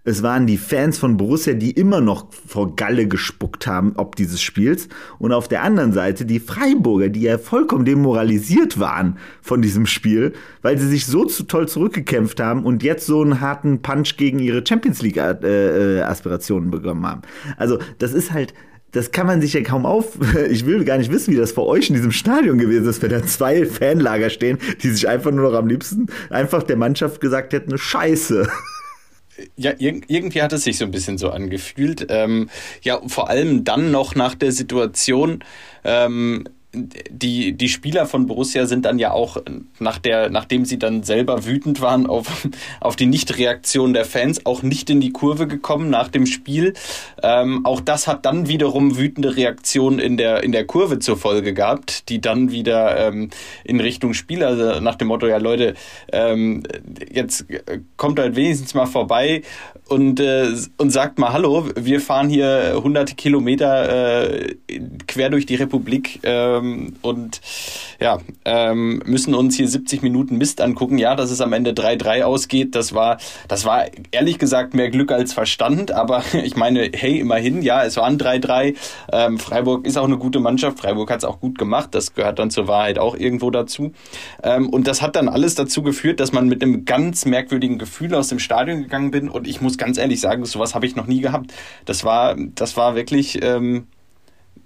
Es 0.05 0.23
waren 0.23 0.47
die 0.49 0.59
Fans 0.59 0.99
von 0.99 1.17
Borussia, 1.17 1.55
die 1.55 1.71
immer 1.71 2.01
noch 2.01 2.27
vor 2.47 2.75
Galle 2.75 3.07
gespuckt 3.07 3.69
haben, 3.69 3.93
ob 3.97 4.17
dieses 4.17 4.43
Spiels. 4.43 4.88
Und 5.19 5.33
auf 5.33 5.47
der 5.47 5.62
anderen 5.62 5.93
Seite 5.93 6.25
die 6.25 6.41
Freiburger, 6.41 7.09
die 7.09 7.23
ja 7.23 7.38
vollkommen 7.38 7.85
demoralisiert 7.85 8.81
waren 8.81 9.19
von 9.43 9.62
diesem 9.62 9.87
Spiel, 9.87 10.33
weil 10.61 10.77
sie 10.77 10.88
sich 10.88 11.07
so 11.07 11.25
zu 11.25 11.45
toll 11.45 11.69
zurückgekämpft 11.69 12.41
haben 12.41 12.65
und 12.65 12.83
jetzt 12.83 13.07
so 13.07 13.23
einen 13.23 13.41
harten 13.41 13.81
Punch 13.83 14.17
gegen 14.17 14.41
ihre 14.41 14.67
Champions 14.67 15.03
League 15.03 15.19
äh, 15.19 16.01
äh, 16.01 16.71
bekommen 16.71 17.07
haben. 17.07 17.23
Also, 17.57 17.79
das 17.99 18.12
ist 18.12 18.33
halt, 18.33 18.55
das 18.91 19.12
kann 19.12 19.29
man 19.29 19.41
sich 19.41 19.53
ja 19.53 19.62
kaum 19.62 19.87
auf. 19.87 20.19
Ich 20.51 20.67
will 20.67 20.85
gar 20.85 20.99
nicht 20.99 21.12
wissen, 21.12 21.33
wie 21.33 21.38
das 21.38 21.53
für 21.53 21.62
euch 21.62 21.88
in 21.88 21.95
diesem 21.95 22.12
Stadion 22.12 22.59
gewesen 22.59 22.88
ist, 22.88 23.03
wenn 23.03 23.11
da 23.11 23.25
zwei 23.25 23.67
Fanlager 23.67 24.31
stehen, 24.31 24.59
die 24.83 24.91
sich 24.91 25.09
einfach 25.09 25.31
nur 25.31 25.51
noch 25.51 25.57
am 25.57 25.69
liebsten 25.69 26.09
einfach 26.29 26.65
der 26.65 26.77
Mannschaft 26.77 27.21
gesagt 27.21 27.53
hätten, 27.53 27.79
Scheiße. 27.79 28.49
Ja, 29.57 29.72
irgendwie 29.78 30.42
hat 30.42 30.52
es 30.52 30.64
sich 30.64 30.78
so 30.78 30.84
ein 30.84 30.90
bisschen 30.90 31.18
so 31.18 31.30
angefühlt. 31.30 32.07
Ähm, 32.09 32.51
ja, 32.82 33.01
vor 33.07 33.28
allem 33.28 33.64
dann 33.64 33.90
noch 33.90 34.14
nach 34.14 34.34
der 34.34 34.53
Situation, 34.53 35.45
ähm, 35.84 36.45
die, 36.75 37.53
die 37.53 37.68
Spieler 37.68 38.07
von 38.07 38.27
Borussia 38.27 38.66
sind 38.66 38.87
dann 38.87 38.99
ja 38.99 39.12
auch, 39.12 39.37
nach 39.79 39.99
der, 39.99 40.31
nachdem 40.31 40.64
sie 40.64 40.79
dann 40.79 41.03
selber 41.03 41.45
wütend 41.45 41.81
waren 41.83 42.07
auf, 42.07 42.49
auf 42.81 42.97
die 42.97 43.07
Nichtreaktion 43.07 43.93
der 43.93 44.07
Fans, 44.07 44.47
auch 44.47 44.62
nicht 44.62 44.89
in 44.89 45.01
die 45.01 45.12
Kurve 45.12 45.47
gekommen 45.47 45.91
nach 45.91 46.09
dem 46.09 46.27
Spiel. 46.27 46.73
Ähm, 47.23 47.66
auch 47.66 47.81
das 47.81 48.07
hat 48.07 48.25
dann 48.25 48.49
wiederum 48.49 48.97
wütende 48.97 49.37
Reaktionen 49.37 49.99
in 49.99 50.16
der, 50.16 50.43
in 50.43 50.53
der 50.53 50.66
Kurve 50.66 50.99
zur 50.99 51.18
Folge 51.18 51.53
gehabt, 51.53 52.09
die 52.09 52.20
dann 52.20 52.51
wieder 52.51 53.09
ähm, 53.09 53.29
in 53.64 53.81
Richtung 53.81 54.14
Spieler, 54.14 54.49
also 54.49 54.81
nach 54.81 54.95
dem 54.95 55.09
Motto, 55.09 55.27
ja 55.27 55.37
Leute, 55.37 55.75
ähm, 56.11 56.62
jetzt 57.12 57.45
kommt 57.97 58.18
halt 58.18 58.35
wenigstens 58.35 58.73
mal 58.73 58.87
vorbei 58.87 59.43
und, 59.89 60.20
äh, 60.20 60.49
und 60.79 60.91
sagt 60.91 61.18
mal 61.18 61.33
Hallo, 61.35 61.68
wir 61.77 62.01
fahren 62.01 62.31
hier 62.31 62.81
hunderte 62.83 63.14
Kilometer 63.14 64.23
äh, 64.23 64.55
quer 65.07 65.29
durch 65.29 65.45
die 65.45 65.57
Republik. 65.57 66.20
Äh, 66.25 66.62
ähm, 66.63 66.97
und 67.03 67.41
ja, 68.01 68.19
ähm, 68.45 69.03
müssen 69.05 69.35
uns 69.35 69.57
hier 69.57 69.69
70 69.69 70.03
Minuten 70.03 70.39
Mist 70.39 70.61
angucken. 70.61 70.99
Ja, 70.99 71.15
dass 71.15 71.31
es 71.31 71.41
am 71.41 71.53
Ende 71.53 71.73
3-3 71.73 72.23
ausgeht, 72.23 72.75
das 72.75 72.95
war, 72.95 73.19
das 73.49 73.65
war 73.65 73.87
ehrlich 74.11 74.39
gesagt 74.39 74.75
mehr 74.75 74.91
Glück 74.91 75.13
als 75.13 75.33
Verstand, 75.33 75.93
aber 75.93 76.23
ich 76.45 76.57
meine, 76.57 76.91
hey, 76.93 77.21
immerhin, 77.21 77.63
ja, 77.63 77.85
es 77.85 77.97
waren 77.97 78.19
3-3. 78.19 78.75
Ähm, 79.13 79.39
Freiburg 79.39 79.87
ist 79.87 79.97
auch 79.99 80.05
eine 80.05 80.19
gute 80.19 80.41
Mannschaft, 80.41 80.79
Freiburg 80.79 81.11
hat 81.11 81.19
es 81.19 81.25
auch 81.25 81.41
gut 81.41 81.59
gemacht, 81.59 81.91
das 81.93 82.15
gehört 82.15 82.39
dann 82.39 82.51
zur 82.51 82.69
Wahrheit 82.69 82.99
auch 82.99 83.17
irgendwo 83.17 83.51
dazu. 83.51 83.93
Ähm, 84.43 84.69
und 84.69 84.87
das 84.87 85.03
hat 85.03 85.17
dann 85.17 85.29
alles 85.29 85.55
dazu 85.55 85.83
geführt, 85.83 86.21
dass 86.21 86.33
man 86.33 86.49
mit 86.49 86.63
einem 86.63 86.85
ganz 86.85 87.25
merkwürdigen 87.25 87.79
Gefühl 87.79 88.15
aus 88.15 88.29
dem 88.29 88.39
Stadion 88.39 88.83
gegangen 88.83 89.11
bin 89.11 89.29
und 89.29 89.47
ich 89.47 89.61
muss 89.61 89.79
ganz 89.79 89.99
ehrlich 89.99 90.21
sagen, 90.21 90.45
sowas 90.45 90.75
habe 90.75 90.87
ich 90.87 90.97
noch 90.97 91.07
nie 91.07 91.21
gehabt. 91.21 91.53
Das 91.85 92.05
war, 92.05 92.37
das 92.55 92.77
war 92.77 92.95
wirklich, 92.95 93.43
ähm, 93.43 93.87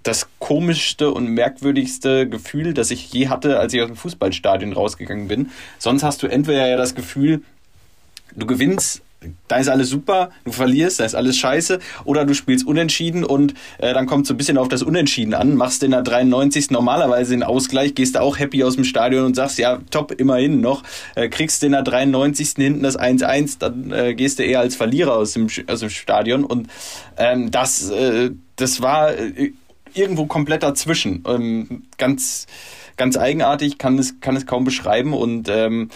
das 0.03 0.27
komischste 0.39 1.11
und 1.11 1.27
merkwürdigste 1.27 2.27
Gefühl, 2.29 2.73
das 2.73 2.91
ich 2.91 3.11
je 3.11 3.27
hatte, 3.27 3.59
als 3.59 3.73
ich 3.73 3.81
aus 3.81 3.87
dem 3.87 3.95
Fußballstadion 3.95 4.73
rausgegangen 4.73 5.27
bin. 5.27 5.51
Sonst 5.79 6.03
hast 6.03 6.23
du 6.23 6.27
entweder 6.27 6.67
ja 6.67 6.77
das 6.77 6.95
Gefühl, 6.95 7.41
du 8.35 8.45
gewinnst, 8.45 9.01
da 9.47 9.57
ist 9.57 9.67
alles 9.67 9.89
super, 9.89 10.29
du 10.45 10.51
verlierst, 10.51 10.99
da 10.99 11.05
ist 11.05 11.15
alles 11.15 11.37
scheiße, 11.37 11.79
oder 12.05 12.25
du 12.25 12.33
spielst 12.33 12.67
unentschieden 12.67 13.23
und 13.23 13.55
äh, 13.79 13.93
dann 13.93 14.05
kommt 14.05 14.27
so 14.27 14.33
ein 14.33 14.37
bisschen 14.37 14.57
auf 14.57 14.67
das 14.67 14.83
Unentschieden 14.83 15.33
an, 15.33 15.55
machst 15.55 15.83
in 15.83 15.91
der 15.91 16.03
93. 16.03 16.69
normalerweise 16.69 17.31
den 17.31 17.43
Ausgleich, 17.43 17.95
gehst 17.95 18.15
da 18.15 18.21
auch 18.21 18.37
happy 18.37 18.63
aus 18.63 18.75
dem 18.75 18.83
Stadion 18.83 19.25
und 19.25 19.35
sagst, 19.35 19.57
ja, 19.57 19.79
top, 19.89 20.11
immerhin 20.11 20.61
noch, 20.61 20.83
äh, 21.15 21.29
kriegst 21.29 21.63
in 21.63 21.71
der 21.71 21.81
93. 21.81 22.53
hinten 22.57 22.83
das 22.83 22.97
1-1, 22.97 23.57
dann 23.59 23.91
äh, 23.91 24.13
gehst 24.13 24.39
du 24.39 24.43
eher 24.43 24.59
als 24.59 24.75
Verlierer 24.75 25.15
aus 25.15 25.33
dem, 25.33 25.47
aus 25.67 25.79
dem 25.79 25.89
Stadion 25.89 26.43
und 26.43 26.67
ähm, 27.17 27.49
das, 27.49 27.89
äh, 27.89 28.31
das 28.55 28.81
war 28.81 29.13
äh, 29.17 29.51
irgendwo 29.97 30.25
komplett 30.25 30.63
dazwischen. 30.63 31.23
Ähm, 31.27 31.83
ganz, 31.97 32.47
ganz 32.97 33.17
eigenartig, 33.17 33.77
kann 33.77 33.97
es, 33.99 34.19
kann 34.19 34.35
es 34.35 34.45
kaum 34.45 34.63
beschreiben 34.63 35.13
und 35.13 35.49
ähm, 35.49 35.89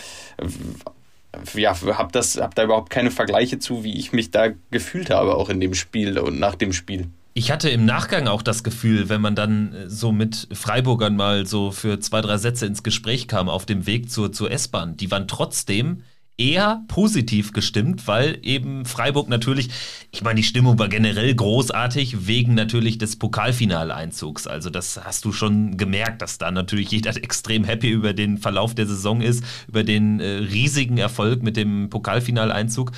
ja, 1.54 1.76
hab 1.98 2.12
das, 2.12 2.38
hab 2.38 2.56
da 2.56 2.64
überhaupt 2.64 2.90
keine 2.90 3.12
Vergleiche 3.12 3.60
zu, 3.60 3.84
wie 3.84 3.98
ich 3.98 4.12
mich 4.12 4.32
da 4.32 4.50
gefühlt 4.70 5.10
habe, 5.10 5.36
auch 5.36 5.50
in 5.50 5.60
dem 5.60 5.74
Spiel 5.74 6.18
und 6.20 6.40
nach 6.40 6.56
dem 6.56 6.74
Spiel. 6.74 7.08
Ich 7.34 7.50
hatte 7.50 7.70
im 7.70 7.86
Nachgang 7.86 8.28
auch 8.28 8.42
das 8.42 8.62
Gefühl, 8.62 9.08
wenn 9.08 9.22
man 9.22 9.36
dann 9.36 9.74
äh, 9.74 9.90
so 9.90 10.12
mit 10.12 10.50
Freiburgern 10.52 11.16
mal 11.16 11.46
so 11.46 11.72
für 11.72 12.00
zwei, 12.00 12.22
drei 12.22 12.38
Sätze 12.38 12.66
ins 12.66 12.84
Gespräch 12.84 13.28
kam 13.28 13.48
auf 13.48 13.66
dem 13.66 13.86
Weg 13.86 14.12
zur, 14.12 14.34
zur 14.34 14.52
S-Bahn, 14.52 14.98
die 14.98 15.10
waren 15.12 15.28
trotzdem 15.28 16.04
eher 16.42 16.84
positiv 16.88 17.54
gestimmt, 17.54 18.08
weil 18.08 18.40
eben 18.42 18.86
Freiburg 18.86 19.30
natürlich, 19.30 19.70
ich 20.12 20.24
meine, 20.24 20.38
die 20.38 20.44
Stimmung 20.44 20.80
war 20.80 20.90
generell 20.90 21.36
großartig, 21.36 22.26
wegen 22.26 22.56
natürlich 22.56 22.98
des 22.98 23.18
Pokalfinaleinzugs. 23.18 24.48
Also 24.48 24.72
das 24.72 25.00
hast 25.04 25.24
du 25.26 25.32
schon 25.32 25.78
gemerkt, 25.78 26.24
dass 26.24 26.40
da 26.40 26.50
natürlich 26.50 26.90
jeder 26.90 27.16
extrem 27.24 27.64
happy 27.64 27.90
über 27.90 28.14
den 28.14 28.40
Verlauf 28.40 28.74
der 28.74 28.88
Saison 28.88 29.22
ist, 29.22 29.44
über 29.68 29.84
den 29.84 30.20
äh, 30.20 30.26
riesigen 30.26 30.98
Erfolg 30.98 31.44
mit 31.44 31.58
dem 31.58 31.90
Pokalfinaleinzug. 31.92 32.92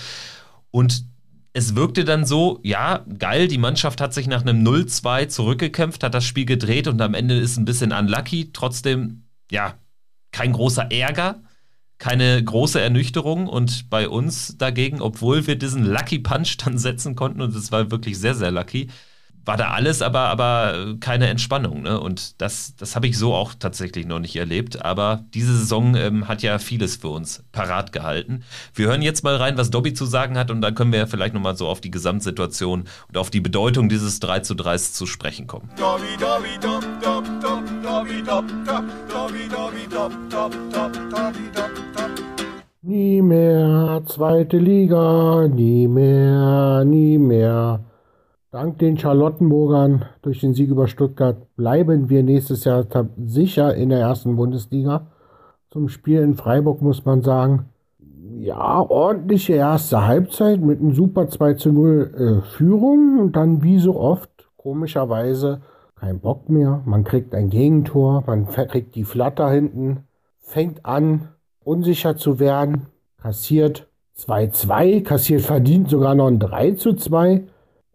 Und 0.71 1.05
es 1.51 1.75
wirkte 1.75 2.05
dann 2.05 2.25
so, 2.25 2.59
ja, 2.63 3.05
geil, 3.19 3.49
die 3.49 3.57
Mannschaft 3.57 3.99
hat 3.99 4.13
sich 4.13 4.27
nach 4.27 4.41
einem 4.41 4.65
0-2 4.65 5.27
zurückgekämpft, 5.27 6.03
hat 6.03 6.13
das 6.13 6.25
Spiel 6.25 6.45
gedreht 6.45 6.87
und 6.87 7.01
am 7.01 7.13
Ende 7.13 7.37
ist 7.37 7.57
ein 7.57 7.65
bisschen 7.65 7.91
unlucky. 7.91 8.51
Trotzdem, 8.53 9.25
ja, 9.51 9.75
kein 10.31 10.53
großer 10.53 10.91
Ärger 10.91 11.43
keine 12.03 12.43
große 12.43 12.81
Ernüchterung 12.81 13.47
und 13.47 13.89
bei 13.89 14.09
uns 14.09 14.57
dagegen, 14.57 14.99
obwohl 15.01 15.47
wir 15.47 15.55
diesen 15.55 15.85
Lucky 15.85 16.19
Punch 16.19 16.57
dann 16.57 16.77
setzen 16.77 17.15
konnten 17.15 17.39
und 17.39 17.55
es 17.55 17.71
war 17.71 17.91
wirklich 17.91 18.19
sehr, 18.19 18.35
sehr 18.35 18.51
lucky, 18.51 18.89
war 19.45 19.55
da 19.55 19.69
alles, 19.71 20.01
aber, 20.01 20.19
aber 20.27 20.95
keine 20.99 21.27
Entspannung. 21.29 21.83
Ne? 21.83 21.97
Und 21.97 22.41
das, 22.41 22.75
das 22.75 22.97
habe 22.97 23.07
ich 23.07 23.17
so 23.17 23.33
auch 23.33 23.53
tatsächlich 23.57 24.05
noch 24.05 24.19
nicht 24.19 24.35
erlebt. 24.35 24.83
Aber 24.83 25.23
diese 25.33 25.57
Saison 25.57 25.95
ähm, 25.95 26.27
hat 26.27 26.41
ja 26.41 26.59
vieles 26.59 26.97
für 26.97 27.07
uns 27.07 27.41
parat 27.53 27.93
gehalten. 27.93 28.43
Wir 28.73 28.87
hören 28.87 29.01
jetzt 29.01 29.23
mal 29.23 29.37
rein, 29.37 29.57
was 29.57 29.69
Dobby 29.69 29.93
zu 29.93 30.05
sagen 30.05 30.37
hat 30.37 30.51
und 30.51 30.59
dann 30.59 30.75
können 30.75 30.91
wir 30.91 30.99
ja 30.99 31.07
vielleicht 31.07 31.33
nochmal 31.33 31.55
so 31.55 31.69
auf 31.69 31.79
die 31.79 31.91
Gesamtsituation 31.91 32.83
und 33.07 33.17
auf 33.17 33.29
die 33.29 33.41
Bedeutung 33.41 33.87
dieses 33.87 34.19
3 34.19 34.41
zu 34.41 34.55
3 34.55 34.77
zu 34.77 35.05
sprechen 35.05 35.47
kommen. 35.47 35.69
Dobby, 35.77 36.17
Dobby, 36.19 36.57
Dob, 36.59 36.85
Dob, 37.01 37.25
Dob, 37.41 37.63
Dobby, 37.81 38.23
Dob, 38.23 38.45
Dob, 38.65 38.83
Dobby, 39.09 39.47
Dobby, 39.49 39.87
Dob, 39.89 40.11
Dob, 40.29 40.51
Dob, 40.71 40.93
Dobby, 40.93 41.49
Dob, 41.53 41.75
Dob. 41.75 41.82
Nie 42.85 43.21
mehr 43.21 44.01
zweite 44.07 44.57
Liga, 44.57 45.47
nie 45.47 45.87
mehr, 45.87 46.83
nie 46.83 47.17
mehr. 47.17 47.79
Dank 48.51 48.77
den 48.79 48.97
Charlottenburgern 48.97 50.03
durch 50.21 50.41
den 50.41 50.53
Sieg 50.53 50.69
über 50.69 50.89
Stuttgart 50.89 51.37
bleiben 51.55 52.09
wir 52.09 52.23
nächstes 52.23 52.65
Jahr 52.65 52.85
sicher 53.25 53.73
in 53.73 53.87
der 53.87 54.01
ersten 54.01 54.35
Bundesliga. 54.35 55.07
Zum 55.71 55.87
Spiel 55.87 56.19
in 56.19 56.33
Freiburg 56.33 56.81
muss 56.81 57.05
man 57.05 57.21
sagen, 57.21 57.69
ja, 58.39 58.81
ordentliche 58.81 59.53
erste 59.53 60.05
Halbzeit 60.05 60.59
mit 60.59 60.81
einem 60.81 60.93
super 60.93 61.29
2 61.29 61.53
zu 61.53 61.71
0 61.71 62.11
äh, 62.17 62.41
Führung 62.41 63.17
und 63.17 63.37
dann 63.37 63.63
wie 63.63 63.79
so 63.79 63.97
oft, 63.97 64.29
komischerweise, 64.57 65.61
kein 65.95 66.19
Bock 66.19 66.49
mehr. 66.49 66.81
Man 66.85 67.05
kriegt 67.05 67.33
ein 67.33 67.49
Gegentor, 67.49 68.25
man 68.27 68.49
kriegt 68.49 68.95
die 68.95 69.05
Flatter 69.05 69.49
hinten, 69.49 70.03
fängt 70.41 70.85
an, 70.85 71.29
unsicher 71.65 72.15
zu 72.17 72.39
werden, 72.39 72.87
kassiert 73.21 73.87
2-2, 74.17 75.03
kassiert 75.03 75.41
verdient 75.41 75.89
sogar 75.89 76.15
noch 76.15 76.27
ein 76.27 76.39
3 76.39 76.71
zu 76.71 76.93
2 76.93 77.43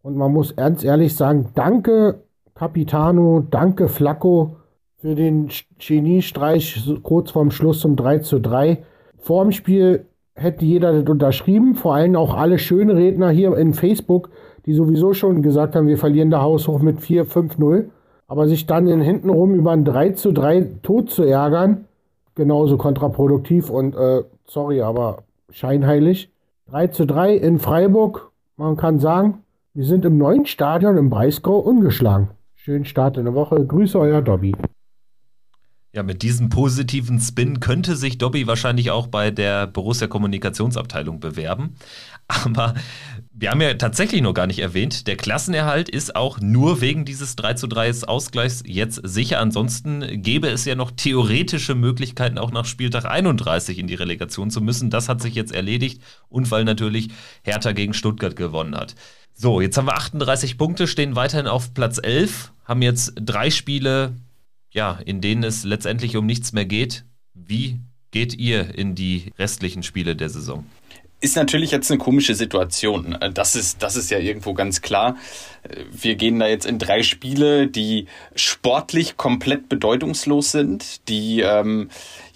und 0.02 0.16
man 0.16 0.32
muss 0.32 0.56
ganz 0.56 0.84
ehrlich 0.84 1.14
sagen, 1.14 1.50
danke 1.54 2.22
Capitano, 2.54 3.44
danke 3.50 3.88
Flacco 3.88 4.56
für 4.96 5.14
den 5.14 5.48
Geniestreich 5.78 6.90
kurz 7.02 7.30
vorm 7.30 7.50
Schluss 7.50 7.80
zum 7.80 7.94
3 7.94 8.18
zu 8.18 8.40
3. 8.40 8.78
Vor 9.18 9.44
dem 9.44 9.52
Spiel 9.52 10.06
hätte 10.34 10.64
jeder 10.64 10.92
das 10.92 11.08
unterschrieben, 11.08 11.74
vor 11.74 11.94
allem 11.94 12.16
auch 12.16 12.34
alle 12.34 12.58
schönen 12.58 12.96
Redner 12.96 13.30
hier 13.30 13.56
in 13.56 13.74
Facebook, 13.74 14.30
die 14.66 14.74
sowieso 14.74 15.12
schon 15.14 15.42
gesagt 15.42 15.76
haben, 15.76 15.86
wir 15.86 15.98
verlieren 15.98 16.30
der 16.30 16.42
Haushoch 16.42 16.80
mit 16.80 17.00
4, 17.00 17.26
5, 17.26 17.58
0. 17.58 17.90
Aber 18.26 18.46
sich 18.46 18.66
dann 18.66 18.88
in 18.88 19.00
hintenrum 19.00 19.54
über 19.54 19.70
ein 19.70 19.84
3 19.84 20.10
zu 20.10 20.32
3 20.32 20.66
tot 20.82 21.10
zu 21.10 21.22
ärgern, 21.22 21.86
genauso 22.38 22.78
kontraproduktiv 22.78 23.68
und 23.68 23.94
äh, 23.94 24.22
sorry, 24.46 24.80
aber 24.80 25.24
scheinheilig. 25.50 26.30
3 26.70 26.86
zu 26.86 27.06
3 27.06 27.34
in 27.34 27.58
Freiburg, 27.58 28.30
man 28.56 28.76
kann 28.76 28.98
sagen, 28.98 29.42
wir 29.74 29.84
sind 29.84 30.04
im 30.06 30.16
neuen 30.16 30.46
Stadion 30.46 30.96
im 30.96 31.10
Breisgau 31.10 31.58
ungeschlagen. 31.58 32.30
Schönen 32.54 32.86
Start 32.86 33.16
in 33.16 33.24
der 33.24 33.34
Woche. 33.34 33.64
Grüße 33.64 33.98
euer 33.98 34.22
Dobby. 34.22 34.54
Ja, 35.92 36.02
mit 36.02 36.22
diesem 36.22 36.48
positiven 36.48 37.18
Spin 37.18 37.60
könnte 37.60 37.96
sich 37.96 38.18
Dobby 38.18 38.46
wahrscheinlich 38.46 38.90
auch 38.90 39.06
bei 39.06 39.30
der 39.30 39.66
Borussia 39.66 40.06
Kommunikationsabteilung 40.06 41.18
bewerben. 41.18 41.76
Aber 42.28 42.74
wir 43.40 43.50
haben 43.50 43.60
ja 43.60 43.72
tatsächlich 43.74 44.20
noch 44.20 44.34
gar 44.34 44.48
nicht 44.48 44.58
erwähnt, 44.58 45.06
der 45.06 45.16
Klassenerhalt 45.16 45.88
ist 45.88 46.16
auch 46.16 46.40
nur 46.40 46.80
wegen 46.80 47.04
dieses 47.04 47.36
3 47.36 47.54
zu 47.54 47.68
3 47.68 47.92
Ausgleichs 48.08 48.64
jetzt 48.66 49.00
sicher. 49.04 49.38
Ansonsten 49.38 50.22
gäbe 50.22 50.48
es 50.48 50.64
ja 50.64 50.74
noch 50.74 50.90
theoretische 50.90 51.76
Möglichkeiten, 51.76 52.36
auch 52.36 52.50
nach 52.50 52.64
Spieltag 52.64 53.04
31 53.04 53.78
in 53.78 53.86
die 53.86 53.94
Relegation 53.94 54.50
zu 54.50 54.60
müssen. 54.60 54.90
Das 54.90 55.08
hat 55.08 55.22
sich 55.22 55.36
jetzt 55.36 55.52
erledigt 55.52 56.02
und 56.28 56.50
weil 56.50 56.64
natürlich 56.64 57.10
Hertha 57.42 57.70
gegen 57.70 57.94
Stuttgart 57.94 58.34
gewonnen 58.34 58.74
hat. 58.74 58.96
So, 59.34 59.60
jetzt 59.60 59.78
haben 59.78 59.86
wir 59.86 59.94
38 59.94 60.58
Punkte, 60.58 60.88
stehen 60.88 61.14
weiterhin 61.14 61.46
auf 61.46 61.74
Platz 61.74 62.00
11, 62.02 62.52
haben 62.64 62.82
jetzt 62.82 63.12
drei 63.14 63.52
Spiele, 63.52 64.16
ja, 64.72 64.98
in 65.06 65.20
denen 65.20 65.44
es 65.44 65.62
letztendlich 65.62 66.16
um 66.16 66.26
nichts 66.26 66.52
mehr 66.52 66.64
geht. 66.64 67.04
Wie 67.34 67.78
geht 68.10 68.34
ihr 68.34 68.74
in 68.74 68.96
die 68.96 69.32
restlichen 69.38 69.84
Spiele 69.84 70.16
der 70.16 70.28
Saison? 70.28 70.66
Ist 71.20 71.36
natürlich 71.36 71.72
jetzt 71.72 71.90
eine 71.90 71.98
komische 71.98 72.34
Situation. 72.34 73.18
Das 73.34 73.56
ist, 73.56 73.82
das 73.82 73.96
ist 73.96 74.10
ja 74.10 74.18
irgendwo 74.18 74.54
ganz 74.54 74.82
klar. 74.82 75.16
Wir 75.90 76.14
gehen 76.14 76.38
da 76.38 76.46
jetzt 76.46 76.64
in 76.64 76.78
drei 76.78 77.02
Spiele, 77.02 77.66
die 77.66 78.06
sportlich 78.36 79.16
komplett 79.16 79.68
bedeutungslos 79.68 80.52
sind, 80.52 81.08
die 81.08 81.40
ähm, 81.40 81.90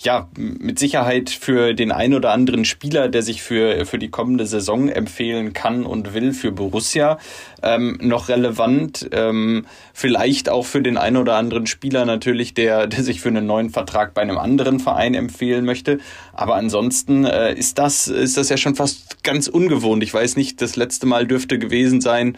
ja 0.04 0.28
mit 0.36 0.78
Sicherheit 0.78 1.30
für 1.30 1.74
den 1.74 1.92
ein 1.92 2.14
oder 2.14 2.32
anderen 2.32 2.64
Spieler, 2.64 3.08
der 3.08 3.22
sich 3.22 3.42
für, 3.42 3.86
für 3.86 3.98
die 3.98 4.10
kommende 4.10 4.46
Saison 4.46 4.88
empfehlen 4.88 5.52
kann 5.52 5.84
und 5.84 6.14
will, 6.14 6.32
für 6.32 6.52
Borussia 6.52 7.18
ähm, 7.62 7.98
noch 8.00 8.28
relevant. 8.28 9.08
Ähm, 9.12 9.66
vielleicht 9.92 10.48
auch 10.48 10.66
für 10.66 10.82
den 10.82 10.96
ein 10.96 11.16
oder 11.16 11.36
anderen 11.36 11.66
Spieler 11.66 12.04
natürlich, 12.04 12.54
der, 12.54 12.86
der 12.86 13.02
sich 13.02 13.20
für 13.20 13.28
einen 13.28 13.46
neuen 13.46 13.70
Vertrag 13.70 14.14
bei 14.14 14.22
einem 14.22 14.38
anderen 14.38 14.80
Verein 14.80 15.14
empfehlen 15.14 15.64
möchte. 15.64 15.98
Aber 16.32 16.56
ansonsten 16.56 17.24
äh, 17.24 17.54
ist, 17.54 17.78
das, 17.78 18.08
ist 18.08 18.36
das 18.36 18.48
ja 18.48 18.56
schon 18.56 18.74
fast 18.74 19.22
ganz 19.22 19.48
ungewohnt. 19.48 20.02
Ich 20.02 20.12
weiß 20.12 20.36
nicht, 20.36 20.60
das 20.60 20.76
letzte 20.76 21.06
Mal 21.06 21.26
dürfte 21.26 21.58
gewesen 21.58 22.00
sein, 22.00 22.36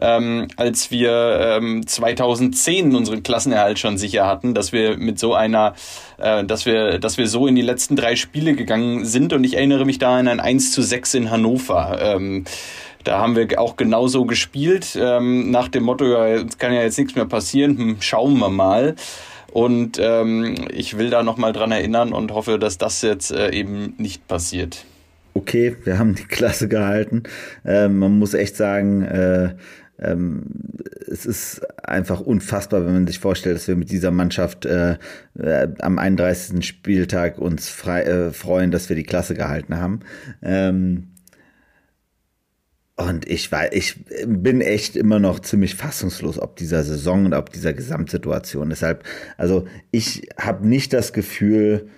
ähm, 0.00 0.48
als 0.56 0.90
wir 0.90 1.58
ähm, 1.60 1.86
2010 1.86 2.94
unseren 2.94 3.22
Klassenerhalt 3.22 3.78
schon 3.78 3.98
sicher 3.98 4.26
hatten, 4.26 4.54
dass 4.54 4.72
wir 4.72 4.96
mit 4.96 5.18
so 5.18 5.34
einer, 5.34 5.74
äh, 6.18 6.44
dass 6.44 6.66
wir, 6.66 6.98
dass 6.98 7.18
wir 7.18 7.26
so 7.26 7.46
in 7.46 7.54
die 7.54 7.62
letzten 7.62 7.96
drei 7.96 8.16
Spiele 8.16 8.54
gegangen 8.54 9.04
sind. 9.04 9.32
Und 9.32 9.44
ich 9.44 9.54
erinnere 9.56 9.84
mich 9.84 9.98
da 9.98 10.16
an 10.16 10.28
ein 10.28 10.40
1 10.40 10.72
zu 10.72 10.82
6 10.82 11.14
in 11.14 11.30
Hannover. 11.30 11.98
Ähm, 12.00 12.44
da 13.04 13.18
haben 13.20 13.36
wir 13.36 13.60
auch 13.60 13.76
genauso 13.76 14.24
gespielt, 14.24 14.98
ähm, 15.00 15.52
nach 15.52 15.68
dem 15.68 15.84
Motto, 15.84 16.04
ja, 16.06 16.26
jetzt 16.26 16.58
kann 16.58 16.72
ja 16.72 16.82
jetzt 16.82 16.98
nichts 16.98 17.14
mehr 17.14 17.26
passieren, 17.26 17.78
hm, 17.78 17.96
schauen 18.00 18.36
wir 18.38 18.50
mal. 18.50 18.96
Und 19.52 19.98
ähm, 20.00 20.56
ich 20.72 20.98
will 20.98 21.08
da 21.08 21.22
nochmal 21.22 21.52
dran 21.52 21.70
erinnern 21.70 22.12
und 22.12 22.32
hoffe, 22.32 22.58
dass 22.58 22.78
das 22.78 23.02
jetzt 23.02 23.30
äh, 23.30 23.52
eben 23.52 23.94
nicht 23.96 24.26
passiert. 24.26 24.84
Okay, 25.34 25.76
wir 25.84 25.98
haben 25.98 26.14
die 26.14 26.24
Klasse 26.24 26.66
gehalten. 26.66 27.22
Ähm, 27.64 27.98
man 27.98 28.18
muss 28.18 28.34
echt 28.34 28.56
sagen, 28.56 29.02
äh, 29.02 29.54
es 29.98 31.24
ist 31.24 31.62
einfach 31.82 32.20
unfassbar, 32.20 32.84
wenn 32.84 32.92
man 32.92 33.06
sich 33.06 33.18
vorstellt, 33.18 33.56
dass 33.56 33.68
wir 33.68 33.76
mit 33.76 33.90
dieser 33.90 34.10
Mannschaft 34.10 34.66
äh, 34.66 34.98
äh, 35.38 35.68
am 35.78 35.98
31. 35.98 36.64
Spieltag 36.66 37.38
uns 37.38 37.68
frei, 37.68 38.02
äh, 38.02 38.32
freuen, 38.32 38.70
dass 38.70 38.88
wir 38.88 38.96
die 38.96 39.04
Klasse 39.04 39.34
gehalten 39.34 39.76
haben. 39.76 40.00
Ähm, 40.42 41.08
und 42.96 43.28
ich 43.28 43.52
war, 43.52 43.72
ich 43.74 44.04
bin 44.26 44.62
echt 44.62 44.96
immer 44.96 45.18
noch 45.18 45.40
ziemlich 45.40 45.74
fassungslos 45.74 46.38
ob 46.38 46.56
dieser 46.56 46.82
Saison 46.82 47.26
und 47.26 47.34
ob 47.34 47.52
dieser 47.52 47.74
Gesamtsituation. 47.74 48.70
Deshalb, 48.70 49.04
also 49.36 49.66
ich 49.90 50.28
habe 50.38 50.66
nicht 50.66 50.94
das 50.94 51.12
Gefühl, 51.12 51.88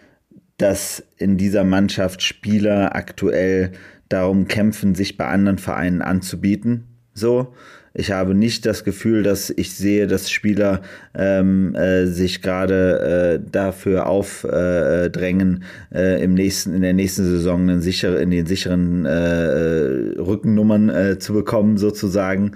dass 0.56 1.04
in 1.16 1.36
dieser 1.36 1.62
Mannschaft 1.62 2.22
Spieler 2.22 2.96
aktuell 2.96 3.72
darum 4.08 4.48
kämpfen, 4.48 4.96
sich 4.96 5.16
bei 5.16 5.26
anderen 5.26 5.58
Vereinen 5.58 6.02
anzubieten. 6.02 6.88
So, 7.14 7.54
ich 7.94 8.12
habe 8.12 8.34
nicht 8.34 8.66
das 8.66 8.84
Gefühl, 8.84 9.22
dass 9.22 9.50
ich 9.50 9.74
sehe, 9.74 10.06
dass 10.06 10.30
Spieler 10.30 10.82
ähm, 11.14 11.74
äh, 11.74 12.06
sich 12.06 12.42
gerade 12.42 13.40
äh, 13.40 13.50
dafür 13.50 14.06
aufdrängen, 14.06 15.64
äh, 15.92 16.22
im 16.22 16.34
nächsten, 16.34 16.74
in 16.74 16.82
der 16.82 16.94
nächsten 16.94 17.24
Saison 17.24 17.62
einen 17.62 17.82
sicher, 17.82 18.20
in 18.20 18.30
den 18.30 18.46
sicheren 18.46 19.04
äh, 19.04 20.20
Rückennummern 20.20 20.88
äh, 20.90 21.18
zu 21.18 21.32
bekommen, 21.32 21.78
sozusagen. 21.78 22.52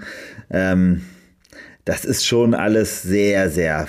Ähm, 0.49 1.01
das 1.85 2.05
ist 2.05 2.25
schon 2.25 2.53
alles 2.53 3.01
sehr, 3.01 3.49
sehr, 3.49 3.87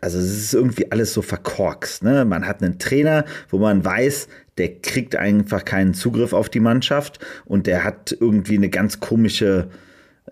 also 0.00 0.18
es 0.18 0.30
ist 0.30 0.54
irgendwie 0.54 0.92
alles 0.92 1.12
so 1.12 1.22
verkorkst. 1.22 2.04
Ne? 2.04 2.24
Man 2.24 2.46
hat 2.46 2.62
einen 2.62 2.78
Trainer, 2.78 3.24
wo 3.50 3.58
man 3.58 3.84
weiß, 3.84 4.28
der 4.58 4.80
kriegt 4.80 5.16
einfach 5.16 5.64
keinen 5.64 5.94
Zugriff 5.94 6.32
auf 6.32 6.48
die 6.48 6.60
Mannschaft 6.60 7.18
und 7.44 7.66
der 7.66 7.84
hat 7.84 8.16
irgendwie 8.18 8.56
eine 8.56 8.68
ganz 8.68 9.00
komische 9.00 9.68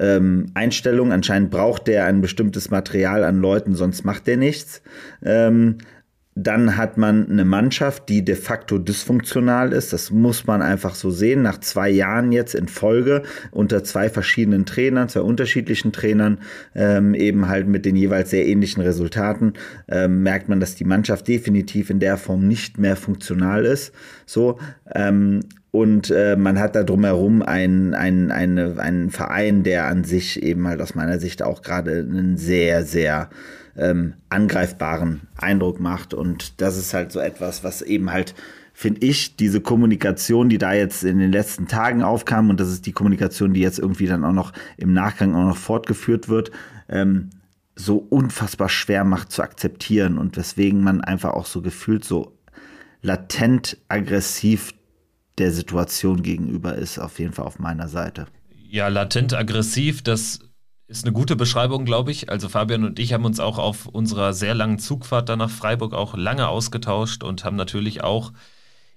ähm, 0.00 0.46
Einstellung. 0.54 1.12
Anscheinend 1.12 1.50
braucht 1.50 1.86
der 1.86 2.06
ein 2.06 2.20
bestimmtes 2.20 2.70
Material 2.70 3.22
an 3.22 3.40
Leuten, 3.40 3.74
sonst 3.74 4.04
macht 4.04 4.26
der 4.26 4.36
nichts. 4.36 4.82
Ähm, 5.22 5.78
dann 6.36 6.76
hat 6.76 6.96
man 6.96 7.28
eine 7.28 7.44
Mannschaft, 7.44 8.08
die 8.08 8.24
de 8.24 8.36
facto 8.36 8.78
dysfunktional 8.78 9.72
ist. 9.72 9.92
Das 9.92 10.10
muss 10.10 10.46
man 10.46 10.62
einfach 10.62 10.94
so 10.94 11.10
sehen. 11.10 11.42
Nach 11.42 11.58
zwei 11.58 11.90
Jahren 11.90 12.32
jetzt 12.32 12.54
in 12.54 12.68
Folge 12.68 13.24
unter 13.50 13.82
zwei 13.84 14.08
verschiedenen 14.08 14.64
Trainern, 14.64 15.08
zwei 15.08 15.20
unterschiedlichen 15.20 15.92
Trainern, 15.92 16.38
ähm, 16.74 17.14
eben 17.14 17.48
halt 17.48 17.66
mit 17.66 17.84
den 17.84 17.96
jeweils 17.96 18.30
sehr 18.30 18.46
ähnlichen 18.46 18.82
Resultaten, 18.82 19.54
ähm, 19.88 20.22
merkt 20.22 20.48
man, 20.48 20.60
dass 20.60 20.76
die 20.76 20.84
Mannschaft 20.84 21.26
definitiv 21.28 21.90
in 21.90 21.98
der 21.98 22.16
Form 22.16 22.46
nicht 22.46 22.78
mehr 22.78 22.96
funktional 22.96 23.66
ist. 23.66 23.92
So, 24.24 24.58
ähm, 24.94 25.40
und 25.70 26.10
äh, 26.10 26.36
man 26.36 26.58
hat 26.58 26.74
da 26.74 26.82
drumherum 26.82 27.42
einen, 27.42 27.94
einen, 27.94 28.30
eine, 28.32 28.80
einen 28.80 29.10
Verein, 29.10 29.62
der 29.62 29.86
an 29.86 30.02
sich 30.02 30.42
eben 30.42 30.66
halt 30.66 30.80
aus 30.80 30.94
meiner 30.94 31.20
Sicht 31.20 31.42
auch 31.42 31.62
gerade 31.62 32.00
einen 32.00 32.36
sehr, 32.36 32.84
sehr 32.84 33.30
ähm, 33.76 34.14
angreifbaren 34.30 35.22
Eindruck 35.36 35.78
macht. 35.78 36.12
Und 36.12 36.60
das 36.60 36.76
ist 36.76 36.92
halt 36.92 37.12
so 37.12 37.20
etwas, 37.20 37.62
was 37.62 37.82
eben 37.82 38.10
halt, 38.10 38.34
finde 38.72 39.06
ich, 39.06 39.36
diese 39.36 39.60
Kommunikation, 39.60 40.48
die 40.48 40.58
da 40.58 40.72
jetzt 40.72 41.04
in 41.04 41.18
den 41.18 41.30
letzten 41.30 41.68
Tagen 41.68 42.02
aufkam, 42.02 42.50
und 42.50 42.58
das 42.58 42.68
ist 42.68 42.86
die 42.86 42.92
Kommunikation, 42.92 43.54
die 43.54 43.60
jetzt 43.60 43.78
irgendwie 43.78 44.06
dann 44.06 44.24
auch 44.24 44.32
noch 44.32 44.52
im 44.76 44.92
Nachgang 44.92 45.36
auch 45.36 45.46
noch 45.46 45.56
fortgeführt 45.56 46.28
wird, 46.28 46.50
ähm, 46.88 47.30
so 47.76 47.96
unfassbar 47.96 48.68
schwer 48.68 49.04
macht 49.04 49.30
zu 49.30 49.42
akzeptieren 49.42 50.18
und 50.18 50.36
weswegen 50.36 50.82
man 50.82 51.00
einfach 51.00 51.30
auch 51.30 51.46
so 51.46 51.62
gefühlt 51.62 52.04
so 52.04 52.36
latent 53.02 53.78
aggressiv 53.88 54.74
der 55.38 55.52
Situation 55.52 56.22
gegenüber 56.22 56.74
ist, 56.74 56.98
auf 56.98 57.18
jeden 57.18 57.32
Fall 57.32 57.46
auf 57.46 57.58
meiner 57.58 57.88
Seite. 57.88 58.26
Ja, 58.68 58.88
latent 58.88 59.34
aggressiv, 59.34 60.02
das 60.02 60.40
ist 60.86 61.04
eine 61.04 61.12
gute 61.12 61.36
Beschreibung, 61.36 61.84
glaube 61.84 62.10
ich. 62.10 62.30
Also 62.30 62.48
Fabian 62.48 62.84
und 62.84 62.98
ich 62.98 63.12
haben 63.12 63.24
uns 63.24 63.40
auch 63.40 63.58
auf 63.58 63.86
unserer 63.86 64.32
sehr 64.32 64.54
langen 64.54 64.78
Zugfahrt 64.78 65.28
da 65.28 65.36
nach 65.36 65.50
Freiburg 65.50 65.94
auch 65.94 66.16
lange 66.16 66.48
ausgetauscht 66.48 67.22
und 67.22 67.44
haben 67.44 67.56
natürlich 67.56 68.02
auch 68.02 68.32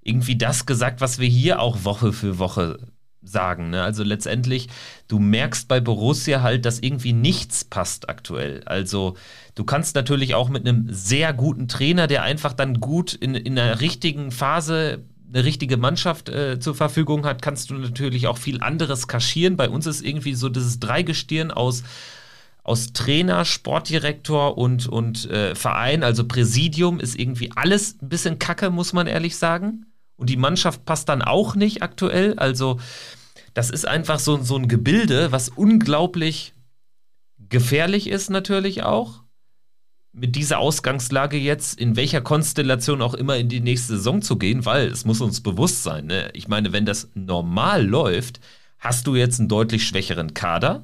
irgendwie 0.01 0.36
das 0.36 0.65
gesagt, 0.65 1.01
was 1.01 1.19
wir 1.19 1.27
hier 1.27 1.61
auch 1.61 1.86
Woche 1.86 2.11
für 2.11 2.39
Woche 2.39 2.79
sagen. 3.21 3.69
Ne? 3.69 3.81
Also 3.81 4.03
letztendlich, 4.03 4.67
du 5.07 5.19
merkst 5.19 5.67
bei 5.67 5.79
Borussia 5.79 6.41
halt, 6.41 6.65
dass 6.65 6.79
irgendwie 6.79 7.13
nichts 7.13 7.63
passt 7.63 8.09
aktuell. 8.09 8.63
Also 8.65 9.15
du 9.55 9.63
kannst 9.63 9.95
natürlich 9.95 10.36
auch 10.36 10.49
mit 10.49 10.67
einem 10.67 10.88
sehr 10.89 11.34
guten 11.34 11.67
Trainer, 11.67 12.07
der 12.07 12.23
einfach 12.23 12.53
dann 12.53 12.79
gut 12.79 13.13
in, 13.13 13.36
in 13.36 13.57
einer 13.57 13.81
richtigen 13.81 14.31
Phase 14.31 15.03
eine 15.34 15.43
richtige 15.43 15.77
Mannschaft 15.77 16.29
äh, 16.29 16.59
zur 16.59 16.75
Verfügung 16.75 17.25
hat, 17.25 17.41
kannst 17.41 17.69
du 17.69 17.75
natürlich 17.75 18.27
auch 18.27 18.38
viel 18.38 18.61
anderes 18.61 19.07
kaschieren. 19.07 19.57
Bei 19.57 19.69
uns 19.69 19.88
ist 19.88 20.01
irgendwie 20.01 20.36
so 20.36 20.49
dieses 20.49 20.79
Dreigestirn 20.79 21.51
aus 21.51 21.84
aus 22.65 22.93
Trainer, 22.93 23.43
Sportdirektor 23.43 24.57
und, 24.57 24.88
und 24.88 25.29
äh, 25.29 25.53
Verein, 25.53 26.01
also 26.01 26.25
Präsidium, 26.25 26.99
ist 26.99 27.19
irgendwie 27.19 27.51
alles 27.53 28.01
ein 28.01 28.07
bisschen 28.07 28.39
kacke, 28.39 28.69
muss 28.69 28.93
man 28.93 29.05
ehrlich 29.05 29.36
sagen. 29.36 29.88
Und 30.15 30.29
die 30.29 30.38
Mannschaft 30.38 30.86
passt 30.86 31.09
dann 31.09 31.21
auch 31.21 31.55
nicht 31.55 31.81
aktuell. 31.84 32.39
Also, 32.39 32.79
das 33.53 33.69
ist 33.69 33.86
einfach 33.86 34.19
so, 34.19 34.41
so 34.41 34.55
ein 34.55 34.69
Gebilde, 34.69 35.34
was 35.34 35.49
unglaublich 35.49 36.53
gefährlich 37.49 38.07
ist, 38.07 38.29
natürlich 38.29 38.84
auch 38.84 39.22
mit 40.14 40.36
dieser 40.36 40.59
Ausgangslage 40.59 41.38
jetzt, 41.38 41.80
in 41.80 41.95
welcher 41.95 42.22
Konstellation 42.22 43.01
auch 43.01 43.16
immer 43.16 43.38
in 43.38 43.49
die 43.49 43.59
nächste 43.59 43.97
Saison 43.97 44.22
zu 44.22 44.38
gehen, 44.38 44.66
weil 44.66 44.88
es 44.88 45.05
muss 45.05 45.22
uns 45.22 45.41
bewusst 45.41 45.84
sein, 45.84 46.05
ne? 46.05 46.30
ich 46.34 46.47
meine, 46.47 46.72
wenn 46.72 46.86
das 46.86 47.09
normal 47.16 47.86
läuft, 47.86 48.39
hast 48.78 49.07
du 49.07 49.16
jetzt 49.16 49.39
einen 49.39 49.49
deutlich 49.49 49.88
schwächeren 49.88 50.34
Kader, 50.36 50.84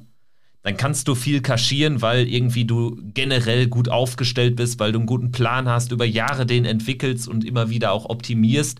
dann 0.62 0.76
kannst 0.76 1.08
du 1.08 1.14
viel 1.14 1.40
kaschieren, 1.40 2.02
weil 2.02 2.28
irgendwie 2.28 2.64
du 2.64 2.98
generell 3.14 3.68
gut 3.68 3.88
aufgestellt 3.88 4.56
bist, 4.56 4.78
weil 4.80 4.92
du 4.92 4.98
einen 4.98 5.06
guten 5.06 5.32
Plan 5.32 5.68
hast, 5.68 5.92
über 5.92 6.04
Jahre 6.04 6.44
den 6.44 6.64
entwickelst 6.64 7.28
und 7.28 7.44
immer 7.44 7.70
wieder 7.70 7.92
auch 7.92 8.06
optimierst. 8.10 8.78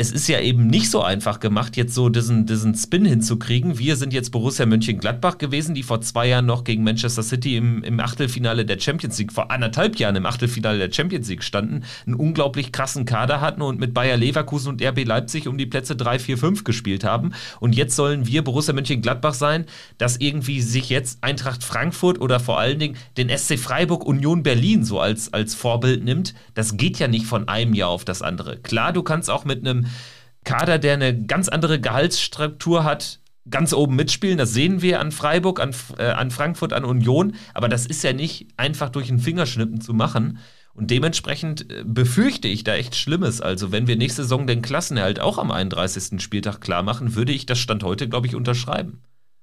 Es 0.00 0.12
ist 0.12 0.28
ja 0.28 0.40
eben 0.40 0.66
nicht 0.66 0.90
so 0.90 1.02
einfach 1.02 1.40
gemacht, 1.40 1.76
jetzt 1.76 1.94
so 1.94 2.08
diesen, 2.08 2.46
diesen 2.46 2.74
Spin 2.74 3.04
hinzukriegen. 3.04 3.78
Wir 3.78 3.96
sind 3.96 4.14
jetzt 4.14 4.30
Borussia 4.30 4.64
Mönchengladbach 4.64 5.36
gewesen, 5.36 5.74
die 5.74 5.82
vor 5.82 6.00
zwei 6.00 6.26
Jahren 6.26 6.46
noch 6.46 6.64
gegen 6.64 6.82
Manchester 6.84 7.22
City 7.22 7.58
im, 7.58 7.84
im 7.84 8.00
Achtelfinale 8.00 8.64
der 8.64 8.80
Champions 8.80 9.18
League, 9.18 9.30
vor 9.30 9.50
anderthalb 9.50 9.96
Jahren 9.96 10.16
im 10.16 10.24
Achtelfinale 10.24 10.78
der 10.78 10.90
Champions 10.90 11.28
League 11.28 11.44
standen, 11.44 11.84
einen 12.06 12.14
unglaublich 12.14 12.72
krassen 12.72 13.04
Kader 13.04 13.42
hatten 13.42 13.60
und 13.60 13.78
mit 13.78 13.92
Bayer 13.92 14.16
Leverkusen 14.16 14.70
und 14.70 14.82
RB 14.82 15.04
Leipzig 15.04 15.46
um 15.46 15.58
die 15.58 15.66
Plätze 15.66 15.96
3, 15.96 16.18
4, 16.18 16.38
5 16.38 16.64
gespielt 16.64 17.04
haben. 17.04 17.32
Und 17.60 17.74
jetzt 17.74 17.94
sollen 17.94 18.26
wir 18.26 18.42
Borussia 18.42 18.72
Mönchengladbach 18.72 19.34
sein, 19.34 19.66
dass 19.98 20.16
irgendwie 20.16 20.62
sich 20.62 20.88
jetzt 20.88 21.22
Eintracht 21.22 21.62
Frankfurt 21.62 22.22
oder 22.22 22.40
vor 22.40 22.58
allen 22.58 22.78
Dingen 22.78 22.96
den 23.18 23.28
SC 23.28 23.58
Freiburg 23.58 24.06
Union 24.06 24.42
Berlin 24.42 24.82
so 24.82 24.98
als, 24.98 25.34
als 25.34 25.54
Vorbild 25.54 26.04
nimmt. 26.04 26.32
Das 26.54 26.78
geht 26.78 26.98
ja 26.98 27.06
nicht 27.06 27.26
von 27.26 27.48
einem 27.48 27.74
Jahr 27.74 27.90
auf 27.90 28.06
das 28.06 28.22
andere. 28.22 28.56
Klar, 28.56 28.94
du 28.94 29.02
kannst 29.02 29.28
auch 29.28 29.44
mit 29.44 29.60
einem 29.66 29.89
Kader, 30.44 30.78
der 30.78 30.94
eine 30.94 31.24
ganz 31.24 31.48
andere 31.48 31.80
Gehaltsstruktur 31.80 32.84
hat, 32.84 33.20
ganz 33.48 33.72
oben 33.72 33.96
mitspielen. 33.96 34.38
Das 34.38 34.52
sehen 34.52 34.82
wir 34.82 35.00
an 35.00 35.12
Freiburg, 35.12 35.60
an, 35.60 35.74
äh, 35.98 36.04
an 36.04 36.30
Frankfurt, 36.30 36.72
an 36.72 36.84
Union. 36.84 37.34
Aber 37.54 37.68
das 37.68 37.86
ist 37.86 38.02
ja 38.02 38.12
nicht 38.12 38.48
einfach 38.56 38.90
durch 38.90 39.10
ein 39.10 39.18
Fingerschnippen 39.18 39.80
zu 39.80 39.92
machen. 39.92 40.38
Und 40.72 40.90
dementsprechend 40.90 41.70
äh, 41.70 41.84
befürchte 41.84 42.48
ich 42.48 42.64
da 42.64 42.74
echt 42.74 42.96
Schlimmes. 42.96 43.40
Also, 43.40 43.72
wenn 43.72 43.86
wir 43.86 43.96
nächste 43.96 44.22
Saison 44.22 44.46
den 44.46 44.62
Klassenerhalt 44.62 45.20
auch 45.20 45.38
am 45.38 45.50
31. 45.50 46.22
Spieltag 46.22 46.60
klar 46.60 46.82
machen, 46.82 47.14
würde 47.14 47.32
ich 47.32 47.46
das 47.46 47.58
Stand 47.58 47.82
heute, 47.82 48.08
glaube 48.08 48.26
ich, 48.26 48.34
unterschreiben. 48.34 49.02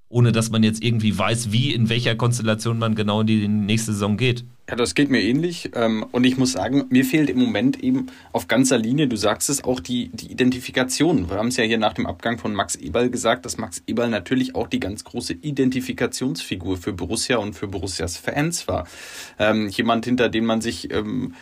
Ohne 0.09 0.31
dass 0.31 0.49
man 0.49 0.63
jetzt 0.63 0.83
irgendwie 0.83 1.17
weiß, 1.17 1.51
wie, 1.51 1.73
in 1.73 1.89
welcher 1.89 2.15
Konstellation 2.15 2.79
man 2.79 2.95
genau 2.95 3.21
in 3.21 3.27
die 3.27 3.47
nächste 3.47 3.91
Saison 3.91 4.15
geht. 4.15 4.45
Ja, 4.69 4.75
das 4.75 4.95
geht 4.95 5.09
mir 5.09 5.21
ähnlich. 5.21 5.71
Ähm, 5.75 6.05
und 6.11 6.25
ich 6.25 6.37
muss 6.37 6.51
sagen, 6.51 6.85
mir 6.89 7.05
fehlt 7.05 7.29
im 7.29 7.39
Moment 7.39 7.81
eben 7.81 8.07
auf 8.33 8.49
ganzer 8.49 8.77
Linie, 8.77 9.07
du 9.07 9.15
sagst 9.15 9.49
es, 9.49 9.63
auch 9.63 9.79
die, 9.79 10.09
die 10.09 10.29
Identifikation. 10.29 11.29
Wir 11.29 11.37
haben 11.37 11.47
es 11.47 11.55
ja 11.55 11.63
hier 11.63 11.77
nach 11.77 11.93
dem 11.93 12.05
Abgang 12.05 12.37
von 12.37 12.53
Max 12.53 12.75
Eberl 12.75 13.09
gesagt, 13.09 13.45
dass 13.45 13.57
Max 13.57 13.81
Eberl 13.87 14.09
natürlich 14.09 14.55
auch 14.55 14.67
die 14.67 14.81
ganz 14.81 15.05
große 15.05 15.33
Identifikationsfigur 15.33 16.75
für 16.75 16.91
Borussia 16.91 17.37
und 17.37 17.53
für 17.53 17.67
Borussias 17.67 18.17
Fans 18.17 18.67
war. 18.67 18.87
Ähm, 19.39 19.69
jemand, 19.69 20.03
hinter 20.03 20.27
dem 20.27 20.43
man 20.43 20.59
sich 20.59 20.93
ähm, 20.93 21.33
äh, 21.33 21.37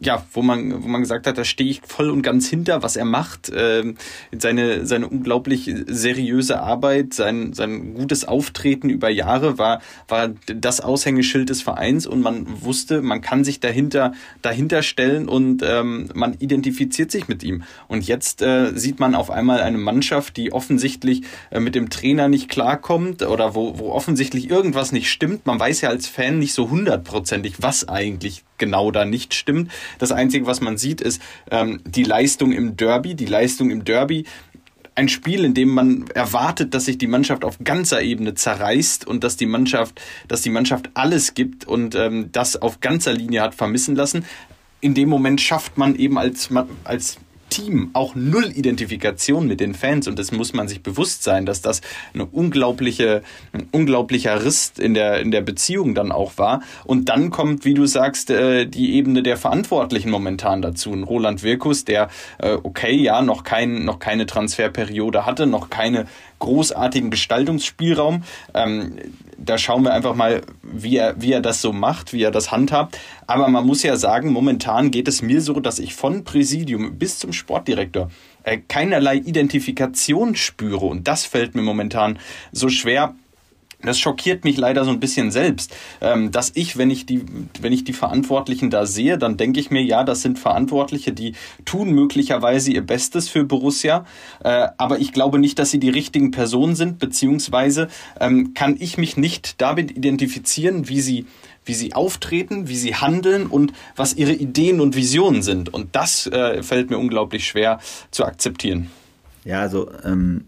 ja, 0.00 0.24
wo 0.32 0.42
man, 0.42 0.82
wo 0.82 0.88
man 0.88 1.00
gesagt 1.00 1.26
hat, 1.26 1.38
da 1.38 1.44
stehe 1.44 1.70
ich 1.70 1.80
voll 1.86 2.10
und 2.10 2.22
ganz 2.22 2.48
hinter, 2.48 2.82
was 2.82 2.96
er 2.96 3.04
macht, 3.04 3.48
äh, 3.48 3.94
seine, 4.36 4.84
seine 4.86 5.08
unglaublich 5.08 5.72
seriöse 5.86 6.60
Arbeit, 6.60 7.14
sein, 7.14 7.54
sein 7.54 7.94
gutes 7.94 8.26
Auftreten 8.26 8.90
über 8.90 9.08
Jahre 9.08 9.56
war, 9.58 9.80
war 10.08 10.30
das 10.46 10.80
Aushängeschild 10.80 11.48
des 11.48 11.62
Vereins 11.62 12.06
und 12.06 12.20
man 12.20 12.46
wusste, 12.62 13.00
man 13.00 13.22
kann 13.22 13.44
sich 13.44 13.60
dahinter, 13.60 14.12
dahinter 14.42 14.82
stellen 14.82 15.28
und 15.28 15.62
ähm, 15.64 16.08
man 16.14 16.34
identifiziert 16.38 17.10
sich 17.10 17.28
mit 17.28 17.42
ihm. 17.42 17.62
Und 17.88 18.06
jetzt 18.06 18.42
äh, 18.42 18.72
sieht 18.74 19.00
man 19.00 19.14
auf 19.14 19.30
einmal 19.30 19.60
eine 19.60 19.78
Mannschaft, 19.78 20.36
die 20.36 20.52
offensichtlich 20.52 21.22
äh, 21.50 21.60
mit 21.60 21.74
dem 21.74 21.88
Trainer 21.88 22.28
nicht 22.28 22.50
klarkommt 22.50 23.22
oder 23.22 23.54
wo, 23.54 23.78
wo 23.78 23.90
offensichtlich 23.90 24.50
irgendwas 24.50 24.92
nicht 24.92 25.10
stimmt. 25.10 25.46
Man 25.46 25.58
weiß 25.58 25.80
ja 25.80 25.88
als 25.88 26.08
Fan 26.08 26.38
nicht 26.38 26.52
so 26.52 26.68
hundertprozentig, 26.68 27.62
was 27.62 27.88
eigentlich 27.88 28.44
genau 28.58 28.90
da 28.90 29.04
nicht 29.04 29.34
stimmt. 29.34 29.70
Das 29.98 30.12
Einzige, 30.12 30.46
was 30.46 30.60
man 30.60 30.76
sieht, 30.76 31.00
ist 31.00 31.20
ähm, 31.50 31.80
die 31.84 32.04
Leistung 32.04 32.52
im 32.52 32.76
Derby. 32.76 33.14
Die 33.14 33.26
Leistung 33.26 33.70
im 33.70 33.84
Derby 33.84 34.24
ein 34.94 35.08
Spiel, 35.08 35.44
in 35.44 35.54
dem 35.54 35.70
man 35.70 36.06
erwartet, 36.14 36.72
dass 36.74 36.84
sich 36.84 36.98
die 36.98 37.06
Mannschaft 37.06 37.44
auf 37.44 37.58
ganzer 37.62 38.02
Ebene 38.02 38.34
zerreißt 38.34 39.06
und 39.06 39.24
dass 39.24 39.36
die 39.36 39.46
Mannschaft, 39.46 40.00
dass 40.28 40.42
die 40.42 40.50
Mannschaft 40.50 40.90
alles 40.94 41.34
gibt 41.34 41.66
und 41.66 41.94
ähm, 41.94 42.30
das 42.30 42.60
auf 42.60 42.80
ganzer 42.80 43.12
Linie 43.12 43.42
hat 43.42 43.54
vermissen 43.54 43.96
lassen. 43.96 44.24
In 44.80 44.94
dem 44.94 45.08
Moment 45.08 45.40
schafft 45.40 45.78
man 45.78 45.96
eben 45.96 46.18
als, 46.18 46.50
als 46.84 47.18
Team 47.54 47.90
auch 47.92 48.16
null 48.16 48.50
Identifikation 48.54 49.46
mit 49.46 49.60
den 49.60 49.74
Fans 49.74 50.08
und 50.08 50.18
das 50.18 50.32
muss 50.32 50.52
man 50.52 50.66
sich 50.66 50.82
bewusst 50.82 51.22
sein, 51.22 51.46
dass 51.46 51.62
das 51.62 51.82
eine 52.12 52.26
unglaubliche, 52.26 53.22
ein 53.52 53.68
unglaublicher 53.70 54.44
Riss 54.44 54.72
in 54.76 54.94
der, 54.94 55.20
in 55.20 55.30
der 55.30 55.40
Beziehung 55.40 55.94
dann 55.94 56.10
auch 56.10 56.36
war. 56.36 56.62
Und 56.84 57.08
dann 57.08 57.30
kommt, 57.30 57.64
wie 57.64 57.74
du 57.74 57.86
sagst, 57.86 58.30
äh, 58.30 58.66
die 58.66 58.94
Ebene 58.94 59.22
der 59.22 59.36
Verantwortlichen 59.36 60.10
momentan 60.10 60.62
dazu. 60.62 60.92
Ein 60.92 61.04
Roland 61.04 61.44
Wirkus, 61.44 61.84
der, 61.84 62.08
äh, 62.38 62.56
okay, 62.60 62.96
ja, 62.96 63.22
noch, 63.22 63.44
kein, 63.44 63.84
noch 63.84 64.00
keine 64.00 64.26
Transferperiode 64.26 65.24
hatte, 65.24 65.46
noch 65.46 65.70
keine 65.70 66.06
großartigen 66.44 67.10
Gestaltungsspielraum. 67.10 68.22
Ähm, 68.54 68.98
da 69.36 69.58
schauen 69.58 69.82
wir 69.82 69.92
einfach 69.92 70.14
mal, 70.14 70.42
wie 70.62 70.96
er, 70.96 71.20
wie 71.20 71.32
er 71.32 71.40
das 71.40 71.60
so 71.60 71.72
macht, 71.72 72.12
wie 72.12 72.22
er 72.22 72.30
das 72.30 72.52
handhabt. 72.52 72.98
Aber 73.26 73.48
man 73.48 73.66
muss 73.66 73.82
ja 73.82 73.96
sagen, 73.96 74.32
momentan 74.32 74.90
geht 74.90 75.08
es 75.08 75.22
mir 75.22 75.40
so, 75.40 75.60
dass 75.60 75.78
ich 75.78 75.94
von 75.94 76.24
Präsidium 76.24 76.98
bis 76.98 77.18
zum 77.18 77.32
Sportdirektor 77.32 78.10
äh, 78.44 78.58
keinerlei 78.58 79.16
Identifikation 79.16 80.36
spüre. 80.36 80.86
Und 80.86 81.08
das 81.08 81.24
fällt 81.24 81.54
mir 81.54 81.62
momentan 81.62 82.18
so 82.52 82.68
schwer, 82.68 83.14
das 83.84 83.98
schockiert 83.98 84.44
mich 84.44 84.56
leider 84.56 84.84
so 84.84 84.90
ein 84.90 85.00
bisschen 85.00 85.30
selbst, 85.30 85.74
ähm, 86.00 86.30
dass 86.30 86.52
ich, 86.54 86.76
wenn 86.76 86.90
ich 86.90 87.06
die, 87.06 87.24
wenn 87.60 87.72
ich 87.72 87.84
die 87.84 87.92
Verantwortlichen 87.92 88.70
da 88.70 88.86
sehe, 88.86 89.18
dann 89.18 89.36
denke 89.36 89.60
ich 89.60 89.70
mir, 89.70 89.82
ja, 89.82 90.04
das 90.04 90.22
sind 90.22 90.38
Verantwortliche, 90.38 91.12
die 91.12 91.34
tun 91.64 91.90
möglicherweise 91.92 92.72
ihr 92.72 92.82
Bestes 92.82 93.28
für 93.28 93.44
Borussia, 93.44 94.04
äh, 94.42 94.68
aber 94.78 94.98
ich 94.98 95.12
glaube 95.12 95.38
nicht, 95.38 95.58
dass 95.58 95.70
sie 95.70 95.78
die 95.78 95.90
richtigen 95.90 96.30
Personen 96.30 96.76
sind, 96.76 96.98
beziehungsweise 96.98 97.88
ähm, 98.20 98.54
kann 98.54 98.76
ich 98.78 98.98
mich 98.98 99.16
nicht 99.16 99.60
damit 99.60 99.90
identifizieren, 99.96 100.88
wie 100.88 101.00
sie 101.00 101.26
wie 101.66 101.74
sie 101.74 101.94
auftreten, 101.94 102.68
wie 102.68 102.76
sie 102.76 102.94
handeln 102.94 103.46
und 103.46 103.72
was 103.96 104.14
ihre 104.14 104.32
Ideen 104.32 104.80
und 104.80 104.96
Visionen 104.96 105.42
sind. 105.42 105.72
Und 105.72 105.96
das 105.96 106.26
äh, 106.26 106.62
fällt 106.62 106.90
mir 106.90 106.98
unglaublich 106.98 107.46
schwer 107.46 107.80
zu 108.10 108.24
akzeptieren. 108.24 108.90
Ja, 109.44 109.60
also 109.60 109.90
ähm, 110.04 110.44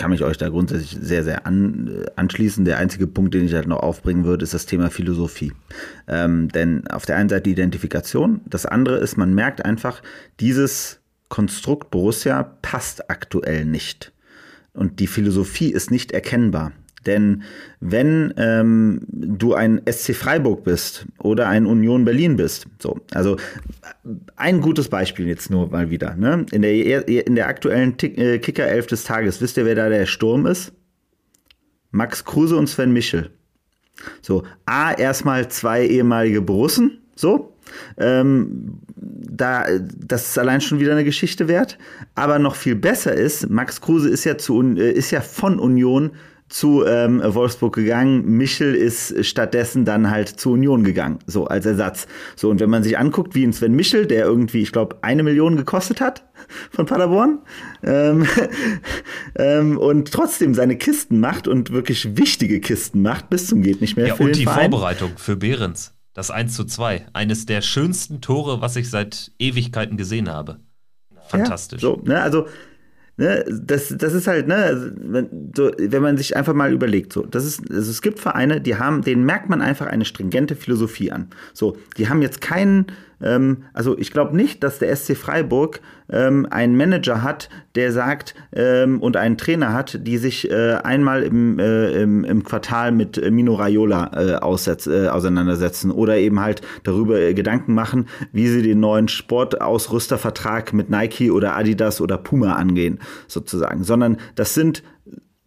kann 0.00 0.12
mich 0.12 0.24
euch 0.24 0.38
da 0.38 0.48
grundsätzlich 0.48 0.96
sehr, 0.98 1.24
sehr 1.24 1.46
an, 1.46 2.06
anschließen. 2.16 2.64
Der 2.64 2.78
einzige 2.78 3.06
Punkt, 3.06 3.34
den 3.34 3.44
ich 3.44 3.52
halt 3.52 3.66
noch 3.66 3.80
aufbringen 3.80 4.24
würde, 4.24 4.44
ist 4.44 4.54
das 4.54 4.64
Thema 4.64 4.88
Philosophie. 4.88 5.52
Ähm, 6.08 6.48
denn 6.48 6.86
auf 6.88 7.04
der 7.04 7.16
einen 7.16 7.28
Seite 7.28 7.42
die 7.42 7.50
Identifikation, 7.50 8.40
das 8.46 8.64
andere 8.64 8.96
ist, 8.96 9.18
man 9.18 9.34
merkt 9.34 9.62
einfach, 9.62 10.02
dieses 10.40 11.00
Konstrukt 11.28 11.90
Borussia 11.90 12.42
passt 12.62 13.10
aktuell 13.10 13.66
nicht. 13.66 14.12
Und 14.72 15.00
die 15.00 15.06
Philosophie 15.06 15.70
ist 15.70 15.90
nicht 15.90 16.12
erkennbar. 16.12 16.72
Denn 17.06 17.42
wenn 17.80 18.34
ähm, 18.36 19.00
du 19.08 19.54
ein 19.54 19.80
SC 19.90 20.14
Freiburg 20.14 20.64
bist 20.64 21.06
oder 21.18 21.48
ein 21.48 21.64
Union 21.64 22.04
Berlin 22.04 22.36
bist, 22.36 22.66
so, 22.78 23.00
also 23.12 23.36
ein 24.36 24.60
gutes 24.60 24.88
Beispiel 24.88 25.26
jetzt 25.26 25.50
nur 25.50 25.70
mal 25.70 25.90
wieder, 25.90 26.14
ne? 26.16 26.44
In 26.52 26.62
der, 26.62 27.08
in 27.08 27.34
der 27.36 27.48
aktuellen 27.48 27.96
äh, 28.00 28.38
Kicker 28.38 28.66
11 28.66 28.86
des 28.88 29.04
Tages, 29.04 29.40
wisst 29.40 29.56
ihr, 29.56 29.64
wer 29.64 29.74
da 29.74 29.88
der 29.88 30.06
Sturm 30.06 30.46
ist? 30.46 30.72
Max 31.90 32.24
Kruse 32.24 32.56
und 32.56 32.68
Sven 32.68 32.92
Michel. 32.92 33.30
So, 34.22 34.44
A, 34.66 34.92
erstmal 34.92 35.48
zwei 35.48 35.86
ehemalige 35.86 36.40
Borussen, 36.40 36.98
so. 37.16 37.56
Ähm, 37.98 38.80
da, 38.96 39.66
das 39.78 40.30
ist 40.30 40.38
allein 40.38 40.60
schon 40.60 40.80
wieder 40.80 40.92
eine 40.92 41.04
Geschichte 41.04 41.48
wert. 41.48 41.78
Aber 42.14 42.38
noch 42.38 42.56
viel 42.56 42.74
besser 42.74 43.14
ist, 43.14 43.48
Max 43.48 43.80
Kruse 43.80 44.08
ist 44.08 44.24
ja, 44.24 44.36
zu, 44.36 44.62
äh, 44.76 44.90
ist 44.90 45.10
ja 45.10 45.20
von 45.20 45.58
Union 45.58 46.12
zu 46.50 46.84
ähm, 46.84 47.22
Wolfsburg 47.24 47.74
gegangen. 47.74 48.36
Michel 48.36 48.74
ist 48.74 49.24
stattdessen 49.24 49.84
dann 49.84 50.10
halt 50.10 50.28
zu 50.28 50.52
Union 50.52 50.84
gegangen, 50.84 51.20
so 51.26 51.46
als 51.46 51.64
Ersatz. 51.64 52.06
So, 52.36 52.50
und 52.50 52.60
wenn 52.60 52.68
man 52.68 52.82
sich 52.82 52.98
anguckt, 52.98 53.34
wie 53.34 53.44
ein 53.44 53.52
Sven 53.52 53.72
Michel, 53.72 54.06
der 54.06 54.24
irgendwie, 54.24 54.60
ich 54.60 54.72
glaube, 54.72 54.96
eine 55.02 55.22
Million 55.22 55.56
gekostet 55.56 56.00
hat 56.00 56.28
von 56.70 56.86
Paderborn 56.86 57.38
ähm, 57.84 58.26
ähm, 59.38 59.78
und 59.78 60.12
trotzdem 60.12 60.54
seine 60.54 60.76
Kisten 60.76 61.20
macht 61.20 61.46
und 61.46 61.70
wirklich 61.70 62.16
wichtige 62.16 62.60
Kisten 62.60 63.00
macht, 63.00 63.30
bis 63.30 63.46
zum 63.46 63.62
geht 63.62 63.80
nicht 63.80 63.96
mehr. 63.96 64.08
Ja, 64.08 64.14
und 64.14 64.34
die 64.34 64.44
Verein. 64.44 64.70
Vorbereitung 64.70 65.12
für 65.16 65.36
Behrens. 65.36 65.94
Das 66.14 66.32
1 66.32 66.54
zu 66.56 66.64
2. 66.64 67.06
Eines 67.12 67.46
der 67.46 67.62
schönsten 67.62 68.20
Tore, 68.20 68.60
was 68.60 68.74
ich 68.74 68.90
seit 68.90 69.30
Ewigkeiten 69.38 69.96
gesehen 69.96 70.28
habe. 70.28 70.58
Fantastisch. 71.28 71.82
Ja, 71.82 71.90
so, 71.90 72.02
ne, 72.04 72.20
also 72.20 72.46
Ne, 73.20 73.44
das, 73.50 73.94
das 73.98 74.14
ist 74.14 74.26
halt, 74.26 74.48
ne, 74.48 74.94
wenn, 74.96 75.52
so, 75.54 75.70
wenn 75.76 76.00
man 76.00 76.16
sich 76.16 76.38
einfach 76.38 76.54
mal 76.54 76.72
überlegt, 76.72 77.12
so, 77.12 77.26
das 77.26 77.44
ist, 77.44 77.70
also 77.70 77.90
es 77.90 78.00
gibt 78.00 78.18
Vereine, 78.18 78.62
die 78.62 78.76
haben, 78.76 79.02
denen 79.02 79.26
merkt 79.26 79.50
man 79.50 79.60
einfach 79.60 79.88
eine 79.88 80.06
stringente 80.06 80.56
Philosophie 80.56 81.12
an. 81.12 81.28
So, 81.52 81.76
die 81.98 82.08
haben 82.08 82.22
jetzt 82.22 82.40
keinen, 82.40 82.86
ähm, 83.22 83.64
also 83.72 83.96
ich 83.98 84.10
glaube 84.10 84.36
nicht, 84.36 84.62
dass 84.62 84.78
der 84.78 84.94
SC 84.94 85.16
Freiburg 85.16 85.80
ähm, 86.10 86.46
einen 86.50 86.76
Manager 86.76 87.22
hat, 87.22 87.48
der 87.74 87.92
sagt 87.92 88.34
ähm, 88.52 89.00
und 89.00 89.16
einen 89.16 89.36
Trainer 89.36 89.72
hat, 89.72 90.06
die 90.06 90.18
sich 90.18 90.50
äh, 90.50 90.74
einmal 90.82 91.22
im, 91.22 91.58
äh, 91.58 92.02
im, 92.02 92.24
im, 92.24 92.42
Quartal 92.44 92.92
mit 92.92 93.18
äh, 93.18 93.30
Mino 93.30 93.54
Raiola 93.54 94.10
äh, 94.14 94.34
aussetz, 94.36 94.86
äh, 94.86 95.08
auseinandersetzen 95.08 95.90
oder 95.90 96.16
eben 96.16 96.40
halt 96.40 96.62
darüber 96.82 97.20
äh, 97.20 97.34
Gedanken 97.34 97.74
machen, 97.74 98.06
wie 98.32 98.48
sie 98.48 98.62
den 98.62 98.80
neuen 98.80 99.08
Sportausrüstervertrag 99.08 100.72
mit 100.72 100.90
Nike 100.90 101.30
oder 101.30 101.56
Adidas 101.56 102.00
oder 102.00 102.18
Puma 102.18 102.54
angehen, 102.54 102.98
sozusagen. 103.28 103.84
Sondern 103.84 104.16
das 104.34 104.54
sind 104.54 104.82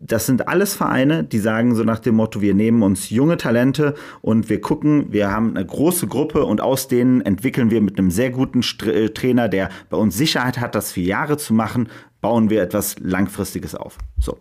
das 0.06 0.26
sind 0.26 0.47
alles 0.47 0.76
Vereine, 0.76 1.24
die 1.24 1.39
sagen 1.39 1.76
so 1.76 1.84
nach 1.84 1.99
dem 1.99 2.16
Motto, 2.16 2.41
wir 2.41 2.54
nehmen 2.54 2.84
uns 2.84 3.10
junge 3.10 3.38
Talente 3.38 3.95
und 4.22 4.49
wir 4.49 4.60
gucken, 4.60 5.08
wir 5.12 5.32
haben 5.32 5.56
eine 5.56 5.66
große 5.66 6.08
Gruppe 6.08 6.45
und 6.45 6.62
aus 6.62 6.88
denen 6.88 7.22
entwickeln 7.22 7.72
wir 7.72 7.82
mit 7.82 7.97
einem 7.97 8.12
sehr 8.12 8.30
guten 8.30 8.62
äh, 8.86 9.10
Trainer, 9.10 9.47
der 9.47 9.70
bei 9.89 9.97
uns 9.97 10.18
Sicherheit 10.18 10.60
hat, 10.60 10.76
das 10.76 10.91
vier 10.91 11.06
Jahre 11.06 11.38
zu 11.38 11.54
machen, 11.54 11.88
bauen 12.22 12.49
wir 12.49 12.62
etwas 12.62 12.97
Langfristiges 12.99 13.76
auf. 13.76 13.97
So. 14.20 14.38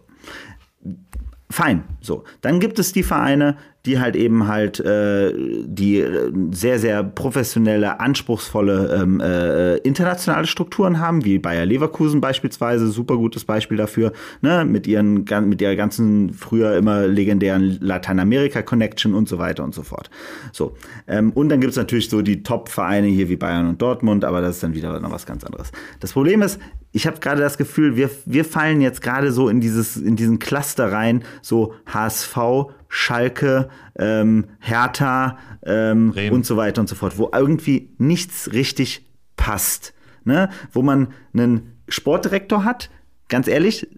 Fein, 1.48 1.84
so. 2.00 2.24
Dann 2.40 2.60
gibt 2.60 2.78
es 2.78 2.92
die 2.92 3.02
Vereine, 3.02 3.56
die 3.84 3.98
halt 3.98 4.14
eben 4.14 4.46
halt 4.46 4.78
äh, 4.80 5.32
die 5.64 6.00
äh, 6.00 6.32
sehr, 6.52 6.78
sehr 6.78 7.02
professionelle, 7.02 7.98
anspruchsvolle 7.98 9.00
ähm, 9.02 9.20
äh, 9.20 9.76
internationale 9.78 10.46
Strukturen 10.46 11.00
haben, 11.00 11.24
wie 11.24 11.38
Bayer 11.38 11.66
Leverkusen 11.66 12.20
beispielsweise, 12.20 12.88
super 12.88 13.16
gutes 13.16 13.44
Beispiel 13.44 13.76
dafür, 13.76 14.12
ne, 14.40 14.64
mit 14.64 14.86
ihren 14.86 15.24
mit 15.48 15.60
ihrer 15.60 15.74
ganzen 15.74 16.32
früher 16.32 16.76
immer 16.76 17.06
legendären 17.08 17.78
Lateinamerika-Connection 17.80 19.14
und 19.14 19.28
so 19.28 19.38
weiter 19.38 19.64
und 19.64 19.74
so 19.74 19.82
fort. 19.82 20.10
So. 20.52 20.76
Ähm, 21.08 21.32
und 21.32 21.48
dann 21.48 21.60
gibt's 21.60 21.76
natürlich 21.76 22.08
so 22.08 22.22
die 22.22 22.42
Top-Vereine 22.42 23.08
hier 23.08 23.28
wie 23.28 23.36
Bayern 23.36 23.68
und 23.68 23.82
Dortmund, 23.82 24.24
aber 24.24 24.40
das 24.40 24.56
ist 24.56 24.62
dann 24.62 24.74
wieder 24.74 24.98
noch 25.00 25.10
was 25.10 25.26
ganz 25.26 25.42
anderes. 25.42 25.72
Das 25.98 26.12
Problem 26.12 26.42
ist, 26.42 26.60
ich 26.92 27.06
habe 27.06 27.18
gerade 27.20 27.40
das 27.40 27.56
Gefühl, 27.56 27.96
wir, 27.96 28.10
wir 28.26 28.44
fallen 28.44 28.80
jetzt 28.80 29.00
gerade 29.00 29.32
so 29.32 29.48
in 29.48 29.60
dieses, 29.60 29.96
in 29.96 30.14
diesen 30.14 30.38
Cluster 30.38 30.92
rein, 30.92 31.24
so 31.40 31.74
HSV, 31.86 32.36
Schalke, 32.95 33.70
ähm, 33.99 34.45
Hertha 34.61 35.38
ähm, 35.64 36.12
und 36.30 36.45
so 36.45 36.59
weiter 36.59 36.82
und 36.82 36.88
so 36.88 36.95
fort, 36.95 37.16
wo 37.16 37.30
irgendwie 37.32 37.88
nichts 37.97 38.53
richtig 38.53 39.07
passt. 39.36 39.95
Ne? 40.24 40.51
Wo 40.72 40.82
man 40.82 41.09
einen 41.32 41.80
Sportdirektor 41.88 42.66
hat, 42.66 42.90
ganz 43.30 43.49
ehrlich, 43.49 43.88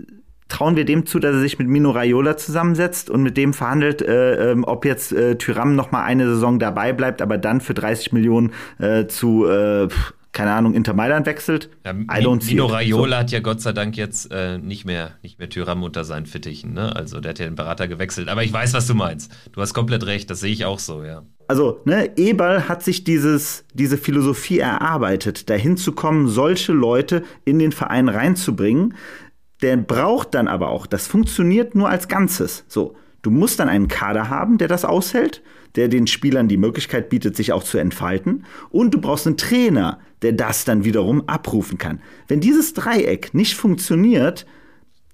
trauen 0.46 0.76
wir 0.76 0.84
dem 0.84 1.06
zu, 1.06 1.18
dass 1.18 1.34
er 1.34 1.40
sich 1.40 1.58
mit 1.58 1.66
Mino 1.66 1.90
Raiola 1.90 2.36
zusammensetzt 2.36 3.10
und 3.10 3.24
mit 3.24 3.36
dem 3.36 3.52
verhandelt, 3.52 4.00
äh, 4.00 4.52
äh, 4.52 4.62
ob 4.62 4.84
jetzt 4.84 5.12
äh, 5.12 5.36
Tyram 5.38 5.74
noch 5.74 5.90
mal 5.90 6.04
eine 6.04 6.28
Saison 6.28 6.60
dabei 6.60 6.92
bleibt, 6.92 7.20
aber 7.20 7.36
dann 7.36 7.60
für 7.60 7.74
30 7.74 8.12
Millionen 8.12 8.52
äh, 8.78 9.08
zu 9.08 9.44
äh, 9.48 9.88
keine 10.34 10.52
Ahnung, 10.52 10.74
Inter 10.74 10.92
Mailand 10.92 11.24
wechselt. 11.24 11.70
Ja, 11.86 11.92
I 11.92 12.22
don't 12.22 12.44
Mino 12.44 12.66
Raiola 12.66 13.16
so. 13.16 13.20
hat 13.20 13.30
ja 13.30 13.40
Gott 13.40 13.62
sei 13.62 13.72
Dank 13.72 13.96
jetzt 13.96 14.30
äh, 14.30 14.58
nicht 14.58 14.84
mehr, 14.84 15.12
nicht 15.22 15.38
mehr 15.38 15.48
Tyram 15.48 15.82
unter 15.82 16.04
seinen 16.04 16.26
Fittichen, 16.26 16.74
ne? 16.74 16.94
Also 16.94 17.20
der 17.20 17.30
hat 17.30 17.38
ja 17.38 17.46
den 17.46 17.54
Berater 17.54 17.88
gewechselt. 17.88 18.28
Aber 18.28 18.42
ich 18.42 18.52
weiß, 18.52 18.74
was 18.74 18.86
du 18.86 18.94
meinst. 18.94 19.32
Du 19.52 19.60
hast 19.62 19.72
komplett 19.72 20.04
recht, 20.04 20.28
das 20.28 20.40
sehe 20.40 20.52
ich 20.52 20.64
auch 20.64 20.80
so, 20.80 21.02
ja. 21.04 21.22
Also, 21.46 21.80
ne, 21.84 22.10
Eberl 22.16 22.68
hat 22.68 22.82
sich 22.82 23.04
dieses, 23.04 23.64
diese 23.74 23.96
Philosophie 23.96 24.58
erarbeitet, 24.58 25.48
dahin 25.50 25.76
zu 25.76 25.92
kommen, 25.92 26.26
solche 26.28 26.72
Leute 26.72 27.22
in 27.44 27.58
den 27.58 27.72
Verein 27.72 28.08
reinzubringen. 28.08 28.94
Der 29.62 29.76
braucht 29.76 30.34
dann 30.34 30.48
aber 30.48 30.68
auch, 30.68 30.86
das 30.86 31.06
funktioniert 31.06 31.74
nur 31.74 31.88
als 31.88 32.08
Ganzes. 32.08 32.64
So, 32.66 32.96
du 33.22 33.30
musst 33.30 33.60
dann 33.60 33.68
einen 33.68 33.88
Kader 33.88 34.30
haben, 34.30 34.58
der 34.58 34.68
das 34.68 34.84
aushält 34.84 35.42
der 35.76 35.88
den 35.88 36.06
Spielern 36.06 36.48
die 36.48 36.56
Möglichkeit 36.56 37.08
bietet, 37.08 37.36
sich 37.36 37.52
auch 37.52 37.64
zu 37.64 37.78
entfalten. 37.78 38.44
Und 38.70 38.94
du 38.94 39.00
brauchst 39.00 39.26
einen 39.26 39.36
Trainer, 39.36 39.98
der 40.22 40.32
das 40.32 40.64
dann 40.64 40.84
wiederum 40.84 41.28
abrufen 41.28 41.78
kann. 41.78 42.00
Wenn 42.28 42.40
dieses 42.40 42.74
Dreieck 42.74 43.34
nicht 43.34 43.54
funktioniert, 43.54 44.46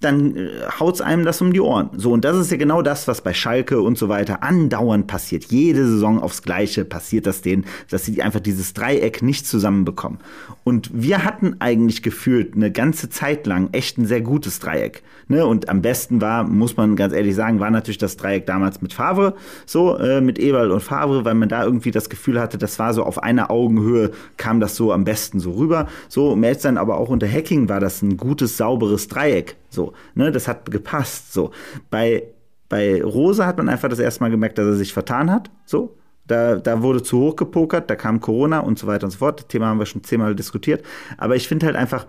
dann 0.01 0.35
äh, 0.37 0.49
haut's 0.79 1.01
einem 1.01 1.25
das 1.25 1.41
um 1.41 1.53
die 1.53 1.61
Ohren. 1.61 1.91
So, 1.97 2.13
und 2.13 2.25
das 2.25 2.37
ist 2.37 2.51
ja 2.51 2.57
genau 2.57 2.83
das, 2.83 3.07
was 3.07 3.21
bei 3.21 3.35
Schalke 3.35 3.81
und 3.81 3.99
so 3.99 4.09
weiter 4.09 4.43
andauernd 4.43 5.07
passiert. 5.07 5.45
Jede 5.45 5.87
Saison 5.87 6.21
aufs 6.21 6.43
Gleiche 6.43 6.85
passiert 6.85 7.27
das 7.27 7.43
denen, 7.43 7.67
dass 7.91 8.07
sie 8.07 8.23
einfach 8.23 8.41
dieses 8.41 8.73
Dreieck 8.73 9.23
nicht 9.23 9.47
zusammenbekommen. 9.47 10.19
Und 10.65 10.91
wir 10.93 11.25
hatten 11.25 11.57
eigentlich 11.61 12.03
gefühlt 12.03 12.55
eine 12.55 12.73
ganze 12.73 13.11
Zeit 13.11 13.47
lang 13.47 13.69
echt 13.73 13.99
ein 13.99 14.07
sehr 14.07 14.23
gutes 14.23 14.59
Dreieck. 14.59 15.03
Ne? 15.29 15.47
Und 15.47 15.69
am 15.69 15.83
besten 15.83 16.21
war, 16.21 16.45
muss 16.45 16.77
man 16.77 16.97
ganz 16.97 17.13
ehrlich 17.13 17.35
sagen, 17.35 17.61
war 17.61 17.71
natürlich 17.71 17.99
das 17.99 18.17
Dreieck 18.17 18.47
damals 18.47 18.83
mit 18.83 18.93
Favre, 18.93 19.35
so, 19.67 19.97
äh, 19.99 20.21
mit 20.21 20.39
Eberl 20.39 20.71
und 20.71 20.81
Favre, 20.81 21.25
weil 21.25 21.35
man 21.35 21.49
da 21.49 21.63
irgendwie 21.63 21.91
das 21.91 22.09
Gefühl 22.09 22.41
hatte, 22.41 22.59
das 22.59 22.79
war 22.79 22.95
so 22.95 23.05
auf 23.05 23.23
einer 23.23 23.51
Augenhöhe, 23.51 24.11
kam 24.39 24.61
das 24.61 24.77
so 24.77 24.93
am 24.93 25.05
besten 25.05 25.41
so 25.41 25.53
rüber. 25.53 25.87
So, 26.09 26.37
dann 26.63 26.79
aber 26.79 26.99
auch 26.99 27.09
unter 27.09 27.31
Hacking 27.31 27.69
war 27.69 27.81
das 27.81 28.03
ein 28.03 28.17
gutes, 28.17 28.57
sauberes 28.57 29.09
Dreieck. 29.09 29.57
So, 29.71 29.93
ne, 30.15 30.31
das 30.31 30.49
hat 30.49 30.71
gepasst. 30.71 31.33
So, 31.33 31.51
bei 31.91 32.25
bei 32.71 33.03
Rose 33.03 33.45
hat 33.45 33.59
man 33.59 33.69
einfach 33.69 33.91
das 33.91 33.99
erste 33.99 34.23
Mal 34.23 34.31
gemerkt, 34.31 34.57
dass 34.57 34.67
er 34.67 34.77
sich 34.77 34.95
vertan 34.95 35.31
hat. 35.31 35.51
So, 35.67 35.99
da, 36.27 36.57
da 36.57 36.81
wurde 36.83 37.03
zu 37.03 37.19
hoch 37.19 37.37
gepokert, 37.37 37.91
da 37.91 37.97
kam 37.97 38.21
Corona 38.21 38.61
und 38.61 38.79
so 38.79 38.87
weiter 38.87 39.05
und 39.05 39.11
so 39.11 39.19
fort. 39.19 39.41
Das 39.41 39.49
Thema 39.49 39.67
haben 39.67 39.81
wir 39.81 39.87
schon 39.87 40.05
zehnmal 40.05 40.35
diskutiert. 40.35 40.83
Aber 41.19 41.37
ich 41.37 41.49
finde 41.49 41.67
halt 41.67 41.77
einfach, 41.77 42.07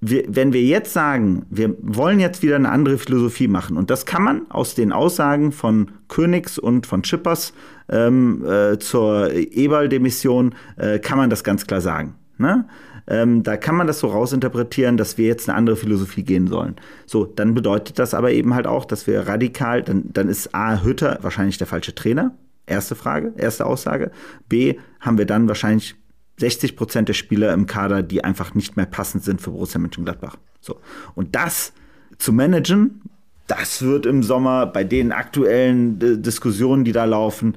wir, 0.00 0.24
wenn 0.28 0.52
wir 0.52 0.62
jetzt 0.62 0.92
sagen, 0.92 1.44
wir 1.50 1.76
wollen 1.82 2.18
jetzt 2.18 2.42
wieder 2.42 2.56
eine 2.56 2.70
andere 2.70 2.98
Philosophie 2.98 3.48
machen, 3.48 3.76
und 3.76 3.90
das 3.90 4.06
kann 4.06 4.22
man 4.22 4.50
aus 4.50 4.74
den 4.74 4.92
Aussagen 4.92 5.52
von 5.52 5.90
Königs 6.08 6.58
und 6.58 6.86
von 6.86 7.02
Chippers 7.02 7.52
ähm, 7.90 8.44
äh, 8.46 8.78
zur 8.78 9.32
Eberl-Demission, 9.32 10.54
äh, 10.76 10.98
kann 10.98 11.18
man 11.18 11.28
das 11.28 11.44
ganz 11.44 11.66
klar 11.66 11.82
sagen. 11.82 12.14
Ne? 12.38 12.66
Ähm, 13.06 13.42
da 13.42 13.56
kann 13.56 13.74
man 13.74 13.86
das 13.86 14.00
so 14.00 14.08
rausinterpretieren, 14.08 14.96
dass 14.96 15.18
wir 15.18 15.26
jetzt 15.26 15.48
eine 15.48 15.56
andere 15.56 15.76
Philosophie 15.76 16.22
gehen 16.22 16.46
sollen. 16.46 16.76
So, 17.06 17.24
dann 17.24 17.54
bedeutet 17.54 17.98
das 17.98 18.14
aber 18.14 18.32
eben 18.32 18.54
halt 18.54 18.66
auch, 18.66 18.84
dass 18.84 19.06
wir 19.06 19.26
radikal, 19.26 19.82
dann, 19.82 20.04
dann 20.12 20.28
ist 20.28 20.54
A. 20.54 20.82
Hütter 20.82 21.18
wahrscheinlich 21.22 21.58
der 21.58 21.66
falsche 21.66 21.94
Trainer. 21.94 22.34
Erste 22.66 22.94
Frage, 22.94 23.32
erste 23.36 23.64
Aussage. 23.64 24.10
B. 24.48 24.74
haben 25.00 25.16
wir 25.16 25.24
dann 25.24 25.48
wahrscheinlich 25.48 25.96
60 26.38 26.76
Prozent 26.76 27.08
der 27.08 27.14
Spieler 27.14 27.52
im 27.52 27.66
Kader, 27.66 28.02
die 28.02 28.22
einfach 28.24 28.54
nicht 28.54 28.76
mehr 28.76 28.86
passend 28.86 29.24
sind 29.24 29.40
für 29.40 29.50
Borussia 29.50 29.80
Mönchengladbach. 29.80 30.36
So. 30.60 30.78
Und 31.14 31.34
das 31.34 31.72
zu 32.18 32.32
managen, 32.32 33.02
das 33.46 33.82
wird 33.82 34.06
im 34.06 34.22
Sommer 34.22 34.66
bei 34.66 34.84
den 34.84 35.12
aktuellen 35.12 36.00
äh, 36.00 36.18
Diskussionen, 36.18 36.84
die 36.84 36.92
da 36.92 37.06
laufen, 37.06 37.56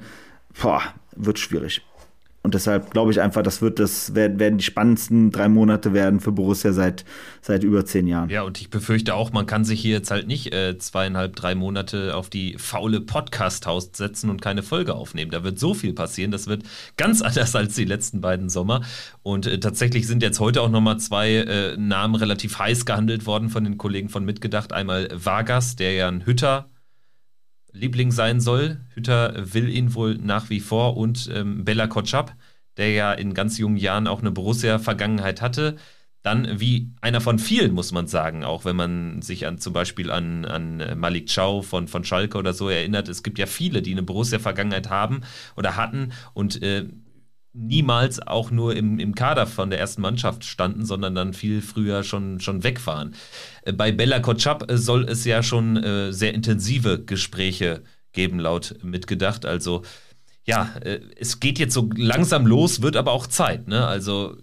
boah, 0.60 0.82
wird 1.14 1.38
schwierig. 1.38 1.82
Und 2.44 2.54
deshalb 2.54 2.90
glaube 2.90 3.12
ich 3.12 3.20
einfach, 3.20 3.42
das 3.42 3.62
wird 3.62 3.78
das 3.78 4.16
werden 4.16 4.58
die 4.58 4.64
spannendsten 4.64 5.30
drei 5.30 5.48
Monate 5.48 5.92
werden 5.92 6.18
für 6.18 6.32
Borussia 6.32 6.72
seit 6.72 7.04
seit 7.40 7.62
über 7.62 7.86
zehn 7.86 8.08
Jahren. 8.08 8.30
Ja, 8.30 8.42
und 8.42 8.60
ich 8.60 8.68
befürchte 8.68 9.14
auch, 9.14 9.32
man 9.32 9.46
kann 9.46 9.64
sich 9.64 9.80
hier 9.80 9.92
jetzt 9.92 10.10
halt 10.10 10.26
nicht 10.26 10.52
äh, 10.52 10.76
zweieinhalb, 10.76 11.36
drei 11.36 11.54
Monate 11.54 12.16
auf 12.16 12.30
die 12.30 12.56
faule 12.58 13.00
Podcast-Haus 13.00 13.90
setzen 13.92 14.28
und 14.28 14.42
keine 14.42 14.64
Folge 14.64 14.94
aufnehmen. 14.94 15.30
Da 15.30 15.44
wird 15.44 15.60
so 15.60 15.72
viel 15.72 15.92
passieren. 15.92 16.32
Das 16.32 16.48
wird 16.48 16.64
ganz 16.96 17.22
anders 17.22 17.54
als 17.54 17.76
die 17.76 17.84
letzten 17.84 18.20
beiden 18.20 18.48
Sommer. 18.48 18.82
Und 19.22 19.46
äh, 19.46 19.60
tatsächlich 19.60 20.08
sind 20.08 20.22
jetzt 20.22 20.40
heute 20.40 20.62
auch 20.62 20.70
nochmal 20.70 20.98
zwei 20.98 21.34
äh, 21.34 21.76
Namen 21.76 22.16
relativ 22.16 22.58
heiß 22.58 22.86
gehandelt 22.86 23.24
worden 23.24 23.50
von 23.50 23.62
den 23.62 23.78
Kollegen 23.78 24.08
von 24.08 24.24
Mitgedacht. 24.24 24.72
Einmal 24.72 25.08
Vargas, 25.14 25.76
der 25.76 25.92
ja 25.92 26.08
ein 26.08 26.26
Hütter 26.26 26.71
Liebling 27.72 28.12
sein 28.12 28.40
soll. 28.40 28.80
Hütter 28.94 29.34
will 29.54 29.68
ihn 29.68 29.94
wohl 29.94 30.16
nach 30.16 30.50
wie 30.50 30.60
vor 30.60 30.96
und 30.96 31.30
ähm, 31.32 31.64
Bella 31.64 31.86
Kotschap, 31.86 32.34
der 32.76 32.90
ja 32.92 33.12
in 33.12 33.34
ganz 33.34 33.58
jungen 33.58 33.76
Jahren 33.76 34.06
auch 34.06 34.20
eine 34.20 34.30
Borussia-Vergangenheit 34.30 35.40
hatte. 35.40 35.76
Dann 36.22 36.60
wie 36.60 36.92
einer 37.00 37.20
von 37.20 37.40
vielen, 37.40 37.72
muss 37.72 37.90
man 37.90 38.06
sagen, 38.06 38.44
auch 38.44 38.64
wenn 38.64 38.76
man 38.76 39.22
sich 39.22 39.46
an 39.46 39.58
zum 39.58 39.72
Beispiel 39.72 40.10
an, 40.10 40.44
an 40.44 40.98
Malik 40.98 41.28
Chow 41.34 41.66
von, 41.66 41.88
von 41.88 42.04
Schalke 42.04 42.38
oder 42.38 42.54
so 42.54 42.68
erinnert. 42.68 43.08
Es 43.08 43.24
gibt 43.24 43.38
ja 43.38 43.46
viele, 43.46 43.82
die 43.82 43.90
eine 43.90 44.04
Borussia-Vergangenheit 44.04 44.88
haben 44.88 45.22
oder 45.56 45.76
hatten 45.76 46.12
und 46.32 46.62
äh, 46.62 46.86
niemals 47.54 48.20
auch 48.26 48.50
nur 48.50 48.74
im, 48.76 48.98
im 48.98 49.14
Kader 49.14 49.46
von 49.46 49.70
der 49.70 49.78
ersten 49.78 50.02
Mannschaft 50.02 50.44
standen, 50.44 50.84
sondern 50.84 51.14
dann 51.14 51.34
viel 51.34 51.60
früher 51.60 52.02
schon, 52.02 52.40
schon 52.40 52.64
weg 52.64 52.86
waren. 52.86 53.14
Äh, 53.62 53.72
bei 53.72 53.92
Bella 53.92 54.20
Kotschap 54.20 54.70
äh, 54.70 54.78
soll 54.78 55.04
es 55.04 55.24
ja 55.24 55.42
schon 55.42 55.76
äh, 55.76 56.12
sehr 56.12 56.34
intensive 56.34 57.04
Gespräche 57.04 57.82
geben, 58.12 58.38
laut 58.38 58.76
mitgedacht. 58.82 59.46
Also 59.46 59.82
ja, 60.44 60.74
es 61.16 61.38
geht 61.38 61.60
jetzt 61.60 61.72
so 61.72 61.88
langsam 61.94 62.48
los, 62.48 62.82
wird 62.82 62.96
aber 62.96 63.12
auch 63.12 63.28
Zeit. 63.28 63.68
Ne? 63.68 63.86
Also 63.86 64.36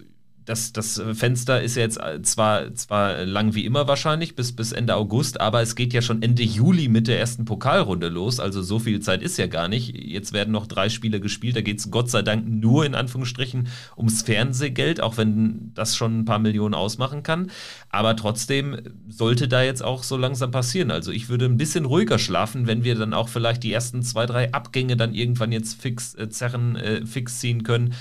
das, 0.44 0.72
das 0.72 1.00
Fenster 1.12 1.62
ist 1.62 1.76
ja 1.76 1.82
jetzt 1.82 2.00
äh, 2.00 2.22
zwar, 2.22 2.74
zwar 2.74 3.24
lang 3.24 3.54
wie 3.54 3.64
immer 3.64 3.86
wahrscheinlich 3.88 4.34
bis, 4.34 4.52
bis 4.52 4.72
Ende 4.72 4.94
August, 4.96 5.40
aber 5.40 5.60
es 5.60 5.74
geht 5.74 5.92
ja 5.92 6.02
schon 6.02 6.22
Ende 6.22 6.42
Juli 6.42 6.88
mit 6.88 7.08
der 7.08 7.18
ersten 7.18 7.44
Pokalrunde 7.44 8.08
los. 8.08 8.40
Also 8.40 8.62
so 8.62 8.78
viel 8.78 9.00
Zeit 9.00 9.22
ist 9.22 9.36
ja 9.36 9.46
gar 9.46 9.68
nicht. 9.68 9.94
Jetzt 9.94 10.32
werden 10.32 10.52
noch 10.52 10.66
drei 10.66 10.88
Spiele 10.88 11.20
gespielt. 11.20 11.56
Da 11.56 11.60
geht 11.60 11.78
es 11.78 11.90
Gott 11.90 12.10
sei 12.10 12.22
Dank 12.22 12.48
nur 12.48 12.84
in 12.84 12.94
Anführungsstrichen 12.94 13.68
ums 13.96 14.22
Fernsehgeld, 14.22 15.00
auch 15.00 15.16
wenn 15.16 15.72
das 15.74 15.96
schon 15.96 16.20
ein 16.20 16.24
paar 16.24 16.38
Millionen 16.38 16.74
ausmachen 16.74 17.22
kann. 17.22 17.50
Aber 17.90 18.16
trotzdem 18.16 18.76
sollte 19.08 19.46
da 19.46 19.62
jetzt 19.62 19.82
auch 19.82 20.02
so 20.02 20.16
langsam 20.16 20.50
passieren. 20.50 20.90
Also 20.90 21.12
ich 21.12 21.28
würde 21.28 21.44
ein 21.44 21.58
bisschen 21.58 21.84
ruhiger 21.84 22.18
schlafen, 22.18 22.66
wenn 22.66 22.84
wir 22.84 22.94
dann 22.94 23.14
auch 23.14 23.28
vielleicht 23.28 23.62
die 23.62 23.72
ersten 23.72 24.02
zwei, 24.02 24.26
drei 24.26 24.52
Abgänge 24.52 24.96
dann 24.96 25.14
irgendwann 25.14 25.52
jetzt 25.52 25.80
fix 25.80 26.14
äh, 26.14 26.28
zerren, 26.28 26.76
äh, 26.76 27.04
fix 27.06 27.40
ziehen 27.40 27.62
können 27.62 27.94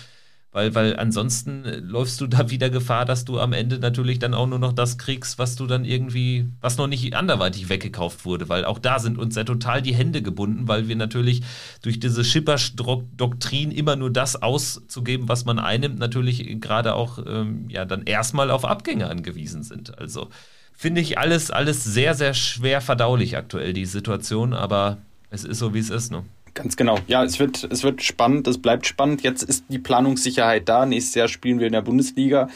weil, 0.51 0.73
weil 0.73 0.97
ansonsten 0.97 1.63
äh, 1.63 1.77
läufst 1.77 2.19
du 2.21 2.27
da 2.27 2.49
wieder 2.49 2.69
Gefahr, 2.69 3.05
dass 3.05 3.23
du 3.23 3.39
am 3.39 3.53
Ende 3.53 3.77
natürlich 3.77 4.17
dann 4.17 4.33
auch 4.33 4.47
nur 4.47 4.57
noch 4.57 4.73
das 4.73 4.97
kriegst, 4.97 5.37
was 5.37 5.55
du 5.55 5.67
dann 5.67 5.85
irgendwie, 5.85 6.47
was 6.59 6.77
noch 6.77 6.87
nicht 6.87 7.13
anderweitig 7.15 7.69
weggekauft 7.69 8.25
wurde, 8.25 8.49
weil 8.49 8.65
auch 8.65 8.79
da 8.79 8.97
sind 8.99 9.19
uns 9.19 9.35
ja 9.35 9.43
total 9.43 9.81
die 9.81 9.93
Hände 9.93 10.21
gebunden, 10.21 10.67
weil 10.67 10.87
wir 10.87 10.95
natürlich 10.95 11.43
durch 11.83 11.99
diese 11.99 12.23
Schipper-Doktrin 12.23 13.71
immer 13.71 13.95
nur 13.95 14.09
das 14.09 14.41
auszugeben, 14.41 15.29
was 15.29 15.45
man 15.45 15.59
einnimmt, 15.59 15.99
natürlich 15.99 16.59
gerade 16.59 16.95
auch 16.95 17.19
ähm, 17.25 17.69
ja 17.69 17.85
dann 17.85 18.03
erstmal 18.03 18.49
auf 18.49 18.65
Abgänge 18.65 19.07
angewiesen 19.07 19.61
sind. 19.61 19.99
Also 19.99 20.29
finde 20.73 21.01
ich 21.01 21.19
alles, 21.19 21.51
alles 21.51 21.83
sehr, 21.83 22.15
sehr 22.15 22.33
schwer 22.33 22.81
verdaulich 22.81 23.37
aktuell, 23.37 23.73
die 23.73 23.85
Situation, 23.85 24.53
aber 24.53 24.97
es 25.29 25.43
ist 25.43 25.59
so, 25.59 25.73
wie 25.73 25.79
es 25.79 25.89
ist. 25.89 26.11
Ne? 26.11 26.23
Ganz 26.61 26.75
genau. 26.75 26.97
Ja, 27.07 27.23
es 27.23 27.39
wird, 27.39 27.63
es 27.71 27.83
wird 27.83 28.03
spannend, 28.03 28.45
es 28.45 28.57
bleibt 28.57 28.85
spannend. 28.85 29.23
Jetzt 29.23 29.43
ist 29.43 29.63
die 29.69 29.79
Planungssicherheit 29.79 30.67
da. 30.67 30.85
Nächstes 30.85 31.15
Jahr 31.15 31.29
spielen 31.29 31.59
wir 31.59 31.67
in 31.67 31.71
der 31.71 31.81
Bundesliga. 31.81 32.49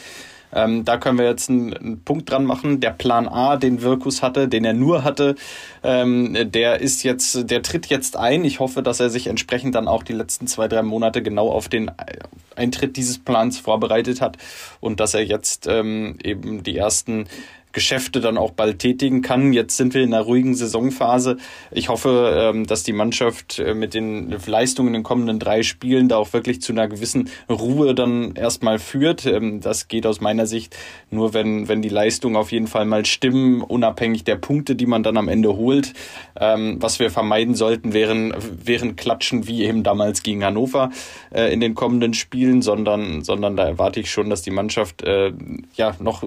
Ähm, 0.52 0.84
da 0.84 0.98
können 0.98 1.16
wir 1.16 1.24
jetzt 1.24 1.48
einen, 1.48 1.72
einen, 1.72 2.00
Punkt 2.04 2.30
dran 2.30 2.44
machen. 2.44 2.80
Der 2.80 2.90
Plan 2.90 3.26
A, 3.26 3.56
den 3.56 3.80
Wirkus 3.80 4.22
hatte, 4.22 4.46
den 4.46 4.66
er 4.66 4.74
nur 4.74 5.04
hatte, 5.04 5.36
ähm, 5.82 6.36
der 6.52 6.82
ist 6.82 7.02
jetzt, 7.02 7.50
der 7.50 7.62
tritt 7.62 7.86
jetzt 7.86 8.18
ein. 8.18 8.44
Ich 8.44 8.60
hoffe, 8.60 8.82
dass 8.82 9.00
er 9.00 9.08
sich 9.08 9.26
entsprechend 9.26 9.74
dann 9.74 9.88
auch 9.88 10.02
die 10.02 10.12
letzten 10.12 10.48
zwei, 10.48 10.68
drei 10.68 10.82
Monate 10.82 11.22
genau 11.22 11.50
auf 11.50 11.70
den 11.70 11.90
Eintritt 12.56 12.98
dieses 12.98 13.18
Plans 13.18 13.58
vorbereitet 13.58 14.20
hat 14.20 14.36
und 14.80 15.00
dass 15.00 15.14
er 15.14 15.24
jetzt 15.24 15.66
ähm, 15.66 16.18
eben 16.22 16.62
die 16.62 16.76
ersten 16.76 17.24
Geschäfte 17.74 18.20
dann 18.20 18.38
auch 18.38 18.52
bald 18.52 18.78
tätigen 18.78 19.20
kann. 19.20 19.52
Jetzt 19.52 19.76
sind 19.76 19.92
wir 19.92 20.02
in 20.02 20.14
einer 20.14 20.22
ruhigen 20.22 20.54
Saisonphase. 20.54 21.36
Ich 21.70 21.90
hoffe, 21.90 22.32
ähm, 22.54 22.66
dass 22.66 22.84
die 22.84 22.94
Mannschaft 22.94 23.58
äh, 23.58 23.74
mit 23.74 23.92
den 23.92 24.34
Leistungen 24.46 24.88
in 24.88 24.94
den 24.94 25.02
kommenden 25.02 25.38
drei 25.38 25.62
Spielen 25.62 26.08
da 26.08 26.16
auch 26.16 26.32
wirklich 26.32 26.62
zu 26.62 26.72
einer 26.72 26.88
gewissen 26.88 27.28
Ruhe 27.50 27.94
dann 27.94 28.34
erstmal 28.36 28.78
führt. 28.78 29.26
Ähm, 29.26 29.60
das 29.60 29.88
geht 29.88 30.06
aus 30.06 30.20
meiner 30.20 30.46
Sicht 30.46 30.76
nur, 31.10 31.34
wenn, 31.34 31.68
wenn 31.68 31.82
die 31.82 31.88
Leistungen 31.88 32.36
auf 32.36 32.52
jeden 32.52 32.68
Fall 32.68 32.86
mal 32.86 33.04
stimmen, 33.04 33.60
unabhängig 33.60 34.24
der 34.24 34.36
Punkte, 34.36 34.76
die 34.76 34.86
man 34.86 35.02
dann 35.02 35.16
am 35.16 35.28
Ende 35.28 35.56
holt. 35.56 35.92
Ähm, 36.40 36.76
was 36.80 37.00
wir 37.00 37.10
vermeiden 37.10 37.54
sollten, 37.54 37.92
wären, 37.92 38.34
wären 38.64 38.96
Klatschen 38.96 39.46
wie 39.48 39.64
eben 39.64 39.82
damals 39.82 40.22
gegen 40.22 40.44
Hannover 40.44 40.90
äh, 41.34 41.52
in 41.52 41.60
den 41.60 41.74
kommenden 41.74 42.14
Spielen, 42.14 42.62
sondern, 42.62 43.22
sondern 43.22 43.56
da 43.56 43.66
erwarte 43.66 43.98
ich 43.98 44.10
schon, 44.10 44.30
dass 44.30 44.42
die 44.42 44.50
Mannschaft 44.50 45.02
äh, 45.02 45.32
ja 45.74 45.96
noch 45.98 46.22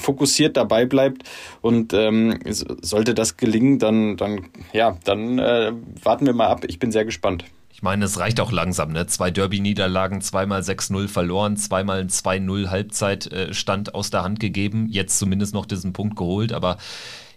fokussiert 0.00 0.56
dabei 0.56 0.86
bleibt 0.86 1.22
und 1.60 1.92
ähm, 1.92 2.38
sollte 2.46 3.14
das 3.14 3.36
gelingen, 3.36 3.78
dann, 3.78 4.16
dann, 4.16 4.48
ja, 4.72 4.96
dann 5.04 5.38
äh, 5.38 5.72
warten 6.02 6.26
wir 6.26 6.32
mal 6.32 6.48
ab. 6.48 6.64
Ich 6.66 6.78
bin 6.78 6.90
sehr 6.92 7.04
gespannt. 7.04 7.44
Ich 7.72 7.82
meine, 7.82 8.04
es 8.04 8.18
reicht 8.18 8.40
auch 8.40 8.52
langsam, 8.52 8.92
ne? 8.92 9.06
Zwei 9.06 9.30
Derby-Niederlagen, 9.30 10.20
zweimal 10.20 10.60
6-0 10.60 11.08
verloren, 11.08 11.56
zweimal 11.56 12.00
ein 12.00 12.08
2-0 12.10 12.68
Halbzeitstand 12.68 13.94
aus 13.94 14.10
der 14.10 14.22
Hand 14.22 14.38
gegeben, 14.38 14.86
jetzt 14.90 15.18
zumindest 15.18 15.54
noch 15.54 15.64
diesen 15.64 15.94
Punkt 15.94 16.16
geholt, 16.16 16.52
aber 16.52 16.76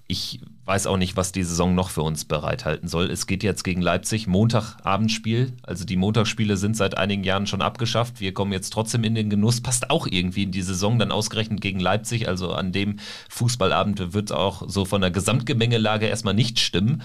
ich 0.07 0.41
weiß 0.66 0.88
auch 0.88 0.97
nicht, 0.97 1.18
was 1.18 1.32
die 1.32 1.43
Saison 1.43 1.76
noch 1.76 1.89
für 1.89 2.03
uns 2.03 2.26
bereithalten 2.26 2.88
soll. 2.88 3.11
Es 3.11 3.28
geht 3.28 3.43
jetzt 3.43 3.64
gegen 3.64 3.82
Leipzig, 3.82 4.28
Montagabendspiel. 4.28 5.53
Also 5.64 5.86
die 5.86 5.97
Montagsspiele 5.97 6.55
sind 6.55 6.78
seit 6.78 6.97
einigen 6.97 7.24
Jahren 7.24 7.47
schon 7.47 7.61
abgeschafft. 7.61 8.22
Wir 8.22 8.34
kommen 8.34 8.53
jetzt 8.53 8.72
trotzdem 8.72 9.03
in 9.03 9.14
den 9.14 9.30
Genuss. 9.30 9.61
Passt 9.61 9.89
auch 9.89 10.07
irgendwie 10.07 10.43
in 10.43 10.51
die 10.51 10.61
Saison, 10.61 10.99
dann 10.99 11.11
ausgerechnet 11.11 11.59
gegen 11.59 11.80
Leipzig. 11.80 12.30
Also 12.30 12.53
an 12.53 12.72
dem 12.72 12.99
Fußballabend 13.30 14.14
wird 14.14 14.32
auch 14.32 14.64
so 14.68 14.86
von 14.86 15.01
der 15.01 15.11
Gesamtgemengelage 15.11 16.05
erstmal 16.05 16.34
nicht 16.34 16.59
stimmen. 16.59 17.01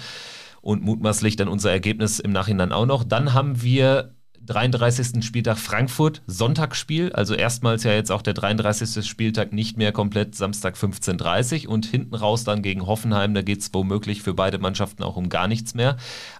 Und 0.60 0.82
mutmaßlich 0.82 1.36
dann 1.36 1.48
unser 1.48 1.70
Ergebnis 1.70 2.18
im 2.20 2.32
Nachhinein 2.32 2.72
auch 2.72 2.86
noch. 2.86 3.02
Dann 3.02 3.32
haben 3.32 3.62
wir 3.62 4.14
33. 4.46 5.24
Spieltag 5.24 5.58
Frankfurt, 5.58 6.22
Sonntagsspiel, 6.26 7.12
also 7.12 7.34
erstmals 7.34 7.84
ja 7.84 7.92
jetzt 7.92 8.10
auch 8.10 8.22
der 8.22 8.34
33. 8.34 9.06
Spieltag 9.06 9.52
nicht 9.52 9.76
mehr 9.76 9.92
komplett 9.92 10.34
Samstag 10.34 10.76
15.30 10.76 11.66
Uhr 11.66 11.72
und 11.72 11.86
hinten 11.86 12.14
raus 12.14 12.44
dann 12.44 12.62
gegen 12.62 12.86
Hoffenheim, 12.86 13.34
da 13.34 13.42
geht 13.42 13.60
es 13.60 13.72
womöglich 13.74 14.22
für 14.22 14.34
beide 14.34 14.58
Mannschaften 14.58 15.02
auch 15.02 15.16
um 15.16 15.28
gar 15.28 15.48
nichts 15.48 15.74
mehr, 15.74 15.96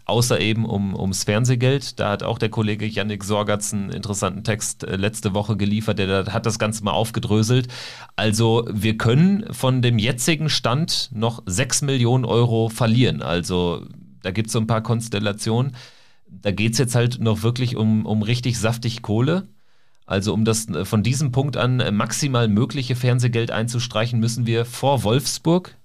außer 0.07 0.40
eben 0.40 0.64
um, 0.64 0.94
ums 0.99 1.24
Fernsehgeld. 1.24 2.01
Da 2.01 2.11
hat 2.11 2.22
auch 2.22 2.38
der 2.38 2.49
Kollege 2.49 2.86
Yannick 2.86 3.24
Sorgatz 3.24 3.74
einen 3.74 3.90
interessanten 3.90 4.44
Text 4.44 4.84
äh, 4.84 4.96
letzte 4.96 5.34
Woche 5.34 5.57
geliefert, 5.57 5.99
der 5.99 6.26
hat 6.26 6.46
das 6.46 6.59
Ganze 6.59 6.84
mal 6.84 6.92
aufgedröselt. 6.92 7.68
Also 8.16 8.66
wir 8.70 8.96
können 8.96 9.53
von 9.53 9.82
dem 9.82 9.99
jetzigen 9.99 10.49
Stand 10.49 11.11
noch 11.12 11.42
6 11.46 11.82
Millionen 11.82 12.24
Euro 12.24 12.68
verlieren, 12.68 13.22
also 13.22 13.82
da 14.22 14.30
gibt 14.30 14.49
es 14.49 14.53
so 14.53 14.61
ein 14.61 14.66
paar 14.66 14.82
Konstellationen 14.82 15.72
da 16.31 16.51
geht 16.51 16.72
es 16.72 16.79
jetzt 16.79 16.95
halt 16.95 17.20
noch 17.20 17.43
wirklich 17.43 17.76
um, 17.76 18.07
um 18.07 18.22
richtig 18.22 18.59
saftig 18.59 19.03
Kohle. 19.03 19.49
Also 20.07 20.33
um 20.33 20.45
das 20.45 20.68
äh, 20.68 20.85
von 20.85 21.03
diesem 21.03 21.33
Punkt 21.33 21.57
an 21.57 21.81
äh, 21.81 21.91
maximal 21.91 22.49
mögliche 22.49 22.97
Fernsehgeld 22.97 23.51
einzustreichen, 23.51 24.18
müssen 24.18 24.47
wir 24.47 24.64
vor 24.64 25.05
Wolfsburg 25.05 25.76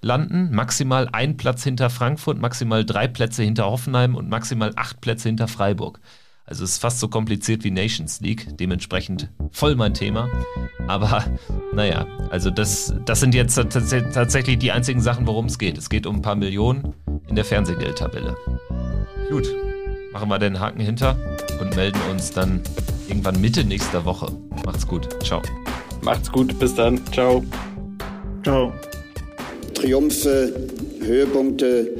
landen. 0.00 0.50
Maximal 0.52 1.08
ein 1.12 1.36
Platz 1.36 1.62
hinter 1.62 1.88
Frankfurt, 1.88 2.38
maximal 2.40 2.84
drei 2.84 3.06
Plätze 3.06 3.42
hinter 3.42 3.66
Hoffenheim 3.66 4.16
und 4.16 4.28
maximal 4.28 4.72
acht 4.76 5.00
Plätze 5.00 5.28
hinter 5.28 5.46
Freiburg. 5.46 6.00
Also 6.46 6.64
es 6.64 6.72
ist 6.72 6.78
fast 6.78 6.98
so 6.98 7.06
kompliziert 7.06 7.62
wie 7.62 7.70
Nations 7.70 8.20
League, 8.20 8.56
dementsprechend 8.58 9.30
voll 9.52 9.76
mein 9.76 9.94
Thema. 9.94 10.28
Aber 10.88 11.24
naja, 11.72 12.08
also 12.30 12.50
das, 12.50 12.92
das 13.04 13.20
sind 13.20 13.36
jetzt 13.36 13.54
tatsächlich 13.54 14.58
die 14.58 14.72
einzigen 14.72 15.00
Sachen, 15.00 15.28
worum 15.28 15.46
es 15.46 15.58
geht. 15.58 15.78
Es 15.78 15.88
geht 15.88 16.06
um 16.06 16.16
ein 16.16 16.22
paar 16.22 16.34
Millionen 16.34 16.94
in 17.28 17.36
der 17.36 17.44
Fernsehgeldtabelle. 17.44 18.36
Gut, 19.30 19.46
machen 20.12 20.28
wir 20.28 20.38
den 20.38 20.58
Haken 20.60 20.80
hinter 20.80 21.18
und 21.60 21.74
melden 21.76 22.00
uns 22.10 22.30
dann 22.30 22.60
irgendwann 23.08 23.40
Mitte 23.40 23.64
nächster 23.64 24.04
Woche. 24.04 24.32
Macht's 24.64 24.86
gut. 24.86 25.08
Ciao. 25.24 25.42
Macht's 26.02 26.30
gut. 26.30 26.58
Bis 26.58 26.74
dann. 26.74 27.00
Ciao. 27.12 27.42
Ciao. 28.42 28.72
Triumphe, 29.74 30.68
Höhepunkte, 31.00 31.90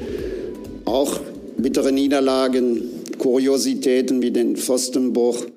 auch 0.85 1.21
bittere 1.57 1.93
Niederlagen, 1.93 2.83
Kuriositäten 3.19 4.21
wie 4.23 4.31
den 4.31 4.57
Pfostenbruch. 4.57 5.45